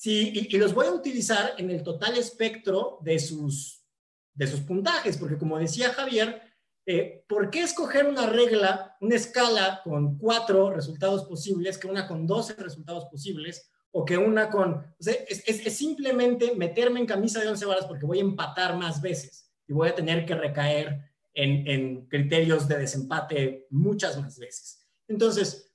Sí, 0.00 0.48
y, 0.50 0.56
los 0.56 0.72
voy 0.72 0.86
a 0.86 0.92
utilizar 0.92 1.52
en 1.58 1.70
el 1.70 1.82
total 1.82 2.16
espectro 2.16 3.00
de 3.02 3.18
sus, 3.18 3.84
de 4.32 4.46
sus 4.46 4.60
puntajes, 4.60 5.18
porque 5.18 5.36
como 5.36 5.58
decía 5.58 5.92
Javier, 5.92 6.40
eh, 6.86 7.22
¿por 7.28 7.50
qué 7.50 7.60
escoger 7.60 8.06
una 8.06 8.24
regla, 8.24 8.96
una 9.02 9.16
escala 9.16 9.82
con 9.84 10.16
cuatro 10.16 10.70
resultados 10.70 11.26
posibles 11.26 11.76
que 11.76 11.86
una 11.86 12.08
con 12.08 12.26
doce 12.26 12.54
resultados 12.54 13.04
posibles 13.10 13.70
o 13.90 14.06
que 14.06 14.16
una 14.16 14.48
con... 14.48 14.86
Es, 15.00 15.76
simplemente 15.76 16.54
meterme 16.54 17.00
en 17.00 17.06
camisa 17.06 17.38
de 17.40 17.48
once 17.48 17.66
varas 17.66 17.84
porque 17.84 18.06
voy 18.06 18.20
a 18.20 18.22
empatar 18.22 18.78
más 18.78 19.02
veces 19.02 19.52
y 19.68 19.74
voy 19.74 19.90
a 19.90 19.94
tener 19.94 20.24
que 20.24 20.34
recaer 20.34 21.12
en, 21.34 21.68
en 21.68 22.06
criterios 22.06 22.66
de 22.66 22.78
desempate 22.78 23.66
muchas 23.68 24.18
más 24.18 24.38
veces. 24.38 24.88
Entonces, 25.08 25.70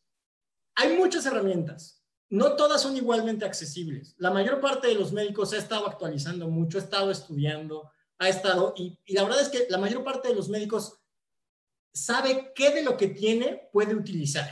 hay 0.74 0.98
muchas 0.98 1.28
herramientas. 1.28 1.95
No 2.30 2.56
todas 2.56 2.82
son 2.82 2.98
igualmente 2.98 3.46
accesibles. 3.46 4.16
La 4.18 4.32
mayor 4.32 4.60
parte 4.60 4.88
de 4.88 4.96
los 4.96 5.12
médicos 5.12 5.54
ha 5.54 5.58
estado 5.58 5.88
actualizando 5.88 6.50
mucho, 6.50 6.78
ha 6.78 6.82
estado 6.82 7.12
estudiando, 7.12 7.92
ha 8.18 8.30
estado, 8.30 8.74
y, 8.76 8.98
y, 9.06 9.14
la 9.14 9.24
verdad 9.24 9.42
es 9.42 9.50
que 9.50 9.68
la 9.70 9.78
mayor 9.78 10.04
parte 10.04 10.30
de 10.30 10.36
los 10.36 10.50
médicos 10.50 11.00
sabe 11.94 12.52
qué 12.56 12.72
de 12.72 12.84
lo 12.84 12.98
que 12.98 13.08
tiene 13.08 13.70
puede 13.72 13.96
utilizar. 13.96 14.50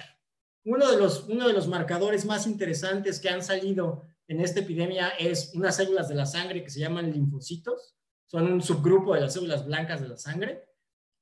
Uno 0.65 0.89
de 0.89 0.97
los, 0.97 1.27
uno 1.27 1.47
de 1.47 1.53
los 1.53 1.67
marcadores 1.67 2.25
más 2.25 2.47
interesantes 2.47 3.19
que 3.19 3.29
han 3.29 3.43
salido 3.43 4.03
en 4.27 4.39
esta 4.39 4.61
epidemia 4.61 5.09
es 5.09 5.51
unas 5.53 5.75
células 5.75 6.07
de 6.07 6.15
la 6.15 6.25
sangre 6.25 6.63
que 6.63 6.69
se 6.69 6.79
llaman 6.79 7.11
linfocitos. 7.11 7.95
Son 8.27 8.51
un 8.51 8.61
subgrupo 8.61 9.13
de 9.13 9.21
las 9.21 9.33
células 9.33 9.65
blancas 9.65 10.01
de 10.01 10.07
la 10.07 10.17
sangre. 10.17 10.63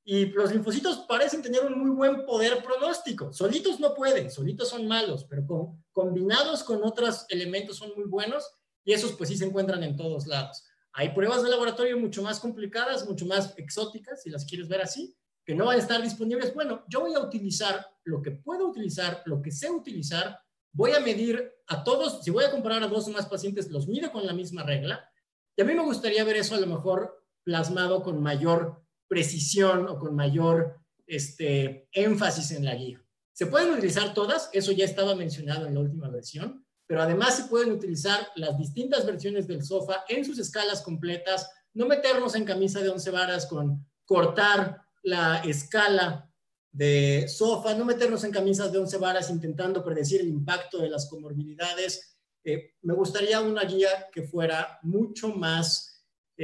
Y 0.04 0.26
los 0.26 0.52
linfocitos 0.52 1.04
parecen 1.08 1.42
tener 1.42 1.64
un 1.64 1.78
muy 1.78 1.90
buen 1.90 2.26
poder 2.26 2.62
pronóstico. 2.62 3.32
Solitos 3.32 3.78
no 3.78 3.94
pueden, 3.94 4.30
solitos 4.30 4.68
son 4.68 4.88
malos, 4.88 5.24
pero 5.28 5.76
combinados 5.92 6.64
con 6.64 6.82
otros 6.82 7.24
elementos 7.28 7.76
son 7.76 7.92
muy 7.96 8.06
buenos 8.06 8.50
y 8.84 8.92
esos 8.92 9.12
pues 9.12 9.30
sí 9.30 9.36
se 9.36 9.44
encuentran 9.44 9.82
en 9.84 9.96
todos 9.96 10.26
lados. 10.26 10.64
Hay 10.92 11.10
pruebas 11.10 11.42
de 11.42 11.50
laboratorio 11.50 11.96
mucho 11.98 12.22
más 12.22 12.40
complicadas, 12.40 13.08
mucho 13.08 13.26
más 13.26 13.54
exóticas, 13.56 14.22
si 14.22 14.30
las 14.30 14.44
quieres 14.44 14.68
ver 14.68 14.82
así, 14.82 15.16
que 15.44 15.54
no 15.54 15.66
van 15.66 15.76
a 15.76 15.80
estar 15.80 16.02
disponibles. 16.02 16.52
Bueno, 16.52 16.84
yo 16.88 17.00
voy 17.00 17.14
a 17.14 17.20
utilizar 17.20 17.86
lo 18.04 18.20
que 18.20 18.32
puedo 18.32 18.68
utilizar, 18.68 19.22
lo 19.24 19.40
que 19.40 19.50
sé 19.50 19.70
utilizar, 19.70 20.38
voy 20.72 20.92
a 20.92 21.00
medir 21.00 21.52
a 21.68 21.84
todos, 21.84 22.22
si 22.24 22.30
voy 22.30 22.44
a 22.44 22.50
comparar 22.50 22.82
a 22.82 22.88
dos 22.88 23.08
o 23.08 23.10
más 23.10 23.26
pacientes, 23.26 23.70
los 23.70 23.88
mido 23.88 24.10
con 24.10 24.26
la 24.26 24.32
misma 24.32 24.64
regla. 24.64 25.08
Y 25.56 25.62
a 25.62 25.64
mí 25.64 25.74
me 25.74 25.82
gustaría 25.82 26.24
ver 26.24 26.36
eso 26.36 26.54
a 26.54 26.60
lo 26.60 26.66
mejor 26.66 27.24
plasmado 27.42 28.02
con 28.02 28.22
mayor 28.22 28.81
precisión 29.12 29.86
o 29.88 29.98
con 29.98 30.16
mayor 30.16 30.80
este, 31.06 31.86
énfasis 31.92 32.52
en 32.52 32.64
la 32.64 32.74
guía. 32.74 32.98
Se 33.34 33.44
pueden 33.44 33.74
utilizar 33.74 34.14
todas, 34.14 34.48
eso 34.54 34.72
ya 34.72 34.86
estaba 34.86 35.14
mencionado 35.14 35.66
en 35.66 35.74
la 35.74 35.80
última 35.80 36.08
versión, 36.08 36.64
pero 36.86 37.02
además 37.02 37.36
se 37.36 37.44
pueden 37.44 37.72
utilizar 37.72 38.28
las 38.36 38.56
distintas 38.56 39.04
versiones 39.04 39.46
del 39.46 39.62
SOFA 39.62 40.04
en 40.08 40.24
sus 40.24 40.38
escalas 40.38 40.80
completas, 40.80 41.50
no 41.74 41.84
meternos 41.84 42.34
en 42.36 42.46
camisa 42.46 42.80
de 42.80 42.88
once 42.88 43.10
varas 43.10 43.44
con 43.44 43.86
cortar 44.06 44.80
la 45.02 45.42
escala 45.44 46.32
de 46.70 47.28
SOFA, 47.28 47.74
no 47.74 47.84
meternos 47.84 48.24
en 48.24 48.32
camisas 48.32 48.72
de 48.72 48.78
once 48.78 48.96
varas 48.96 49.28
intentando 49.28 49.84
predecir 49.84 50.22
el 50.22 50.28
impacto 50.28 50.78
de 50.78 50.88
las 50.88 51.06
comorbilidades. 51.10 52.16
Eh, 52.44 52.76
me 52.80 52.94
gustaría 52.94 53.42
una 53.42 53.64
guía 53.64 54.08
que 54.10 54.22
fuera 54.22 54.78
mucho 54.82 55.28
más 55.28 55.91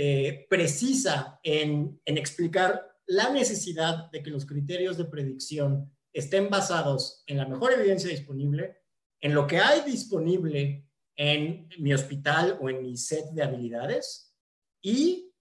eh, 0.01 0.47
precisa 0.49 1.41
en, 1.43 2.01
en 2.05 2.19
explicar 2.19 2.89
la 3.09 3.31
necesidad 3.31 4.09
de 4.13 4.23
que 4.23 4.31
los 4.31 4.47
criterios 4.47 4.97
de 4.97 5.07
predicción 5.07 5.93
estén 6.13 6.49
basados 6.49 7.25
en 7.27 7.37
la 7.37 7.49
mejor 7.49 7.73
evidencia 7.73 8.09
disponible, 8.09 8.77
en 9.21 9.35
lo 9.35 9.49
que 9.49 9.59
hay 9.59 9.81
disponible 9.81 10.87
en 11.17 11.69
mi 11.81 11.93
hospital 11.93 12.59
o 12.61 12.71
en 12.71 12.81
mi 12.81 12.97
set 12.97 13.25
de 13.33 13.43
habilidades 13.43 14.37
y 14.81 15.35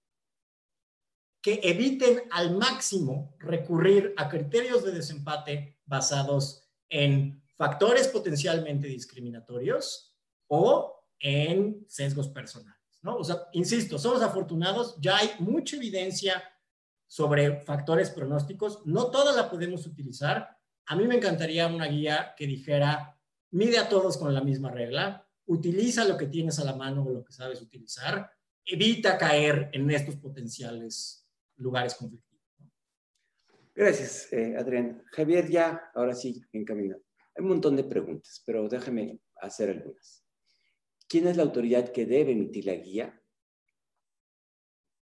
que 1.40 1.60
eviten 1.62 2.22
al 2.32 2.56
máximo 2.56 3.36
recurrir 3.38 4.12
a 4.16 4.28
criterios 4.28 4.84
de 4.84 4.90
desempate 4.90 5.78
basados 5.86 6.68
en 6.88 7.44
factores 7.56 8.08
potencialmente 8.08 8.88
discriminatorios 8.88 10.16
o 10.48 11.04
en 11.20 11.84
sesgos 11.86 12.28
personales, 12.28 12.77
¿no? 13.02 13.16
O 13.16 13.22
insisto, 13.52 13.98
somos 13.98 14.22
afortunados, 14.22 14.96
ya 15.00 15.18
hay 15.18 15.30
mucha 15.38 15.76
evidencia 15.76 16.42
sobre 17.06 17.60
factores 17.62 18.10
pronósticos. 18.10 18.86
No 18.86 19.10
toda 19.10 19.34
la 19.34 19.50
podemos 19.50 19.86
utilizar. 19.86 20.56
A 20.86 20.96
mí 20.96 21.06
me 21.06 21.16
encantaría 21.16 21.66
una 21.66 21.86
guía 21.86 22.34
que 22.36 22.46
dijera, 22.46 23.18
mide 23.50 23.78
a 23.78 23.88
todos 23.88 24.16
con 24.16 24.32
la 24.32 24.42
misma 24.42 24.70
regla, 24.70 25.26
utiliza 25.46 26.04
lo 26.04 26.16
que 26.16 26.26
tienes 26.26 26.58
a 26.58 26.64
la 26.64 26.76
mano 26.76 27.04
o 27.04 27.10
lo 27.10 27.24
que 27.24 27.32
sabes 27.32 27.60
utilizar, 27.62 28.30
evita 28.64 29.16
caer 29.16 29.70
en 29.72 29.90
estos 29.90 30.16
potenciales 30.16 31.26
lugares 31.56 31.94
conflictivos. 31.94 32.28
Gracias, 33.74 34.32
eh, 34.32 34.56
Adrián. 34.58 35.02
Javier, 35.12 35.48
ya, 35.48 35.90
ahora 35.94 36.14
sí, 36.14 36.42
en 36.52 36.64
camino. 36.64 36.96
Hay 37.34 37.42
un 37.42 37.48
montón 37.48 37.76
de 37.76 37.84
preguntas, 37.84 38.42
pero 38.44 38.68
déjame 38.68 39.20
hacer 39.40 39.70
algunas. 39.70 40.24
¿Quién 41.08 41.26
es 41.26 41.36
la 41.36 41.42
autoridad 41.42 41.90
que 41.90 42.06
debe 42.06 42.32
emitir 42.32 42.66
la 42.66 42.74
guía? 42.74 43.22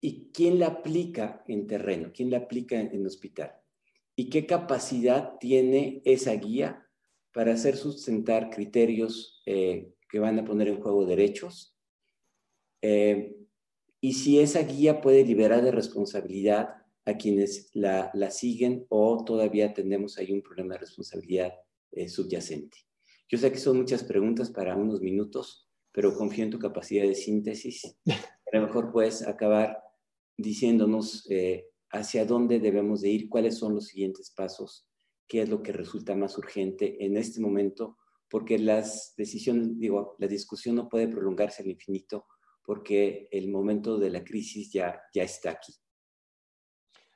¿Y 0.01 0.31
quién 0.31 0.57
la 0.57 0.67
aplica 0.67 1.43
en 1.47 1.67
terreno? 1.67 2.11
¿Quién 2.13 2.31
la 2.31 2.37
aplica 2.37 2.79
en, 2.79 3.05
hospital? 3.05 3.53
¿Y 4.15 4.29
qué 4.29 4.47
capacidad 4.47 5.37
tiene 5.39 6.01
esa 6.05 6.33
guía 6.33 6.87
para 7.33 7.53
hacer 7.53 7.77
sustentar 7.77 8.49
criterios 8.49 9.43
eh, 9.45 9.93
que 10.09 10.19
van 10.19 10.39
a 10.39 10.43
poner 10.43 10.69
en 10.69 10.81
juego 10.81 11.05
derechos? 11.05 11.77
Eh, 12.81 13.37
y 13.99 14.13
si 14.13 14.39
esa 14.39 14.63
guía 14.63 15.01
puede 15.01 15.23
liberar 15.23 15.63
de 15.63 15.71
responsabilidad 15.71 16.81
a 17.05 17.17
quienes 17.17 17.69
la, 17.73 18.11
siguen 18.31 18.85
o 18.89 19.23
todavía 19.23 19.73
tenemos 19.73 20.17
ahí 20.17 20.31
un 20.31 20.41
problema 20.41 20.73
de 20.73 20.81
responsabilidad 20.81 21.53
eh, 21.91 22.09
subyacente. 22.09 22.77
Yo 23.29 23.37
sé 23.37 23.51
que 23.51 23.59
son 23.59 23.77
muchas 23.77 24.03
preguntas 24.03 24.49
para 24.51 24.75
unos 24.75 25.01
minutos, 25.01 25.70
pero 25.91 26.15
confío 26.15 26.43
en 26.45 26.51
tu 26.51 26.59
capacidad 26.59 27.03
de 27.03 27.15
síntesis. 27.15 27.97
A 28.07 28.57
lo 28.57 28.67
mejor 28.67 28.91
puedes 28.91 29.25
acabar 29.27 29.77
diciéndonos 30.37 31.25
eh, 31.29 31.67
hacia 31.91 32.25
dónde 32.25 32.59
debemos 32.59 33.01
de 33.01 33.09
ir, 33.09 33.29
cuáles 33.29 33.57
son 33.57 33.75
los 33.75 33.87
siguientes 33.87 34.31
pasos, 34.35 34.87
qué 35.27 35.41
es 35.41 35.49
lo 35.49 35.61
que 35.61 35.71
resulta 35.71 36.15
más 36.15 36.37
urgente 36.37 37.03
en 37.05 37.17
este 37.17 37.39
momento, 37.39 37.97
porque 38.29 38.57
las 38.57 39.13
decisiones, 39.17 39.77
digo, 39.77 40.15
la 40.19 40.27
discusión 40.27 40.75
no 40.75 40.89
puede 40.89 41.07
prolongarse 41.07 41.63
al 41.63 41.69
infinito 41.69 42.25
porque 42.63 43.27
el 43.31 43.49
momento 43.49 43.97
de 43.97 44.09
la 44.09 44.23
crisis 44.23 44.71
ya, 44.71 45.01
ya 45.13 45.23
está 45.23 45.51
aquí. 45.51 45.73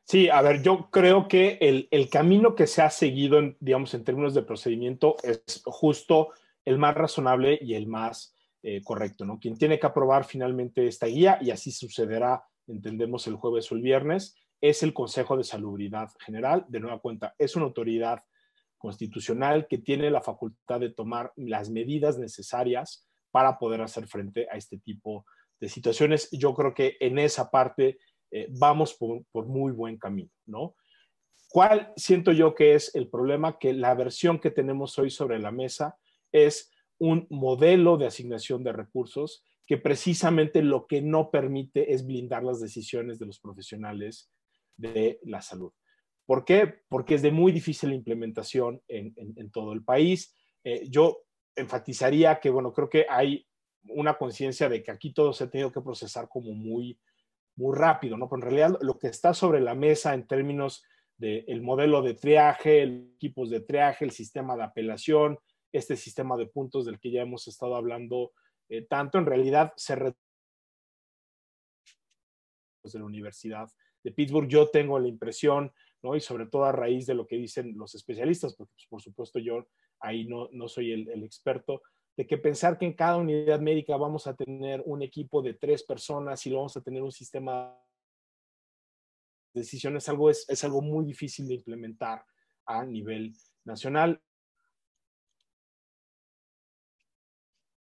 Sí, 0.04 0.30
a 0.30 0.42
ver, 0.42 0.62
yo 0.62 0.90
creo 0.92 1.28
que 1.28 1.58
el, 1.62 1.88
el 1.92 2.10
camino 2.10 2.56
que 2.56 2.68
se 2.68 2.82
ha 2.82 2.90
seguido, 2.90 3.40
en, 3.40 3.58
digamos, 3.60 3.94
en 3.94 4.04
términos 4.04 4.34
de 4.36 4.44
procedimiento 4.44 5.16
es 5.24 5.64
justo 5.66 6.30
el 6.64 6.78
más 6.78 6.96
razonable 6.96 7.58
y 7.62 7.74
el 7.74 7.88
más 7.88 8.35
eh, 8.68 8.82
correcto, 8.84 9.26
¿no? 9.26 9.38
Quien 9.38 9.60
tiene 9.60 9.78
que 9.78 9.86
aprobar 9.86 10.26
finalmente 10.26 10.88
esta 10.88 11.06
guía, 11.06 11.38
y 11.40 11.52
así 11.52 11.72
sucederá 11.72 12.44
entendemos 12.66 13.28
el 13.28 13.36
jueves 13.36 13.72
o 13.72 13.76
el 13.76 13.84
viernes, 13.84 14.36
es 14.60 14.82
el 14.82 14.92
Consejo 14.92 15.38
de 15.38 15.44
Salubridad 15.44 16.10
General. 16.20 16.66
De 16.68 16.80
nueva 16.80 16.98
cuenta, 17.00 17.36
es 17.38 17.56
una 17.56 17.66
autoridad 17.66 18.24
constitucional 18.80 19.68
que 19.68 19.78
tiene 19.78 20.10
la 20.10 20.24
facultad 20.24 20.80
de 20.80 20.90
tomar 20.90 21.32
las 21.36 21.70
medidas 21.70 22.18
necesarias 22.18 23.08
para 23.30 23.60
poder 23.60 23.84
hacer 23.84 24.08
frente 24.08 24.48
a 24.50 24.58
este 24.58 24.80
tipo 24.80 25.28
de 25.60 25.70
situaciones. 25.70 26.28
Yo 26.32 26.56
creo 26.56 26.74
que 26.74 26.98
en 27.00 27.20
esa 27.20 27.52
parte 27.52 28.00
eh, 28.32 28.48
vamos 28.50 28.96
por, 28.96 29.26
por, 29.32 29.46
muy 29.46 29.74
buen 29.74 30.00
camino, 30.00 30.32
¿no? 30.48 30.74
¿Cuál 31.50 31.94
siento 31.98 32.32
yo 32.32 32.56
que 32.56 32.74
es 32.74 32.96
el 32.96 33.10
problema? 33.10 33.60
Que 33.60 33.74
la 33.74 33.94
versión 33.94 34.40
que 34.40 34.50
tenemos 34.50 34.98
hoy 34.98 35.12
sobre 35.12 35.38
la 35.38 35.52
mesa 35.52 35.96
es 36.32 36.72
un 36.98 37.28
modelo 37.30 37.98
de 37.98 38.08
asignación 38.08 38.64
de 38.64 38.74
recursos 38.74 39.44
que 39.66 39.78
precisamente 39.78 40.62
lo 40.62 40.86
que 40.88 41.02
no 41.02 41.32
permite 41.32 41.94
es 41.94 42.06
blindar 42.06 42.44
las 42.44 42.62
decisiones 42.62 43.20
de 43.20 43.26
los 43.26 43.40
profesionales 43.40 44.32
de 44.78 45.20
la 45.24 45.42
salud. 45.42 45.72
¿Por 46.26 46.46
qué? 46.46 46.82
Porque 46.88 47.16
es 47.16 47.22
de 47.22 47.32
muy 47.32 47.52
difícil 47.52 47.94
implementación 47.94 48.82
en, 48.88 49.52
todo 49.52 49.74
el 49.74 49.84
país. 49.84 50.36
Eh, 50.64 50.88
yo 50.90 51.24
enfatizaría 51.56 52.40
que, 52.40 52.50
bueno, 52.50 52.74
creo 52.74 52.90
que 52.90 53.06
hay 53.10 53.48
una 53.90 54.18
conciencia 54.18 54.68
de 54.70 54.82
que 54.82 54.92
aquí 54.92 55.14
todo 55.14 55.34
se 55.34 55.46
ha 55.46 55.50
tenido 55.50 55.72
que 55.72 55.82
procesar 55.82 56.28
como 56.28 56.52
muy, 56.52 57.00
muy 57.56 57.78
rápido, 57.78 58.18
¿no? 58.18 58.28
Pero 58.28 58.38
en 58.38 58.42
realidad 58.42 58.78
lo 58.82 58.98
que 58.98 59.08
está 59.08 59.34
sobre 59.34 59.62
la 59.62 59.76
mesa 59.76 60.14
en 60.14 60.28
términos 60.28 60.84
del 61.18 61.62
modelo 61.62 62.02
de 62.02 62.16
triaje, 62.16 62.84
equipos 63.16 63.50
de 63.50 63.62
triaje, 63.62 64.04
el 64.04 64.12
sistema 64.12 64.58
de 64.58 64.64
apelación, 64.64 65.38
este 65.78 65.96
sistema 65.96 66.38
de 66.38 66.48
puntos 66.48 66.86
del 66.86 67.00
que 67.00 67.12
ya 67.12 67.22
hemos 67.22 67.48
estado 67.48 67.76
hablando 67.76 68.34
eh, 68.70 68.84
tanto 68.84 69.18
en 69.18 69.26
realidad 69.26 69.74
se 69.76 69.96
de 72.94 73.00
la 73.00 73.06
Universidad 73.06 73.68
de 74.04 74.12
Pittsburgh. 74.12 74.48
Yo 74.48 74.70
tengo 74.70 75.00
la 75.00 75.08
impresión, 75.08 75.74
¿no? 76.04 76.16
y 76.16 76.20
sobre 76.20 76.46
todo 76.46 76.66
a 76.66 76.72
raíz 76.72 77.06
de 77.06 77.16
lo 77.16 77.28
que 77.28 77.38
dicen 77.38 77.78
los 77.78 77.96
especialistas, 77.96 78.56
porque 78.56 78.74
pues, 78.76 78.88
por 78.88 79.02
supuesto 79.02 79.40
yo 79.40 79.68
ahí 80.00 80.26
no, 80.26 80.50
no 80.52 80.68
soy 80.68 80.92
el, 80.92 81.10
el, 81.10 81.24
experto, 81.24 81.82
de 82.16 82.28
que 82.28 82.38
pensar 82.38 82.78
que 82.78 82.86
en 82.86 82.94
cada 82.94 83.18
unidad 83.18 83.60
médica 83.60 83.98
vamos 83.98 84.28
a 84.28 84.36
tener 84.36 84.84
un 84.86 85.02
equipo 85.02 85.42
de 85.42 85.56
tres 85.56 85.84
personas 85.84 86.46
y 86.46 86.50
lo 86.50 86.58
vamos 86.58 86.78
a 86.78 86.82
tener 86.82 87.02
un 87.02 87.12
sistema 87.12 87.76
de 89.54 89.62
decisiones, 89.62 90.08
algo, 90.08 90.30
es, 90.30 90.46
es 90.48 90.64
algo 90.64 90.82
muy 90.82 91.06
difícil 91.06 91.48
de 91.48 91.56
implementar 91.56 92.24
a 92.66 92.86
nivel 92.86 93.34
nacional. 93.64 94.22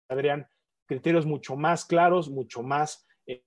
Adrián, 0.09 0.49
criterios 0.87 1.27
mucho 1.27 1.57
más 1.57 1.85
claros, 1.85 2.31
mucho 2.31 2.63
más 2.63 3.07
eh, 3.27 3.45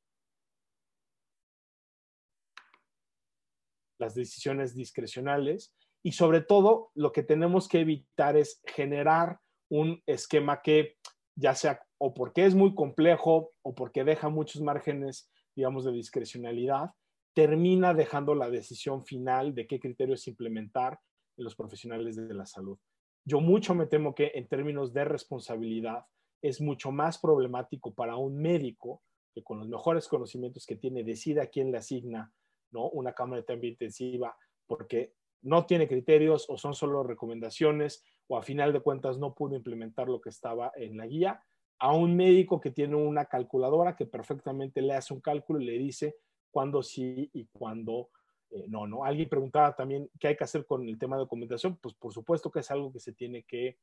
las 3.99 4.15
decisiones 4.15 4.75
discrecionales 4.75 5.75
y 6.03 6.13
sobre 6.13 6.41
todo 6.41 6.91
lo 6.95 7.11
que 7.11 7.23
tenemos 7.23 7.67
que 7.67 7.81
evitar 7.81 8.37
es 8.37 8.61
generar 8.65 9.39
un 9.69 10.01
esquema 10.05 10.61
que 10.61 10.97
ya 11.35 11.55
sea 11.55 11.81
o 11.99 12.13
porque 12.13 12.45
es 12.45 12.55
muy 12.55 12.73
complejo 12.73 13.51
o 13.61 13.75
porque 13.75 14.03
deja 14.03 14.29
muchos 14.29 14.61
márgenes, 14.61 15.29
digamos, 15.55 15.83
de 15.83 15.91
discrecionalidad, 15.91 16.91
termina 17.35 17.93
dejando 17.93 18.35
la 18.35 18.49
decisión 18.49 19.05
final 19.05 19.53
de 19.53 19.67
qué 19.67 19.79
criterios 19.79 20.27
implementar 20.27 20.99
en 21.37 21.43
los 21.43 21.55
profesionales 21.55 22.15
de 22.15 22.33
la 22.33 22.45
salud. 22.45 22.77
Yo 23.25 23.41
mucho 23.41 23.75
me 23.75 23.85
temo 23.85 24.15
que 24.15 24.31
en 24.35 24.47
términos 24.47 24.93
de 24.93 25.05
responsabilidad, 25.05 26.05
es 26.41 26.61
mucho 26.61 26.91
más 26.91 27.17
problemático 27.17 27.93
para 27.93 28.15
un 28.15 28.37
médico 28.37 29.01
que 29.33 29.43
con 29.43 29.59
los 29.59 29.67
mejores 29.67 30.07
conocimientos 30.07 30.65
que 30.65 30.75
tiene 30.75 31.03
decida 31.03 31.47
quién 31.47 31.71
le 31.71 31.77
asigna 31.77 32.33
¿no? 32.71 32.89
una 32.89 33.13
cámara 33.13 33.41
de 33.41 33.47
terapia 33.47 33.69
intensiva 33.69 34.35
porque 34.67 35.13
no 35.41 35.65
tiene 35.65 35.87
criterios 35.87 36.45
o 36.49 36.57
son 36.57 36.73
solo 36.73 37.03
recomendaciones 37.03 38.03
o 38.27 38.37
a 38.37 38.43
final 38.43 38.73
de 38.73 38.81
cuentas 38.81 39.17
no 39.17 39.33
pudo 39.33 39.55
implementar 39.55 40.07
lo 40.07 40.21
que 40.21 40.29
estaba 40.29 40.71
en 40.75 40.97
la 40.97 41.07
guía, 41.07 41.43
a 41.79 41.93
un 41.93 42.15
médico 42.15 42.59
que 42.59 42.71
tiene 42.71 42.95
una 42.95 43.25
calculadora 43.25 43.95
que 43.95 44.05
perfectamente 44.05 44.81
le 44.81 44.93
hace 44.93 45.13
un 45.13 45.21
cálculo 45.21 45.61
y 45.61 45.65
le 45.65 45.77
dice 45.79 46.15
cuándo 46.51 46.83
sí 46.83 47.29
y 47.33 47.47
cuándo 47.51 48.09
eh, 48.51 48.65
no, 48.67 48.85
¿no? 48.87 49.05
Alguien 49.05 49.29
preguntaba 49.29 49.75
también 49.75 50.09
qué 50.19 50.29
hay 50.29 50.35
que 50.35 50.43
hacer 50.43 50.65
con 50.65 50.87
el 50.87 50.97
tema 50.97 51.15
de 51.15 51.21
documentación, 51.21 51.77
pues 51.77 51.93
por 51.95 52.13
supuesto 52.13 52.51
que 52.51 52.59
es 52.59 52.71
algo 52.71 52.91
que 52.91 52.99
se 52.99 53.13
tiene 53.13 53.43
que 53.43 53.77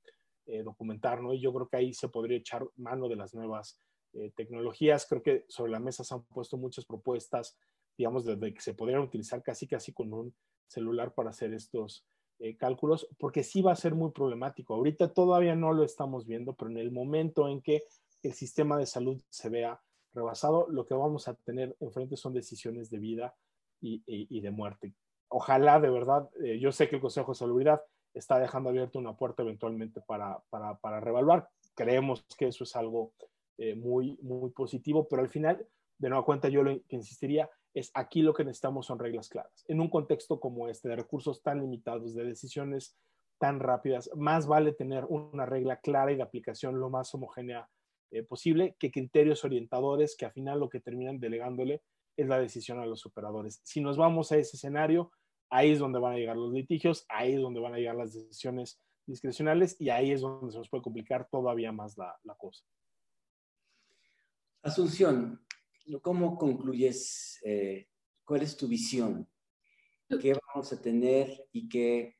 eh, 0.48 0.62
documentar, 0.62 1.20
¿no? 1.20 1.34
Y 1.34 1.40
yo 1.40 1.52
creo 1.52 1.68
que 1.68 1.76
ahí 1.76 1.92
se 1.92 2.08
podría 2.08 2.38
echar 2.38 2.64
mano 2.76 3.08
de 3.08 3.16
las 3.16 3.34
nuevas 3.34 3.80
eh, 4.12 4.30
tecnologías. 4.36 5.04
Creo 5.04 5.20
que 5.20 5.44
sobre 5.48 5.72
la 5.72 5.80
mesa 5.80 6.04
se 6.04 6.14
han 6.14 6.22
puesto 6.22 6.56
muchas 6.56 6.84
propuestas, 6.84 7.58
digamos, 7.98 8.24
de, 8.24 8.54
que 8.54 8.60
se 8.60 8.74
podrían 8.74 9.00
utilizar 9.00 9.42
casi 9.42 9.66
casi 9.66 9.92
con 9.92 10.12
un 10.12 10.32
celular 10.68 11.14
para 11.14 11.30
hacer 11.30 11.52
estos 11.52 12.06
eh, 12.38 12.56
cálculos, 12.56 13.08
porque 13.18 13.42
sí 13.42 13.60
va 13.60 13.72
a 13.72 13.76
ser 13.76 13.96
muy 13.96 14.12
problemático. 14.12 14.74
Ahorita 14.74 15.12
todavía 15.12 15.56
no 15.56 15.72
lo 15.72 15.82
estamos 15.82 16.26
viendo, 16.26 16.54
pero 16.54 16.70
en 16.70 16.78
el 16.78 16.92
momento 16.92 17.48
en 17.48 17.60
que 17.60 17.82
el 18.22 18.32
sistema 18.32 18.78
de 18.78 18.86
salud 18.86 19.20
se 19.28 19.48
vea 19.48 19.80
rebasado, 20.14 20.68
lo 20.70 20.86
que 20.86 20.94
vamos 20.94 21.26
a 21.26 21.34
tener 21.34 21.76
enfrente 21.80 22.16
son 22.16 22.32
decisiones 22.32 22.88
de 22.88 22.98
vida 22.98 23.34
y, 23.80 24.00
y 24.06 24.40
de 24.40 24.50
muerte. 24.52 24.94
Ojalá, 25.26 25.80
de 25.80 25.90
verdad, 25.90 26.30
yo 26.60 26.70
sé 26.70 26.88
que 26.88 26.96
el 26.96 27.02
Consejo 27.02 27.32
de 27.32 27.38
Salubridad 27.38 27.82
está 28.18 28.38
dejando 28.38 28.70
abierta 28.70 28.98
una 28.98 29.16
puerta 29.16 29.42
eventualmente 29.42 30.00
para, 30.00 30.40
para, 30.50 30.78
para 30.78 31.00
revaluar. 31.00 31.48
Creemos 31.74 32.24
que 32.38 32.48
eso 32.48 32.64
es 32.64 32.74
algo 32.74 33.12
eh, 33.58 33.74
muy, 33.74 34.18
muy 34.22 34.50
positivo, 34.50 35.06
pero 35.08 35.22
al 35.22 35.28
final, 35.28 35.66
de 35.98 36.08
nueva 36.08 36.24
cuenta, 36.24 36.48
yo 36.48 36.62
lo 36.62 36.78
que 36.86 36.96
insistiría 36.96 37.48
es 37.74 37.90
aquí 37.94 38.22
lo 38.22 38.32
que 38.32 38.44
necesitamos 38.44 38.86
son 38.86 38.98
reglas 38.98 39.28
claras. 39.28 39.64
En 39.68 39.80
un 39.80 39.90
contexto 39.90 40.40
como 40.40 40.68
este, 40.68 40.88
de 40.88 40.96
recursos 40.96 41.42
tan 41.42 41.60
limitados, 41.60 42.14
de 42.14 42.24
decisiones 42.24 42.96
tan 43.38 43.60
rápidas, 43.60 44.10
más 44.14 44.46
vale 44.46 44.72
tener 44.72 45.04
una 45.04 45.44
regla 45.44 45.76
clara 45.80 46.10
y 46.10 46.16
de 46.16 46.22
aplicación 46.22 46.80
lo 46.80 46.88
más 46.88 47.14
homogénea 47.14 47.68
eh, 48.10 48.22
posible 48.22 48.76
que 48.78 48.90
criterios 48.90 49.44
orientadores 49.44 50.16
que 50.16 50.24
al 50.24 50.32
final 50.32 50.60
lo 50.60 50.70
que 50.70 50.80
terminan 50.80 51.20
delegándole 51.20 51.82
es 52.16 52.26
la 52.28 52.38
decisión 52.38 52.78
a 52.78 52.86
los 52.86 53.04
operadores. 53.04 53.60
Si 53.62 53.82
nos 53.82 53.98
vamos 53.98 54.32
a 54.32 54.38
ese 54.38 54.56
escenario, 54.56 55.10
Ahí 55.50 55.72
es 55.72 55.78
donde 55.78 55.98
van 55.98 56.14
a 56.14 56.18
llegar 56.18 56.36
los 56.36 56.52
litigios, 56.52 57.04
ahí 57.08 57.34
es 57.34 57.40
donde 57.40 57.60
van 57.60 57.74
a 57.74 57.78
llegar 57.78 57.96
las 57.96 58.14
decisiones 58.14 58.80
discrecionales 59.06 59.80
y 59.80 59.90
ahí 59.90 60.10
es 60.10 60.20
donde 60.20 60.52
se 60.52 60.58
nos 60.58 60.68
puede 60.68 60.82
complicar 60.82 61.28
todavía 61.30 61.72
más 61.72 61.96
la, 61.96 62.16
cosa. 62.36 62.64
Asunción, 64.62 65.46
¿cómo 66.02 66.36
concluyes? 66.36 67.40
Eh, 67.44 67.88
¿Cuál 68.24 68.42
es 68.42 68.56
tu 68.56 68.66
visión 68.66 69.28
qué 70.20 70.34
vamos 70.54 70.72
a 70.72 70.80
tener 70.80 71.48
y 71.52 71.68
qué, 71.68 72.16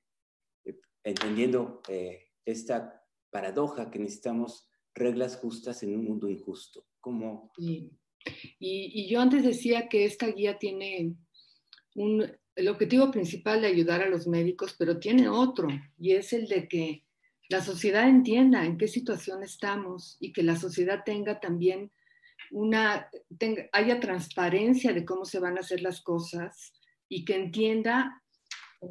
eh, 0.65 0.81
entendiendo 1.05 1.81
eh, 1.89 2.31
esta 2.45 3.05
paradoja 3.31 3.91
que 3.91 3.99
necesitamos 3.99 4.69
reglas 4.95 5.37
justas 5.37 5.83
en 5.83 5.95
un 5.95 6.05
mundo 6.05 6.29
injusto. 6.29 6.87
¿Cómo? 7.01 7.53
Y, 7.59 7.93
y, 8.59 9.09
yo 9.09 9.21
antes 9.21 9.45
decía 9.45 9.89
que 9.89 10.05
esta 10.05 10.27
guía 10.29 10.59
tiene 10.59 11.15
un, 11.95 12.27
el 12.57 12.69
objetivo 12.69 13.11
principal 13.11 13.61
de 13.61 13.69
ayudar 13.69 14.03
a 14.03 14.09
los 14.09 14.27
médicos, 14.27 14.75
pero 14.79 14.99
tiene 14.99 15.29
otro, 15.29 15.69
y 15.99 16.13
es 16.13 16.33
el 16.33 16.49
de 16.49 16.67
que 16.67 17.05
la 17.49 17.61
sociedad 17.61 18.09
entienda 18.09 18.65
en 18.65 18.77
qué 18.77 18.89
situación 18.89 19.43
estamos 19.45 20.17
y 20.19 20.33
que 20.33 20.43
la 20.43 20.57
sociedad 20.57 21.03
tenga 21.05 21.39
también 21.39 21.93
una, 22.51 23.09
haya 23.73 24.01
transparencia 24.01 24.93
de 24.93 25.05
cómo 25.05 25.25
se 25.25 25.39
van 25.39 25.57
a 25.57 25.61
hacer 25.61 25.83
las 25.83 26.01
cosas 26.01 26.73
y 27.09 27.25
que 27.25 27.37
entienda 27.37 28.23
eh, 28.81 28.87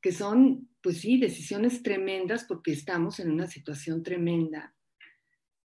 que 0.00 0.12
son, 0.12 0.68
pues 0.82 1.00
sí, 1.00 1.18
decisiones 1.18 1.82
tremendas 1.82 2.44
porque 2.44 2.72
estamos 2.72 3.20
en 3.20 3.30
una 3.30 3.46
situación 3.46 4.02
tremenda. 4.02 4.74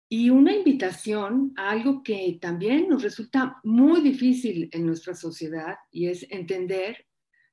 Y 0.09 0.31
una 0.31 0.55
invitación 0.55 1.53
a 1.57 1.71
algo 1.71 2.03
que 2.03 2.39
también 2.41 2.89
nos 2.89 3.03
resulta 3.03 3.61
muy 3.65 4.01
difícil 4.03 4.69
en 4.73 4.87
nuestra 4.87 5.15
sociedad 5.15 5.77
y 5.91 6.07
es 6.09 6.27
entender 6.31 7.07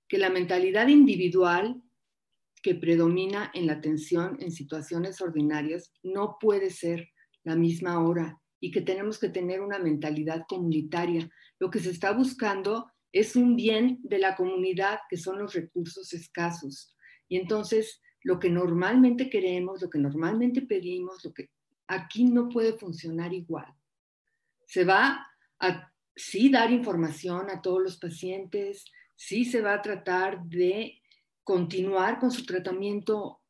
que 0.07 0.17
la 0.17 0.29
mentalidad 0.29 0.87
individual 0.87 1.81
que 2.61 2.75
predomina 2.75 3.51
en 3.53 3.67
la 3.67 3.73
atención 3.73 4.37
en 4.39 4.51
situaciones 4.51 5.21
ordinarias 5.21 5.91
no 6.01 6.37
puede 6.39 6.69
ser 6.69 7.09
la 7.43 7.55
misma 7.55 8.01
hora 8.01 8.39
y 8.59 8.71
que 8.71 8.81
tenemos 8.81 9.19
que 9.19 9.27
tener 9.27 9.59
una 9.59 9.79
mentalidad 9.79 10.45
comunitaria. 10.47 11.29
Lo 11.59 11.69
que 11.69 11.79
se 11.79 11.91
está 11.91 12.13
buscando 12.13 12.89
es 13.11 13.35
un 13.35 13.57
bien 13.57 13.99
de 14.03 14.17
la 14.17 14.35
comunidad, 14.35 14.99
que 15.09 15.17
son 15.17 15.39
los 15.39 15.53
recursos 15.53 16.13
escasos. 16.13 16.95
Y 17.27 17.35
entonces, 17.37 18.01
lo 18.21 18.39
que 18.39 18.49
normalmente 18.49 19.29
queremos, 19.29 19.81
lo 19.81 19.89
que 19.89 19.99
normalmente 19.99 20.61
pedimos, 20.61 21.23
lo 21.25 21.33
que 21.33 21.49
aquí 21.87 22.23
no 22.23 22.47
puede 22.47 22.73
funcionar 22.73 23.33
igual. 23.33 23.73
Se 24.65 24.85
va 24.85 25.27
a 25.59 25.91
sí 26.15 26.49
dar 26.49 26.71
información 26.71 27.49
a 27.49 27.61
todos 27.61 27.81
los 27.83 27.97
pacientes, 27.97 28.85
sí 29.15 29.45
se 29.45 29.61
va 29.61 29.73
a 29.75 29.81
tratar 29.81 30.43
de 30.45 31.01
continuar 31.43 32.19
con 32.19 32.31
su 32.31 32.45
tratamiento 32.45 33.41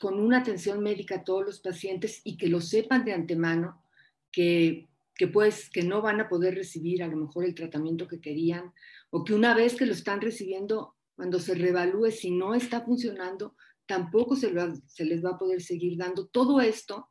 con 0.00 0.20
una 0.20 0.38
atención 0.38 0.82
médica 0.82 1.16
a 1.16 1.24
todos 1.24 1.44
los 1.44 1.60
pacientes 1.60 2.20
y 2.24 2.36
que 2.36 2.48
lo 2.48 2.60
sepan 2.60 3.04
de 3.04 3.12
antemano 3.12 3.82
que, 4.30 4.88
que, 5.14 5.26
pues 5.26 5.70
que 5.70 5.82
no 5.82 6.02
van 6.02 6.20
a 6.20 6.28
poder 6.28 6.54
recibir 6.54 7.02
a 7.02 7.08
lo 7.08 7.16
mejor 7.16 7.44
el 7.44 7.54
tratamiento 7.54 8.06
que 8.06 8.20
querían 8.20 8.72
o 9.10 9.24
que 9.24 9.34
una 9.34 9.54
vez 9.54 9.74
que 9.74 9.86
lo 9.86 9.92
están 9.92 10.20
recibiendo, 10.20 10.96
cuando 11.16 11.40
se 11.40 11.54
revalúe 11.54 12.10
si 12.10 12.30
no 12.30 12.54
está 12.54 12.82
funcionando, 12.82 13.56
tampoco 13.86 14.36
se, 14.36 14.52
se 14.86 15.04
les 15.04 15.24
va 15.24 15.30
a 15.30 15.38
poder 15.38 15.62
seguir 15.62 15.96
dando. 15.96 16.28
Todo 16.28 16.60
esto 16.60 17.10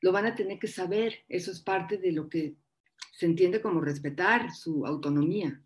lo 0.00 0.12
van 0.12 0.26
a 0.26 0.34
tener 0.34 0.58
que 0.58 0.68
saber, 0.68 1.24
eso 1.28 1.50
es 1.50 1.60
parte 1.60 1.98
de 1.98 2.12
lo 2.12 2.28
que 2.28 2.56
se 3.12 3.26
entiende 3.26 3.60
como 3.60 3.80
respetar 3.80 4.52
su 4.52 4.86
autonomía. 4.86 5.60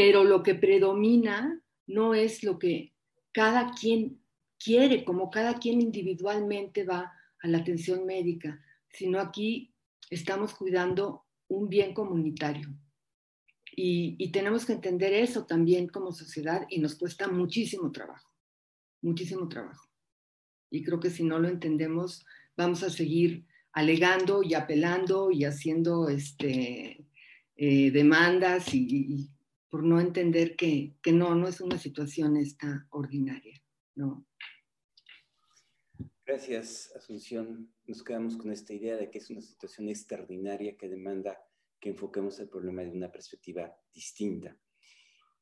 Pero 0.00 0.24
lo 0.24 0.42
que 0.42 0.54
predomina 0.54 1.62
no 1.86 2.14
es 2.14 2.42
lo 2.42 2.58
que 2.58 2.94
cada 3.32 3.72
quien 3.72 4.22
quiere, 4.58 5.04
como 5.04 5.28
cada 5.28 5.58
quien 5.58 5.82
individualmente 5.82 6.84
va 6.84 7.12
a 7.42 7.46
la 7.46 7.58
atención 7.58 8.06
médica, 8.06 8.64
sino 8.88 9.20
aquí 9.20 9.74
estamos 10.08 10.54
cuidando 10.54 11.26
un 11.48 11.68
bien 11.68 11.92
comunitario. 11.92 12.74
Y, 13.76 14.16
y, 14.18 14.32
tenemos 14.32 14.64
que 14.64 14.72
entender 14.72 15.12
eso 15.12 15.44
también 15.44 15.88
como 15.88 16.12
sociedad 16.12 16.66
y 16.70 16.78
nos 16.78 16.94
cuesta 16.94 17.28
muchísimo 17.28 17.92
trabajo, 17.92 18.32
muchísimo 19.02 19.50
trabajo. 19.50 19.86
Y 20.70 20.82
creo 20.82 20.98
que 20.98 21.10
si 21.10 21.24
no 21.24 21.38
lo 21.38 21.48
entendemos, 21.48 22.24
vamos 22.56 22.82
a 22.84 22.88
seguir 22.88 23.44
alegando 23.72 24.42
y 24.42 24.54
apelando 24.54 25.30
y 25.30 25.44
haciendo 25.44 26.08
este, 26.08 27.06
eh, 27.56 27.90
demandas 27.90 28.74
y, 28.74 29.28
por 29.70 29.82
no 29.82 30.00
entender 30.00 30.56
que, 30.56 30.96
que, 31.02 31.12
no, 31.12 31.34
no 31.34 31.48
es 31.48 31.60
una 31.60 31.78
situación 31.78 32.36
esta 32.36 32.86
ordinaria, 32.90 33.62
¿no? 33.94 34.26
Gracias, 36.26 36.92
Asunción. 36.94 37.72
Nos 37.86 38.02
quedamos 38.04 38.36
con 38.36 38.52
esta 38.52 38.72
idea 38.74 38.96
de 38.96 39.10
que 39.10 39.18
es 39.18 39.30
una 39.30 39.40
situación 39.40 39.88
extraordinaria 39.88 40.76
que 40.76 40.88
demanda 40.88 41.38
que 41.80 41.90
enfoquemos 41.90 42.38
el 42.40 42.48
problema 42.48 42.82
de 42.82 42.90
una 42.90 43.10
perspectiva 43.10 43.74
distinta. 43.92 44.56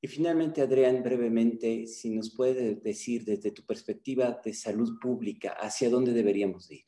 Y 0.00 0.06
finalmente, 0.06 0.62
Adrián, 0.62 1.02
brevemente, 1.02 1.86
si 1.86 2.10
nos 2.10 2.34
puedes 2.34 2.82
decir 2.82 3.24
desde 3.24 3.50
tu 3.50 3.66
perspectiva 3.66 4.40
de 4.44 4.54
salud 4.54 4.98
pública, 5.00 5.56
hacia 5.58 5.90
dónde 5.90 6.12
deberíamos 6.12 6.70
ir 6.70 6.84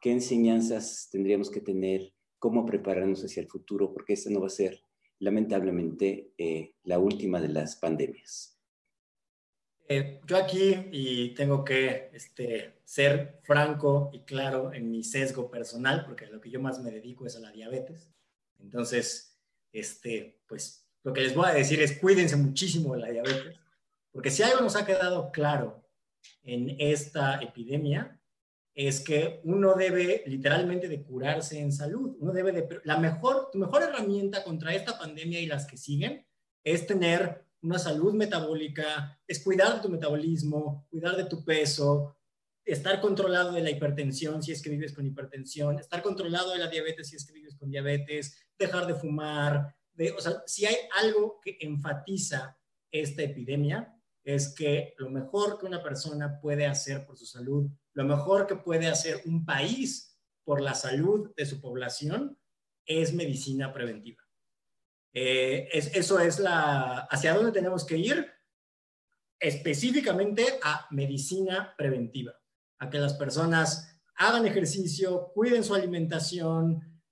qué 0.00 0.12
enseñanzas 0.12 1.08
tendríamos 1.10 1.50
que 1.50 1.60
tener, 1.60 2.12
cómo 2.38 2.64
prepararnos 2.64 3.24
hacia 3.24 3.42
el 3.42 3.48
futuro, 3.48 3.92
porque 3.92 4.12
esta 4.12 4.30
no 4.30 4.40
va 4.40 4.46
a 4.46 4.50
ser 4.50 4.80
lamentablemente 5.20 6.32
eh, 6.38 6.74
la 6.84 6.98
última 6.98 7.40
de 7.40 7.48
las 7.48 7.76
pandemias. 7.76 8.58
Eh, 9.88 10.20
yo 10.26 10.36
aquí, 10.36 10.76
y 10.92 11.30
tengo 11.34 11.64
que 11.64 12.10
este, 12.12 12.80
ser 12.84 13.40
franco 13.42 14.10
y 14.12 14.20
claro 14.20 14.72
en 14.72 14.90
mi 14.90 15.02
sesgo 15.02 15.50
personal, 15.50 16.04
porque 16.04 16.26
lo 16.26 16.40
que 16.40 16.50
yo 16.50 16.60
más 16.60 16.80
me 16.82 16.90
dedico 16.90 17.26
es 17.26 17.36
a 17.36 17.40
la 17.40 17.52
diabetes. 17.52 18.10
Entonces, 18.58 19.38
este, 19.72 20.42
pues 20.46 20.86
lo 21.02 21.12
que 21.12 21.22
les 21.22 21.34
voy 21.34 21.48
a 21.48 21.54
decir 21.54 21.80
es 21.80 21.98
cuídense 21.98 22.36
muchísimo 22.36 22.94
de 22.94 23.00
la 23.00 23.10
diabetes, 23.10 23.58
porque 24.12 24.30
si 24.30 24.42
algo 24.42 24.60
nos 24.60 24.76
ha 24.76 24.84
quedado 24.84 25.32
claro 25.32 25.88
en 26.42 26.76
esta 26.78 27.40
epidemia 27.40 28.17
es 28.78 29.00
que 29.00 29.40
uno 29.42 29.74
debe 29.74 30.22
literalmente 30.26 30.86
de 30.86 31.02
curarse 31.02 31.58
en 31.58 31.72
salud. 31.72 32.16
Uno 32.20 32.32
debe 32.32 32.52
de, 32.52 32.80
la 32.84 32.96
mejor, 32.96 33.50
tu 33.50 33.58
mejor 33.58 33.82
herramienta 33.82 34.44
contra 34.44 34.72
esta 34.72 34.96
pandemia 34.96 35.40
y 35.40 35.46
las 35.46 35.66
que 35.66 35.76
siguen 35.76 36.24
es 36.62 36.86
tener 36.86 37.44
una 37.60 37.80
salud 37.80 38.14
metabólica, 38.14 39.20
es 39.26 39.42
cuidar 39.42 39.74
de 39.74 39.80
tu 39.82 39.88
metabolismo, 39.88 40.86
cuidar 40.90 41.16
de 41.16 41.24
tu 41.24 41.44
peso, 41.44 42.18
estar 42.64 43.00
controlado 43.00 43.50
de 43.50 43.62
la 43.62 43.70
hipertensión 43.70 44.44
si 44.44 44.52
es 44.52 44.62
que 44.62 44.70
vives 44.70 44.92
con 44.92 45.04
hipertensión, 45.04 45.80
estar 45.80 46.00
controlado 46.00 46.52
de 46.52 46.58
la 46.58 46.68
diabetes 46.68 47.08
si 47.08 47.16
es 47.16 47.26
que 47.26 47.32
vives 47.32 47.56
con 47.56 47.72
diabetes, 47.72 48.46
dejar 48.56 48.86
de 48.86 48.94
fumar. 48.94 49.74
O 50.16 50.20
sea, 50.20 50.44
si 50.46 50.66
hay 50.66 50.76
algo 51.02 51.40
que 51.42 51.58
enfatiza 51.60 52.56
esta 52.92 53.24
epidemia, 53.24 53.92
es 54.28 54.54
que 54.54 54.94
lo 54.98 55.08
mejor 55.08 55.58
que 55.58 55.66
una 55.66 55.82
persona 55.82 56.38
puede 56.40 56.66
hacer 56.66 57.06
por 57.06 57.16
su 57.16 57.24
salud 57.24 57.70
lo 57.98 58.04
mejor 58.04 58.46
que 58.46 58.54
puede 58.54 58.86
hacer 58.86 59.22
un 59.24 59.44
país 59.44 60.16
por 60.44 60.60
la 60.60 60.72
salud 60.74 61.32
de 61.36 61.44
su 61.44 61.60
población 61.60 62.38
es 62.86 63.12
medicina 63.12 63.72
preventiva. 63.72 64.22
Eh, 65.12 65.68
eso 65.72 66.20
es 66.20 66.38
la, 66.38 67.08
hacia 67.10 67.34
dónde 67.34 67.50
tenemos 67.50 67.84
que 67.84 67.98
ir, 67.98 68.24
específicamente 69.40 70.60
a 70.62 70.86
medicina 70.92 71.74
preventiva, 71.76 72.34
a 72.78 72.88
que 72.88 73.00
las 73.00 73.14
personas 73.14 74.00
hagan 74.14 74.46
ejercicio, 74.46 75.32
cuiden 75.34 75.64
su 75.64 75.74
alimentación, 75.74 77.02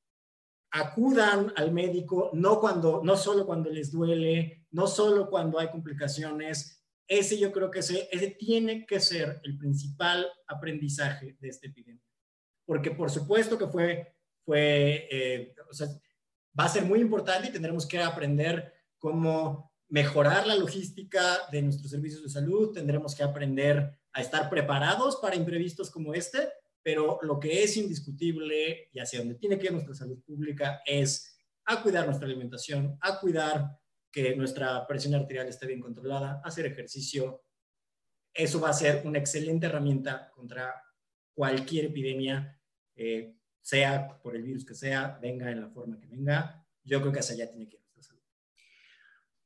acudan 0.71 1.53
al 1.57 1.73
médico, 1.73 2.31
no, 2.33 2.61
cuando, 2.61 3.03
no 3.03 3.17
solo 3.17 3.45
cuando 3.45 3.71
les 3.71 3.91
duele, 3.91 4.69
no 4.71 4.87
solo 4.87 5.29
cuando 5.29 5.59
hay 5.59 5.69
complicaciones, 5.69 6.86
ese 7.09 7.39
yo 7.39 7.53
creo 7.53 7.71
que 7.71 7.81
ese, 7.81 8.09
tiene 8.39 8.87
que 8.87 9.01
ser 9.01 9.41
el 9.45 9.57
principal 9.57 10.27
aprendizaje 10.47 11.37
de 11.39 11.49
esta 11.49 11.67
epidemia. 11.67 12.03
Porque 12.65 12.91
por 12.91 13.11
supuesto 13.11 13.57
que 13.57 13.69
fue, 13.69 14.15
fue 14.45 15.09
eh, 15.11 15.55
va 16.59 16.65
a 16.65 16.69
ser 16.69 16.85
muy 16.85 17.01
importante 17.01 17.49
y 17.49 17.53
tendremos 17.53 17.87
que 17.87 18.03
aprender 18.03 18.73
cómo 18.99 19.73
mejorar 19.89 20.47
la 20.47 20.57
logística 20.57 21.49
de 21.53 21.63
nuestros 21.63 21.91
servicios 21.91 22.23
de 22.23 22.29
salud, 22.29 22.73
tendremos 22.73 23.15
que 23.15 23.23
aprender 23.23 23.97
a 24.13 24.21
estar 24.21 24.51
preparados 24.51 25.17
para 25.17 25.37
imprevistos 25.37 25.91
como 25.91 26.13
este, 26.13 26.49
pero 26.83 27.19
lo 27.23 27.39
que 27.39 27.63
es 27.63 27.77
indiscutible 27.77 28.89
y 28.93 28.99
hacia 28.99 29.21
donde 29.21 29.37
tiene 29.37 29.59
que 29.59 29.67
ir 29.67 29.73
nuestra 29.73 29.95
salud 29.95 30.21
pública 30.25 30.83
es 30.85 31.39
a 31.65 31.83
cuidar 31.83 32.07
nuestra 32.07 32.27
alimentación, 32.27 32.97
a 33.01 33.21
cuidar 33.21 33.79
que 34.17 34.35
nuestra 34.35 34.87
presión 34.87 35.15
arterial 35.15 35.47
esté 35.47 35.67
bien 35.67 35.83
controlada, 35.83 36.41
hacer 36.43 36.65
ejercicio. 36.65 37.45
Eso 38.33 38.59
va 38.59 38.71
a 38.71 38.73
ser 38.73 39.03
una 39.05 39.19
excelente 39.19 39.67
herramienta 39.67 40.31
contra 40.31 40.75
cualquier 41.35 41.85
epidemia, 41.85 42.59
eh, 42.95 43.37
sea 43.61 44.19
por 44.23 44.35
el 44.35 44.43
virus 44.43 44.65
que 44.65 44.75
sea, 44.75 45.19
venga 45.21 45.51
en 45.51 45.61
la 45.61 45.69
forma 45.69 46.01
que 46.01 46.07
venga. 46.07 46.67
Yo 46.83 47.03
creo 47.03 47.13
que 47.13 47.19
hacia 47.19 47.35
allá 47.35 47.51
tiene 47.51 47.69
que 47.69 47.77
ir 47.77 47.83
nuestra 47.83 48.15
salud. 48.15 48.23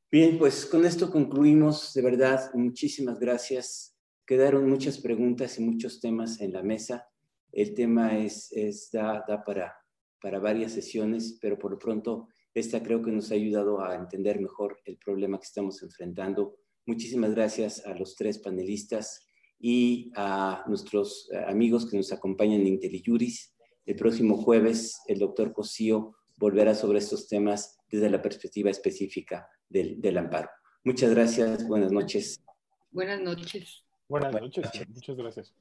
Bien, 0.08 0.38
pues 0.38 0.64
con 0.64 0.84
esto 0.84 1.10
concluimos. 1.10 1.92
De 1.92 2.02
verdad, 2.02 2.54
muchísimas 2.54 3.18
gracias. 3.18 3.98
Quedaron 4.24 4.70
muchas 4.70 4.98
preguntas 4.98 5.58
y 5.58 5.64
muchos 5.64 6.00
temas 6.00 6.40
en 6.40 6.52
la 6.52 6.62
mesa. 6.62 7.08
El 7.50 7.74
tema 7.74 8.16
es, 8.16 8.52
es 8.52 8.88
da, 8.92 9.24
da 9.26 9.42
para, 9.42 9.74
para 10.22 10.38
varias 10.38 10.70
sesiones, 10.70 11.40
pero 11.42 11.58
por 11.58 11.72
lo 11.72 11.78
pronto 11.80 12.28
esta 12.54 12.82
creo 12.82 13.02
que 13.02 13.12
nos 13.12 13.30
ha 13.30 13.34
ayudado 13.34 13.80
a 13.82 13.94
entender 13.94 14.40
mejor 14.40 14.78
el 14.84 14.98
problema 14.98 15.38
que 15.38 15.46
estamos 15.46 15.82
enfrentando 15.82 16.56
Muchísimas 16.90 17.34
gracias 17.34 17.86
a 17.86 17.94
los 17.94 18.16
tres 18.16 18.38
panelistas 18.38 19.26
y 19.60 20.10
a 20.16 20.64
nuestros 20.66 21.28
eh, 21.32 21.38
amigos 21.46 21.88
que 21.88 21.96
nos 21.96 22.12
acompañan 22.12 22.62
en 22.62 22.66
IntelliJuris. 22.66 23.54
El 23.86 23.96
próximo 23.96 24.36
jueves, 24.36 25.00
el 25.06 25.18
doctor 25.18 25.52
Cosío 25.52 26.16
volverá 26.36 26.74
sobre 26.74 26.98
estos 26.98 27.28
temas 27.28 27.78
desde 27.90 28.10
la 28.10 28.22
perspectiva 28.22 28.70
específica 28.70 29.48
del, 29.68 30.00
del 30.00 30.18
amparo. 30.18 30.48
Muchas 30.82 31.10
gracias, 31.10 31.66
buenas 31.68 31.92
noches. 31.92 32.42
Buenas 32.90 33.20
noches. 33.20 33.84
Buenas 34.08 34.32
noches, 34.32 34.66
muchas 34.88 35.16
gracias. 35.16 35.54